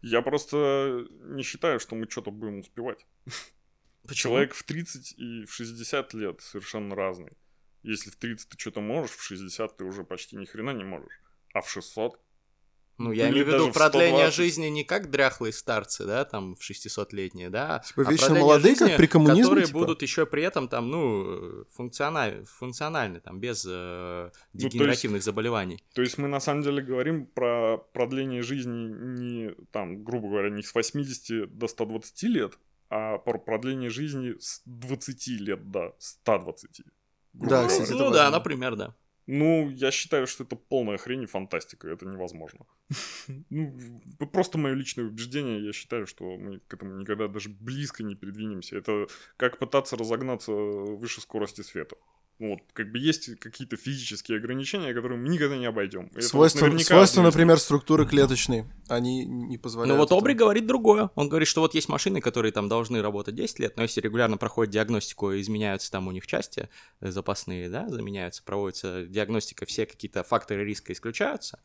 Я 0.00 0.22
просто 0.22 1.06
не 1.10 1.42
считаю, 1.42 1.80
что 1.80 1.96
мы 1.96 2.08
что-то 2.08 2.30
будем 2.30 2.60
успевать. 2.60 3.06
Почему? 4.06 4.32
Человек 4.32 4.54
в 4.54 4.62
30 4.62 5.14
и 5.18 5.44
в 5.44 5.52
60 5.52 6.14
лет 6.14 6.40
совершенно 6.40 6.94
разный. 6.94 7.32
Если 7.82 8.10
в 8.10 8.16
30 8.16 8.48
ты 8.48 8.58
что-то 8.58 8.80
можешь, 8.80 9.16
в 9.16 9.22
60 9.22 9.76
ты 9.76 9.84
уже 9.84 10.04
почти 10.04 10.36
ни 10.36 10.44
хрена 10.44 10.70
не 10.70 10.84
можешь. 10.84 11.20
А 11.52 11.60
в 11.60 11.70
600 11.70 12.20
Ну, 12.98 13.12
я 13.12 13.28
Или 13.28 13.34
имею 13.42 13.46
в 13.46 13.48
виду 13.48 13.72
продление 13.72 14.30
120. 14.30 14.34
жизни 14.34 14.66
не 14.66 14.82
как 14.82 15.08
дряхлые 15.08 15.52
старцы, 15.52 16.04
да, 16.04 16.24
там, 16.24 16.56
в 16.56 16.60
600-летние, 16.68 17.48
да, 17.48 17.78
Типа 17.86 18.02
а 18.06 18.10
вечно 18.10 18.34
молодые, 18.34 18.74
как 18.74 18.88
жизни, 18.88 18.96
при 18.96 19.06
коммунизме, 19.06 19.42
которые 19.44 19.66
типа? 19.66 19.78
будут 19.78 20.02
еще 20.02 20.26
при 20.26 20.42
этом 20.42 20.68
там, 20.68 20.90
ну, 20.90 21.64
функциональны, 21.70 22.44
функциональны 22.44 23.20
там, 23.20 23.38
без 23.38 23.64
э, 23.64 23.70
Ну, 23.70 24.30
то 24.30 24.32
есть- 24.52 24.72
дегенеративных 24.74 25.22
заболеваний. 25.22 25.82
То 25.94 26.02
есть 26.02 26.18
мы 26.18 26.26
на 26.26 26.40
самом 26.40 26.62
деле 26.62 26.82
говорим 26.82 27.26
про 27.26 27.78
продление 27.92 28.42
жизни 28.42 28.88
не 28.88 29.54
там, 29.70 30.02
грубо 30.02 30.28
говоря, 30.30 30.50
не 30.50 30.62
с 30.64 30.74
80 30.74 31.56
до 31.56 31.68
120 31.68 32.22
лет, 32.24 32.58
а 32.90 33.18
про 33.18 33.38
продление 33.38 33.90
жизни 33.90 34.34
с 34.40 34.60
20 34.66 35.38
лет 35.38 35.70
до 35.70 35.94
120. 36.00 36.82
грубо 37.32 37.48
Да, 37.50 37.56
говоря. 37.62 37.68
кстати, 37.68 37.92
это 37.92 38.04
ну 38.04 38.10
да, 38.10 38.30
например, 38.30 38.74
да. 38.74 38.94
Ну, 39.30 39.68
я 39.68 39.90
считаю, 39.90 40.26
что 40.26 40.44
это 40.44 40.56
полная 40.56 40.96
хрень 40.96 41.24
и 41.24 41.26
фантастика, 41.26 41.86
это 41.88 42.06
невозможно. 42.06 42.64
Ну, 43.50 44.00
просто 44.32 44.56
мое 44.56 44.72
личное 44.72 45.04
убеждение, 45.04 45.66
я 45.66 45.72
считаю, 45.74 46.06
что 46.06 46.24
мы 46.38 46.60
к 46.60 46.72
этому 46.74 46.96
никогда 46.98 47.28
даже 47.28 47.50
близко 47.50 48.02
не 48.02 48.14
передвинемся. 48.14 48.78
Это 48.78 49.06
как 49.36 49.58
пытаться 49.58 49.96
разогнаться 49.96 50.52
выше 50.52 51.20
скорости 51.20 51.60
света. 51.60 51.96
Ну, 52.38 52.50
Вот, 52.50 52.60
как 52.72 52.92
бы 52.92 52.98
есть 52.98 53.34
какие-то 53.40 53.76
физические 53.76 54.38
ограничения, 54.38 54.94
которые 54.94 55.18
мы 55.18 55.28
никогда 55.28 55.56
не 55.56 55.66
обойдем. 55.66 56.08
Вот 56.14 56.22
Свойства, 56.22 56.68
свойства, 56.78 57.22
например, 57.22 57.58
структуры 57.58 58.06
клеточной, 58.06 58.64
они 58.88 59.24
не 59.24 59.58
позволяют... 59.58 59.96
Ну 59.96 60.00
вот. 60.00 60.12
Обри 60.12 60.34
говорит 60.34 60.66
другое. 60.66 61.10
Он 61.16 61.28
говорит, 61.28 61.48
что 61.48 61.62
вот 61.62 61.74
есть 61.74 61.88
машины, 61.88 62.20
которые 62.20 62.52
там 62.52 62.68
должны 62.68 63.02
работать 63.02 63.34
10 63.34 63.58
лет, 63.58 63.76
но 63.76 63.82
если 63.82 64.00
регулярно 64.00 64.36
проходят 64.36 64.72
диагностику, 64.72 65.32
и 65.32 65.40
изменяются 65.40 65.90
там 65.90 66.06
у 66.06 66.12
них 66.12 66.26
части 66.28 66.68
э, 67.00 67.10
запасные, 67.10 67.68
да, 67.68 67.88
заменяются, 67.88 68.44
проводится 68.44 69.04
диагностика, 69.06 69.66
все 69.66 69.84
какие-то 69.86 70.22
факторы 70.22 70.64
риска 70.64 70.92
исключаются, 70.92 71.58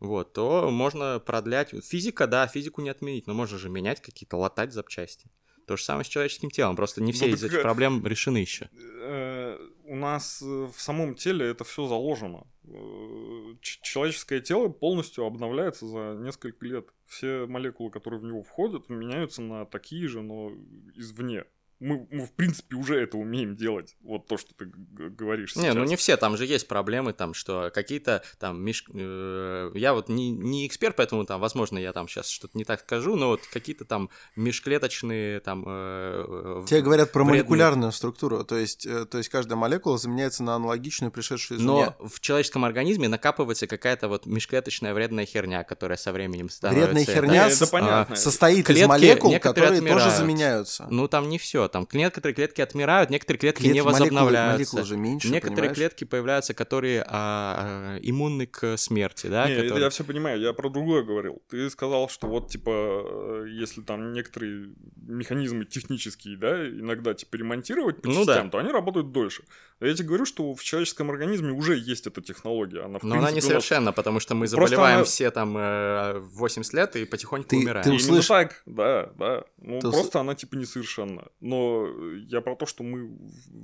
вот, 0.00 0.32
то 0.32 0.70
можно 0.70 1.20
продлять. 1.20 1.74
Физика, 1.84 2.26
да, 2.26 2.46
физику 2.46 2.80
не 2.80 2.88
отменить, 2.88 3.26
но 3.26 3.34
можно 3.34 3.58
же 3.58 3.68
менять 3.68 4.00
какие-то, 4.00 4.36
латать 4.36 4.72
запчасти. 4.72 5.28
То 5.66 5.76
же 5.76 5.82
самое 5.82 6.04
с 6.04 6.08
человеческим 6.08 6.50
телом, 6.50 6.76
просто 6.76 7.02
не 7.02 7.12
все 7.12 7.26
Ну, 7.26 7.34
из 7.34 7.40
так, 7.40 7.50
этих 7.50 7.58
э, 7.58 7.62
проблем 7.62 8.06
решены 8.06 8.38
еще. 8.38 8.70
Э, 9.02 9.58
у 9.84 9.96
нас 9.96 10.40
э, 10.42 10.46
в 10.46 10.80
самом 10.80 11.14
теле 11.16 11.46
это 11.46 11.64
все 11.64 11.86
заложено. 11.86 12.46
Ч- 13.60 13.78
Человеческое 13.82 14.40
тело 14.40 14.68
полностью 14.68 15.24
обновляется 15.24 15.86
за 15.86 16.16
несколько 16.20 16.64
лет. 16.66 16.88
Все 17.06 17.46
молекулы, 17.46 17.90
которые 17.90 18.20
в 18.20 18.24
него 18.24 18.42
входят, 18.42 18.88
меняются 18.88 19.42
на 19.42 19.64
такие 19.66 20.06
же, 20.08 20.22
но 20.22 20.52
извне. 20.94 21.44
Мы, 21.78 22.06
мы, 22.10 22.24
в 22.24 22.32
принципе, 22.32 22.74
уже 22.76 22.98
это 23.02 23.18
умеем 23.18 23.54
делать. 23.54 23.96
Вот 24.00 24.26
то, 24.26 24.38
что 24.38 24.54
ты 24.54 24.64
говоришь 24.64 25.54
Не, 25.56 25.62
сейчас. 25.62 25.74
ну 25.74 25.84
не 25.84 25.96
все, 25.96 26.16
там 26.16 26.36
же 26.38 26.46
есть 26.46 26.68
проблемы, 26.68 27.12
там, 27.12 27.34
что 27.34 27.70
какие-то 27.74 28.22
там 28.38 28.62
меш... 28.62 28.84
э, 28.94 29.70
Я 29.74 29.92
вот 29.92 30.08
не, 30.08 30.30
не 30.30 30.66
эксперт, 30.66 30.96
поэтому 30.96 31.26
там, 31.26 31.38
возможно, 31.40 31.76
я 31.78 31.92
там 31.92 32.08
сейчас 32.08 32.28
что-то 32.28 32.56
не 32.56 32.64
так 32.64 32.80
скажу, 32.80 33.16
но 33.16 33.28
вот 33.28 33.42
какие-то 33.52 33.84
там 33.84 34.08
межклеточные 34.36 35.40
там... 35.40 35.64
э, 35.66 36.24
э, 36.62 36.64
Тебе 36.66 36.80
говорят 36.80 37.12
про 37.12 37.22
вредные- 37.24 37.28
молекулярную 37.42 37.92
структуру, 37.92 38.44
то 38.44 38.56
есть, 38.56 38.86
э, 38.86 39.04
то 39.04 39.18
есть 39.18 39.28
каждая 39.28 39.56
молекула 39.58 39.98
заменяется 39.98 40.42
на 40.42 40.54
аналогичную, 40.54 41.10
пришедшую 41.10 41.58
извне. 41.58 41.66
Но 42.00 42.08
в 42.08 42.20
человеческом 42.20 42.64
организме 42.64 43.08
накапывается 43.08 43.66
какая-то 43.66 44.08
вот 44.08 44.26
межклеточная 44.26 44.94
вредная 44.94 45.26
херня, 45.26 45.62
которая 45.64 45.98
со 45.98 46.12
временем 46.12 46.48
становится... 46.48 46.84
Вредная 46.86 47.02
это- 47.02 47.12
херня 47.12 47.32
Не, 47.32 47.46
это 47.52 47.56
со- 47.56 47.66
понятно. 47.70 48.16
состоит 48.16 48.66
Клетки 48.66 48.82
из 48.82 48.88
молекул, 48.88 49.38
которые 49.38 49.68
тоже 49.80 49.82
отмирают. 49.82 50.14
заменяются. 50.14 50.86
Ну, 50.90 51.06
там 51.08 51.28
не 51.28 51.38
все. 51.38 51.65
Там 51.68 51.86
некоторые 51.92 52.34
клетки 52.34 52.60
отмирают, 52.60 53.10
некоторые 53.10 53.38
клетки 53.40 53.62
Клетки- 53.62 53.74
не 53.74 53.80
молекулы- 53.80 53.92
возобновляются. 53.92 54.76
молекул 54.76 54.84
же 54.88 54.96
меньше, 54.96 55.28
Некоторые 55.28 55.56
понимаешь? 55.56 55.76
клетки 55.76 56.04
появляются, 56.04 56.54
которые 56.54 57.02
а, 57.06 57.96
а, 57.96 57.98
иммунны 58.02 58.46
к 58.46 58.76
смерти, 58.76 59.26
да? 59.28 59.46
Не, 59.46 59.54
это 59.54 59.62
которые- 59.64 59.84
я 59.84 59.90
все 59.90 60.04
понимаю, 60.04 60.40
я 60.40 60.52
про 60.52 60.68
другое 60.70 61.02
говорил. 61.02 61.42
Ты 61.50 61.68
сказал, 61.70 62.08
что 62.08 62.26
вот, 62.28 62.50
типа, 62.50 62.70
э, 62.70 63.46
если 63.50 63.82
там 63.82 64.12
некоторые 64.12 64.70
механизмы 65.06 65.64
технические, 65.64 66.36
да, 66.36 66.66
иногда, 66.68 67.14
типа, 67.14 67.36
ремонтировать 67.36 68.02
по 68.02 68.08
Ну 68.08 68.24
частям, 68.24 68.46
да. 68.46 68.50
то 68.52 68.58
они 68.58 68.70
работают 68.70 69.12
дольше. 69.12 69.42
А 69.78 69.86
я 69.86 69.94
тебе 69.94 70.08
говорю, 70.08 70.24
что 70.24 70.54
в 70.54 70.62
человеческом 70.64 71.10
организме 71.10 71.52
уже 71.52 71.76
есть 71.76 72.06
эта 72.06 72.22
технология. 72.22 72.80
Она, 72.84 72.98
в 72.98 73.02
Но 73.02 73.16
она 73.16 73.26
принципе, 73.26 73.32
у 73.32 73.34
нас- 73.34 73.44
несовершенна, 73.44 73.92
потому 73.92 74.20
что 74.20 74.34
мы 74.34 74.46
заболеваем 74.46 74.96
она- 74.96 75.04
все 75.04 75.30
там 75.30 75.56
э, 75.58 76.18
в 76.20 76.38
80 76.38 76.72
лет 76.74 76.96
и 76.96 77.04
потихоньку 77.04 77.48
Ты- 77.50 77.56
умираем. 77.58 77.84
ты 77.84 77.90
Именно 77.90 78.02
услышь- 78.04 78.26
так, 78.28 78.62
да, 78.66 79.10
да. 79.18 79.44
Ну, 79.58 79.80
Ты 79.80 79.90
просто 79.90 80.20
она, 80.20 80.34
типа, 80.34 80.54
несовершенна. 80.56 81.24
Но 81.40 81.55
но 81.56 82.12
я 82.28 82.40
про 82.40 82.56
то, 82.56 82.66
что 82.66 82.84
мы, 82.84 83.06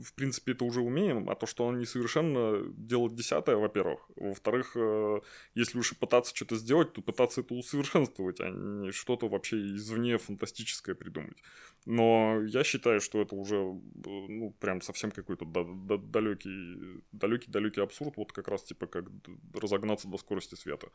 в 0.02 0.14
принципе, 0.14 0.52
это 0.52 0.64
уже 0.64 0.80
умеем, 0.80 1.28
а 1.28 1.34
то, 1.34 1.46
что 1.46 1.64
он 1.64 1.78
несовершенно 1.78 2.62
делать 2.76 3.14
десятое, 3.14 3.56
во-первых. 3.56 4.00
Во-вторых, 4.16 4.72
э, 4.76 5.20
если 5.54 5.78
уж 5.78 5.92
и 5.92 5.94
пытаться 5.94 6.34
что-то 6.34 6.56
сделать, 6.56 6.92
то 6.92 7.02
пытаться 7.02 7.40
это 7.40 7.54
усовершенствовать, 7.54 8.40
а 8.40 8.50
не 8.50 8.92
что-то 8.92 9.28
вообще 9.28 9.56
извне 9.76 10.18
фантастическое 10.18 10.94
придумать. 10.94 11.42
Но 11.84 12.40
я 12.46 12.64
считаю, 12.64 13.00
что 13.00 13.20
это 13.20 13.34
уже, 13.34 13.56
э, 13.56 13.72
ну, 14.04 14.54
прям 14.60 14.80
совсем 14.80 15.10
какой-то 15.10 15.44
далекий, 15.44 17.02
далекий, 17.12 17.50
далекий 17.50 17.82
абсурд, 17.82 18.16
вот 18.16 18.32
как 18.32 18.48
раз 18.48 18.62
типа 18.62 18.86
как 18.86 19.04
разогнаться 19.54 20.08
до 20.08 20.18
скорости 20.18 20.54
света. 20.54 20.88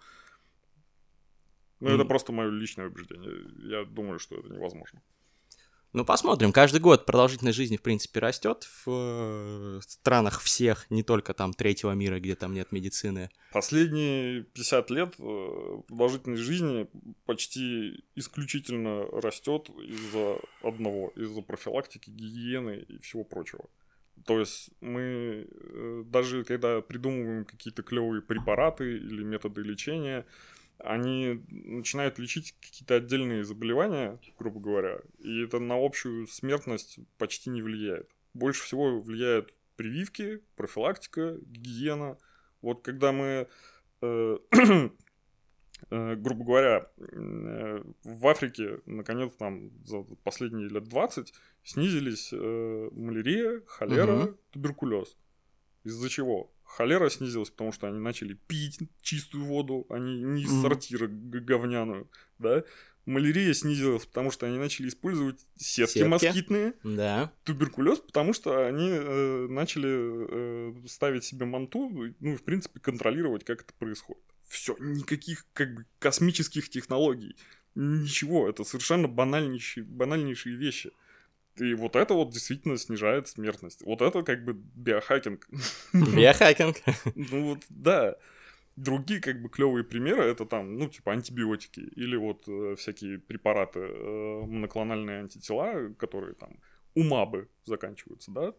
Ну, 1.80 1.90
mm. 1.90 1.96
это 1.96 2.06
просто 2.06 2.32
мое 2.32 2.50
личное 2.50 2.88
убеждение. 2.88 3.70
Я 3.70 3.86
думаю, 3.86 4.20
что 4.20 4.36
это 4.40 4.50
невозможно. 4.50 5.02
Ну, 5.94 6.06
посмотрим. 6.06 6.52
Каждый 6.52 6.82
год 6.82 7.06
продолжительность 7.06 7.58
жизни, 7.58 7.78
в 7.78 7.82
принципе, 7.82 8.20
растет 8.20 8.68
в 8.86 8.88
э, 8.88 9.80
странах 9.88 10.42
всех, 10.42 10.86
не 10.92 11.02
только 11.02 11.34
там 11.34 11.54
третьего 11.54 11.92
мира, 11.92 12.20
где 12.20 12.36
там 12.36 12.54
нет 12.54 12.72
медицины. 12.72 13.30
Последние 13.54 14.44
50 14.44 14.92
лет 14.92 15.16
э, 15.18 15.82
продолжительность 15.88 16.44
жизни 16.44 16.88
почти 17.26 18.04
исключительно 18.16 19.06
растет 19.22 19.70
из-за 19.70 20.38
одного, 20.62 21.14
из-за 21.16 21.42
профилактики, 21.42 22.10
гигиены 22.10 22.86
и 22.88 23.00
всего 23.00 23.24
прочего. 23.24 23.66
То 24.26 24.40
есть 24.40 24.70
мы 24.82 25.48
э, 25.50 26.04
даже 26.06 26.44
когда 26.44 26.82
придумываем 26.82 27.46
какие-то 27.46 27.84
клевые 27.84 28.22
препараты 28.22 28.98
или 28.98 29.24
методы 29.24 29.62
лечения, 29.62 30.26
они 30.80 31.44
начинают 31.50 32.20
лечить 32.20 32.56
какие-то 32.62 32.96
отдельные 32.96 33.44
заболевания, 33.44 34.20
грубо 34.38 34.60
говоря, 34.60 35.00
и 35.20 35.44
это 35.44 35.60
на 35.60 35.76
общую 35.76 36.28
смертность 36.28 37.00
почти 37.18 37.50
не 37.50 37.62
влияет. 37.62 38.10
Больше 38.34 38.64
всего 38.64 39.02
влияют 39.02 39.54
прививки, 39.76 40.42
профилактика, 40.56 41.38
гигиена. 41.42 42.18
Вот 42.62 42.82
когда 42.82 43.12
мы, 43.12 43.48
э, 44.02 44.38
э, 45.90 46.16
грубо 46.16 46.44
говоря, 46.44 46.92
э, 46.98 47.84
в 48.04 48.28
Африке, 48.28 48.82
наконец, 48.86 49.32
там 49.38 49.72
за 49.86 50.04
последние 50.24 50.70
лет 50.70 50.84
20 50.84 51.34
снизились 51.64 52.32
э, 52.34 52.90
малярия, 52.92 53.62
холера, 53.68 54.26
угу. 54.26 54.38
туберкулез. 54.52 55.18
Из-за 55.84 56.10
чего? 56.10 56.52
Холера 56.68 57.10
снизилась, 57.10 57.50
потому 57.50 57.72
что 57.72 57.88
они 57.88 58.00
начали 58.00 58.34
пить 58.48 58.80
чистую 59.02 59.46
воду, 59.46 59.86
а 59.90 59.98
не, 59.98 60.22
не 60.22 60.44
из 60.44 60.62
сортира 60.62 61.08
говняную, 61.08 62.10
да. 62.38 62.64
Малярия 63.08 63.54
снизилась, 63.54 64.06
потому 64.06 64.32
что 64.32 64.48
они 64.48 64.58
начали 64.58 64.90
использовать 64.90 65.40
сетки, 65.56 65.94
сетки. 65.94 66.08
москитные. 66.10 66.74
Да. 66.84 67.32
Туберкулез, 67.46 68.00
потому 68.00 68.34
что 68.34 68.68
они 68.68 68.90
э, 68.92 69.48
начали 69.50 69.90
э, 69.90 70.88
ставить 70.88 71.24
себе 71.24 71.46
манту, 71.46 71.90
ну, 72.20 72.36
в 72.36 72.44
принципе, 72.44 72.82
контролировать, 72.82 73.46
как 73.46 73.62
это 73.62 73.74
происходит. 73.80 74.22
Все, 74.46 74.76
никаких 74.80 75.46
как 75.54 75.74
бы 75.74 75.86
космических 76.00 76.70
технологий, 76.70 77.38
ничего, 77.76 78.50
это 78.50 78.66
совершенно 78.66 79.08
банальнейшие, 79.08 79.86
банальнейшие 79.86 80.58
вещи. 80.58 80.92
И 81.62 81.74
вот 81.74 81.96
это 81.96 82.14
вот 82.14 82.32
действительно 82.32 82.78
снижает 82.78 83.28
смертность. 83.28 83.84
Вот 83.86 84.02
это 84.02 84.24
как 84.24 84.44
бы 84.44 84.54
биохакинг. 84.54 85.48
Биохакинг. 85.94 86.78
Ну 87.16 87.50
вот, 87.50 87.60
да. 87.70 88.16
Другие 88.76 89.20
как 89.22 89.42
бы 89.42 89.50
клевые 89.50 89.84
примеры 89.84 90.24
это 90.24 90.46
там, 90.46 90.78
ну, 90.78 90.88
типа 90.88 91.12
антибиотики 91.12 91.80
или 91.80 92.16
вот 92.16 92.48
э, 92.48 92.76
всякие 92.78 93.18
препараты, 93.18 93.80
э, 93.80 94.42
моноклональные 94.46 95.22
антитела, 95.22 95.94
которые 95.98 96.36
там 96.36 96.60
умабы 96.94 97.50
заканчиваются, 97.66 98.32
да. 98.32 98.54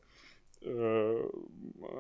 Э, 0.62 1.30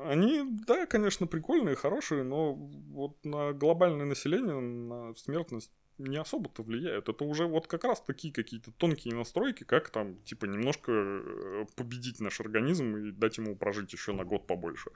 они, 0.06 0.42
да, 0.66 0.86
конечно, 0.86 1.28
прикольные, 1.28 1.76
хорошие, 1.76 2.24
но 2.24 2.54
вот 2.54 3.24
на 3.24 3.52
глобальное 3.52 4.06
население, 4.06 4.58
на 4.58 5.14
смертность 5.14 5.70
не 5.98 6.16
особо-то 6.16 6.62
влияют. 6.62 7.08
Это 7.08 7.24
уже 7.24 7.46
вот 7.46 7.66
как 7.66 7.84
раз 7.84 8.00
такие 8.00 8.32
какие-то 8.32 8.70
тонкие 8.72 9.14
настройки, 9.14 9.64
как 9.64 9.90
там, 9.90 10.16
типа, 10.22 10.46
немножко 10.46 10.92
э, 10.92 11.66
победить 11.76 12.20
наш 12.20 12.40
организм 12.40 12.96
и 12.96 13.10
дать 13.10 13.38
ему 13.38 13.56
прожить 13.56 13.92
еще 13.92 14.12
на 14.12 14.24
год 14.24 14.46
побольше. 14.46 14.90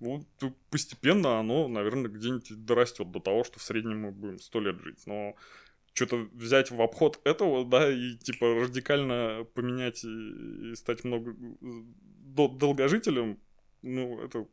Вот 0.00 0.26
постепенно 0.70 1.38
оно, 1.38 1.68
наверное, 1.68 2.10
где-нибудь 2.10 2.64
дорастет 2.64 3.10
до 3.10 3.20
того, 3.20 3.44
что 3.44 3.58
в 3.58 3.62
среднем 3.62 4.00
мы 4.00 4.10
будем 4.10 4.38
сто 4.40 4.60
лет 4.60 4.80
жить. 4.80 5.06
Но 5.06 5.36
что-то 5.94 6.28
взять 6.32 6.70
в 6.70 6.80
обход 6.80 7.20
этого, 7.24 7.64
да, 7.64 7.90
и 7.92 8.16
типа 8.16 8.46
радикально 8.46 9.46
поменять 9.54 10.04
и, 10.04 10.72
и 10.72 10.74
стать 10.74 11.04
много 11.04 11.32
э, 11.32 12.48
долгожителем, 12.58 13.38
ну, 13.82 14.20
это 14.22 14.46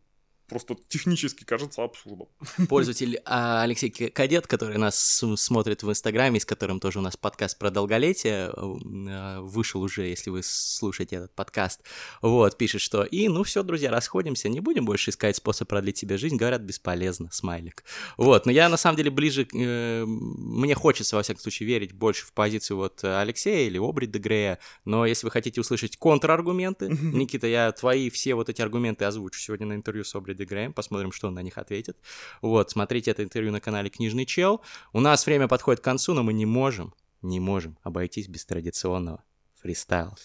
просто 0.50 0.76
технически 0.88 1.44
кажется 1.44 1.84
абсурдом. 1.84 2.28
Пользователь 2.68 3.22
а, 3.26 3.64
Алексей 3.64 3.90
Кадет, 3.90 4.48
который 4.48 4.78
нас 4.78 5.24
смотрит 5.36 5.84
в 5.84 5.90
Инстаграме, 5.90 6.40
с 6.40 6.46
которым 6.46 6.80
тоже 6.80 7.00
у 7.00 7.02
нас 7.02 7.16
подкаст 7.16 7.58
про 7.58 7.70
долголетие, 7.70 8.52
а, 8.54 9.42
вышел 9.42 9.82
уже, 9.82 10.08
если 10.08 10.30
вы 10.30 10.42
слушаете 10.44 11.18
этот 11.18 11.34
подкаст, 11.36 11.84
вот, 12.22 12.58
пишет, 12.58 12.82
что 12.82 13.04
и, 13.04 13.28
ну 13.28 13.44
все, 13.44 13.64
друзья, 13.64 13.92
расходимся, 13.92 14.50
не 14.50 14.60
будем 14.60 14.86
больше 14.86 15.12
искать 15.12 15.36
способ 15.36 15.70
продлить 15.70 15.98
себе 15.98 16.18
жизнь, 16.18 16.36
говорят, 16.36 16.62
бесполезно, 16.62 17.30
смайлик. 17.32 17.84
Вот, 18.18 18.46
но 18.46 18.52
я 18.52 18.68
на 18.70 18.78
самом 18.78 18.98
деле 18.98 19.12
ближе, 19.12 19.48
э, 19.54 20.04
мне 20.06 20.76
хочется, 20.76 21.16
во 21.16 21.24
всяком 21.24 21.42
случае, 21.42 21.68
верить 21.68 21.94
больше 21.94 22.26
в 22.26 22.34
позицию 22.34 22.78
вот 22.78 23.04
Алексея 23.04 23.68
или 23.68 23.78
Обри 23.78 24.08
де 24.08 24.20
Грея, 24.20 24.60
но 24.86 25.06
если 25.06 25.28
вы 25.28 25.32
хотите 25.32 25.62
услышать 25.62 25.98
контраргументы, 25.98 26.90
Никита, 26.90 27.48
я 27.48 27.72
твои 27.72 28.10
все 28.10 28.36
вот 28.36 28.50
эти 28.50 28.62
аргументы 28.62 29.06
озвучу 29.06 29.40
сегодня 29.40 29.68
на 29.68 29.74
интервью 29.74 30.04
с 30.04 30.16
Обри 30.16 30.34
Грэм, 30.46 30.74
посмотрим, 30.74 31.12
что 31.12 31.28
он 31.28 31.34
на 31.34 31.42
них 31.42 31.58
ответит. 31.58 31.98
Вот, 32.42 32.72
смотрите 32.72 33.12
это 33.12 33.24
интервью 33.24 33.52
на 33.52 33.60
канале 33.60 33.90
Книжный 33.90 34.26
Чел. 34.26 34.62
У 34.94 35.00
нас 35.00 35.26
время 35.26 35.48
подходит 35.48 35.82
к 35.82 35.84
концу, 35.84 36.14
но 36.14 36.24
мы 36.24 36.34
не 36.34 36.46
можем, 36.46 36.94
не 37.22 37.40
можем 37.40 37.78
обойтись 37.84 38.28
без 38.28 38.46
традиционного 38.46 39.24
фристайла. 39.62 40.16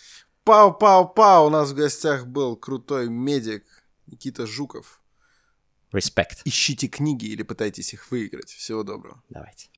Пау-пау-пау! 0.44 1.46
У 1.46 1.50
нас 1.50 1.70
в 1.70 1.74
гостях 1.74 2.26
был 2.26 2.56
крутой 2.56 3.08
медик 3.08 3.64
Никита 4.06 4.46
Жуков. 4.46 5.00
Респект. 5.92 6.42
Ищите 6.44 6.88
книги 6.88 7.26
или 7.26 7.42
пытайтесь 7.42 7.94
их 7.94 8.10
выиграть. 8.10 8.50
Всего 8.50 8.82
доброго. 8.82 9.22
Давайте. 9.28 9.68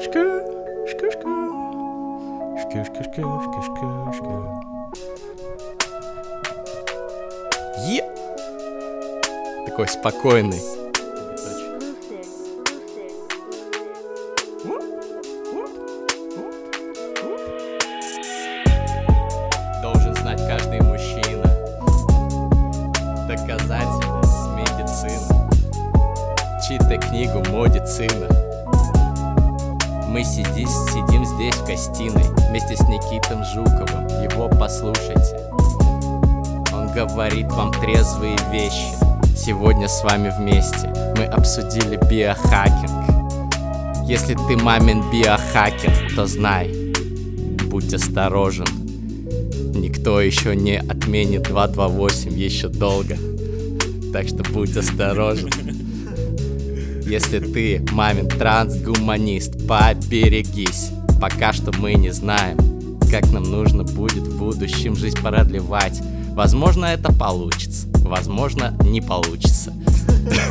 Шка. 0.00 0.44
Шка-шка. 0.86 0.88
Шка-шка-шка-шка-шка-шка. 0.88 1.37
Е! 7.86 8.02
Такой 9.66 9.88
спокойный. 9.88 10.77
Говорит 37.08 37.46
вам 37.50 37.72
трезвые 37.72 38.36
вещи. 38.52 38.94
Сегодня 39.36 39.88
с 39.88 40.02
вами 40.02 40.32
вместе 40.36 40.92
Мы 41.16 41.24
обсудили 41.24 41.96
биохакинг. 42.08 43.08
Если 44.06 44.34
ты 44.34 44.56
мамин 44.56 45.02
биохакер, 45.10 45.92
то 46.14 46.26
знай 46.26 46.74
Будь 47.66 47.92
осторожен. 47.92 48.66
Никто 49.74 50.20
еще 50.20 50.54
не 50.54 50.78
отменит 50.78 51.44
228 51.44 52.32
еще 52.38 52.68
долго. 52.68 53.16
Так 54.12 54.28
что 54.28 54.42
будь 54.52 54.76
осторожен. 54.76 55.50
Если 57.06 57.38
ты 57.38 57.84
мамин 57.92 58.28
трансгуманист, 58.28 59.66
поберегись. 59.66 60.90
Пока 61.20 61.52
что 61.52 61.72
мы 61.78 61.94
не 61.94 62.10
знаем, 62.10 62.58
как 63.10 63.30
нам 63.32 63.44
нужно 63.44 63.82
будет 63.82 64.26
в 64.26 64.38
будущем 64.38 64.94
жизнь 64.94 65.18
продлевать. 65.18 66.02
Возможно, 66.38 66.84
это 66.84 67.12
получится, 67.12 67.88
возможно, 67.94 68.72
не 68.84 69.00
получится. 69.00 69.74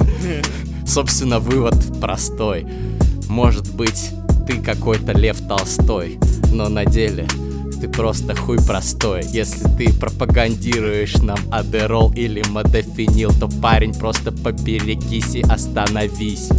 Собственно, 0.85 1.39
вывод 1.39 1.75
простой. 2.01 2.67
Может 3.29 3.73
быть, 3.73 4.09
ты 4.45 4.57
какой-то 4.57 5.13
Лев 5.13 5.39
Толстой, 5.47 6.19
но 6.51 6.67
на 6.67 6.83
деле 6.83 7.25
ты 7.79 7.87
просто 7.87 8.35
хуй 8.35 8.57
простой 8.57 9.23
Если 9.31 9.63
ты 9.77 9.93
пропагандируешь 9.93 11.19
нам 11.19 11.37
адерол 11.51 12.11
или 12.11 12.43
модефинил 12.49 13.31
То 13.31 13.47
парень 13.47 13.93
просто 13.93 14.33
поберегись 14.33 15.35
и 15.35 15.41
остановись 15.41 16.49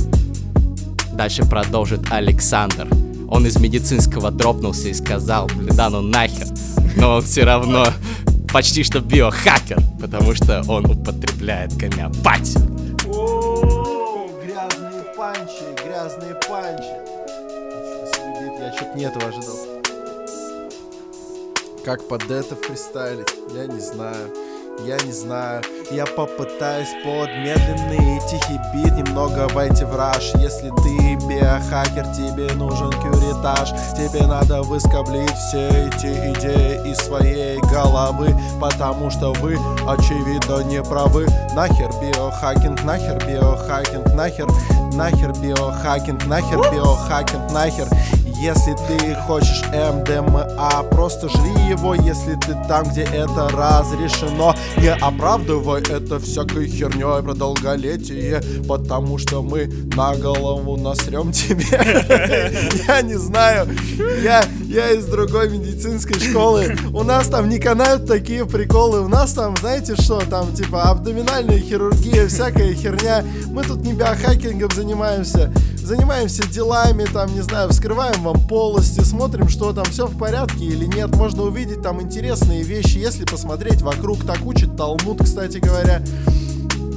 Дальше 1.13 1.45
продолжит 1.45 2.01
Александр. 2.11 2.89
Он 3.29 3.47
из 3.47 3.59
медицинского 3.59 4.31
дропнулся 4.31 4.89
и 4.89 4.95
сказал, 4.95 5.49
блин, 5.49 5.77
да 5.77 5.91
ну 5.91 6.01
нахер. 6.01 6.47
Но 6.97 7.17
он 7.17 7.23
все 7.23 7.45
равно 7.45 7.89
почти 8.53 8.83
что 8.83 9.01
биохакер, 9.01 9.79
потому 10.01 10.35
что 10.35 10.63
он 10.69 10.87
употребляет 10.87 11.77
гомеопатию. 11.77 12.63
О, 13.07 14.29
грязные 14.43 15.05
панчи, 15.17 15.65
грязные 15.85 16.35
панчи. 16.49 17.09
Я 18.61 18.73
что-то 18.75 18.97
не 18.97 19.05
этого 19.05 19.27
ожидал. 19.29 19.57
Как 21.85 22.07
под 22.09 22.31
это 22.31 22.55
фристайлить, 22.57 23.35
я 23.55 23.67
не 23.67 23.81
знаю. 23.81 24.35
Я 24.87 24.97
не 24.99 25.13
знаю, 25.13 25.63
я 25.91 26.05
попытаюсь 26.05 26.89
под 27.03 27.29
медленный 27.39 28.21
тихий 28.29 28.61
бит 28.73 28.95
Немного 28.95 29.49
войти 29.55 29.85
в 29.85 29.97
раш 29.97 30.33
Если 30.35 30.71
ты 30.71 31.15
биохакер, 31.27 32.07
тебе 32.15 32.53
нужен 32.55 32.91
кюритаж. 32.91 33.71
Тебе 33.97 34.27
надо 34.27 34.63
выскоблить 34.63 35.33
все 35.33 35.69
эти 35.69 36.07
идеи 36.33 36.91
из 36.91 36.99
своей 36.99 37.59
головы 37.61 38.35
Потому 38.61 39.11
что 39.11 39.33
вы, 39.35 39.57
очевидно, 39.87 40.63
не 40.65 40.83
правы. 40.83 41.27
Нахер 41.55 41.91
биохакинг, 42.01 42.83
нахер 42.85 43.19
биохакинг, 43.27 44.15
нахер 44.15 44.49
Нахер 44.93 45.33
биохакинг, 45.33 46.27
нахер 46.27 46.59
биохакинг, 46.73 47.53
нахер. 47.53 47.87
Если 48.41 48.75
ты 48.87 49.17
хочешь 49.27 49.65
МДМА, 49.73 50.85
просто 50.93 51.29
жри 51.29 51.69
его, 51.69 51.95
если 51.95 52.37
ты 52.37 52.57
там, 52.69 52.85
где 52.85 53.03
это 53.03 53.49
разрешено. 53.49 54.55
Не 54.77 54.93
оправдывай 54.93 55.78
это 55.79 56.19
всякой 56.19 56.69
херней 56.69 57.23
про 57.23 57.35
долголетие 57.35 58.43
Потому 58.67 59.19
что 59.19 59.43
мы 59.43 59.67
на 59.97 60.15
голову 60.15 60.77
насрем 60.77 61.33
тебе. 61.33 61.65
Я 62.89 63.03
не 63.03 63.17
знаю, 63.17 63.69
я, 64.23 64.45
я 64.69 64.91
из 64.91 65.07
другой 65.07 65.49
медицинской 65.49 66.21
школы 66.21 66.77
У 66.93 67.03
нас 67.03 67.29
там 67.29 67.49
не 67.49 67.59
канают 67.59 68.07
такие 68.07 68.45
приколы 68.45 69.01
У 69.01 69.09
нас 69.09 69.33
там, 69.33 69.57
знаете 69.57 69.97
что, 69.97 70.21
там 70.21 70.53
типа 70.55 70.91
абдоминальная 70.91 71.59
хирургия, 71.59 72.29
всякая 72.29 72.75
херня 72.75 73.25
Мы 73.47 73.65
тут 73.65 73.83
не 73.83 73.95
биохакингом 73.95 74.71
занимаемся 74.71 75.51
Занимаемся 75.89 76.47
делами, 76.47 77.07
там, 77.11 77.33
не 77.33 77.41
знаю, 77.41 77.71
вскрываем 77.71 78.23
вам 78.23 78.47
полости, 78.47 79.01
смотрим, 79.01 79.49
что 79.49 79.73
там 79.73 79.87
все 79.87 80.07
в 80.07 80.19
порядке 80.19 80.67
или 80.67 80.85
нет. 80.85 81.17
Можно 81.17 81.45
увидеть 81.45 81.81
там 81.81 82.03
интересные 82.03 82.63
вещи, 82.63 82.99
если 82.99 83.25
посмотреть 83.25 83.81
вокруг. 83.81 84.23
Так 84.27 84.45
учит 84.45 84.77
Талмуд, 84.77 85.23
кстати 85.25 85.57
говоря. 85.57 86.03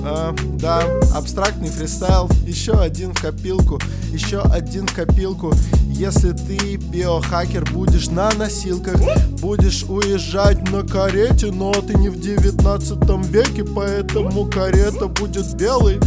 А, 0.04 0.36
да, 0.60 0.84
абстрактный 1.14 1.70
фристайл, 1.70 2.30
еще 2.45 2.74
один 2.74 3.14
в 3.14 3.22
копилку, 3.22 3.80
еще 4.12 4.41
один 4.41 4.88
в 4.88 4.95
копилку. 4.95 5.54
Если 5.86 6.32
ты 6.32 6.78
биохакер, 6.78 7.70
будешь 7.72 8.08
на 8.08 8.32
носилках, 8.32 8.99
будешь 9.39 9.84
уезжать 9.84 10.70
на 10.72 10.84
карете, 10.84 11.52
но 11.52 11.72
ты 11.74 11.93
не 11.95 12.10
в 12.10 12.20
19 12.20 13.28
веке, 13.28 13.64
поэтому 13.64 14.45
карета 14.49 15.08
будет 15.08 15.54
белой 15.56 15.99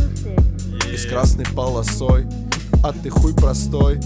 и 0.92 0.96
с 0.96 1.06
красной 1.06 1.46
полосой. 1.46 2.26
А 2.82 2.92
ты 2.92 3.10
хуй 3.10 3.34
простой, 3.34 4.00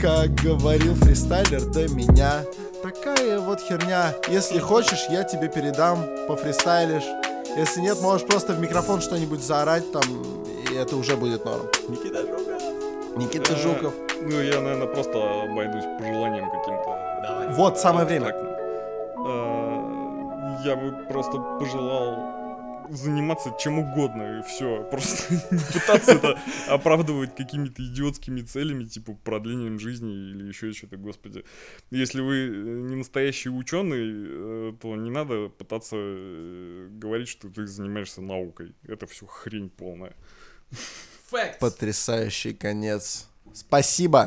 как 0.00 0.34
говорил 0.36 0.94
фристайлер 0.94 1.64
до 1.66 1.88
меня. 1.88 2.42
Такая 2.82 3.40
вот 3.40 3.60
херня. 3.60 4.14
Если 4.28 4.58
хочешь, 4.58 5.06
я 5.10 5.24
тебе 5.24 5.48
передам, 5.48 6.04
пофристайлишь. 6.28 7.23
Если 7.56 7.80
нет, 7.80 8.00
можешь 8.02 8.26
просто 8.26 8.52
в 8.52 8.60
микрофон 8.60 9.00
что-нибудь 9.00 9.40
заорать 9.42 9.90
там, 9.92 10.02
и 10.70 10.74
это 10.74 10.96
уже 10.96 11.16
будет 11.16 11.44
норм. 11.44 11.66
Никита 11.88 12.20
Жуков. 12.22 13.16
Никита 13.16 13.52
Э, 13.52 13.56
Жуков. 13.56 13.94
Ну, 14.22 14.40
я, 14.40 14.60
наверное, 14.60 14.86
просто 14.88 15.42
обойдусь 15.42 15.84
пожеланием 15.98 16.50
каким-то. 16.50 16.98
Давай. 17.22 17.48
Вот 17.54 17.78
самое 17.78 18.06
время. 18.06 18.34
Э, 19.26 19.80
Я 20.64 20.76
бы 20.76 20.92
просто 21.08 21.38
пожелал 21.60 22.16
заниматься 22.90 23.54
чем 23.58 23.78
угодно 23.78 24.40
и 24.40 24.42
все. 24.42 24.84
Просто 24.90 25.34
пытаться 25.72 26.12
это 26.12 26.38
оправдывать 26.68 27.34
какими-то 27.34 27.82
идиотскими 27.82 28.42
целями, 28.42 28.84
типа 28.84 29.14
продлением 29.14 29.78
жизни 29.78 30.12
или 30.12 30.48
еще 30.48 30.72
что-то, 30.72 30.96
господи. 30.96 31.44
Если 31.90 32.20
вы 32.20 32.36
э, 32.36 32.50
не 32.88 32.96
настоящий 32.96 33.48
ученый, 33.48 34.02
э, 34.02 34.72
то 34.80 34.96
не 34.96 35.10
надо 35.10 35.48
пытаться 35.48 35.96
э, 35.98 36.88
говорить, 36.90 37.28
что 37.28 37.48
ты 37.48 37.66
занимаешься 37.66 38.20
наукой. 38.20 38.74
Это 38.86 39.06
все 39.06 39.26
хрень 39.26 39.70
полная. 39.70 40.14
Факт. 41.30 41.58
Потрясающий 41.58 42.54
конец. 42.54 43.28
Спасибо. 43.52 44.22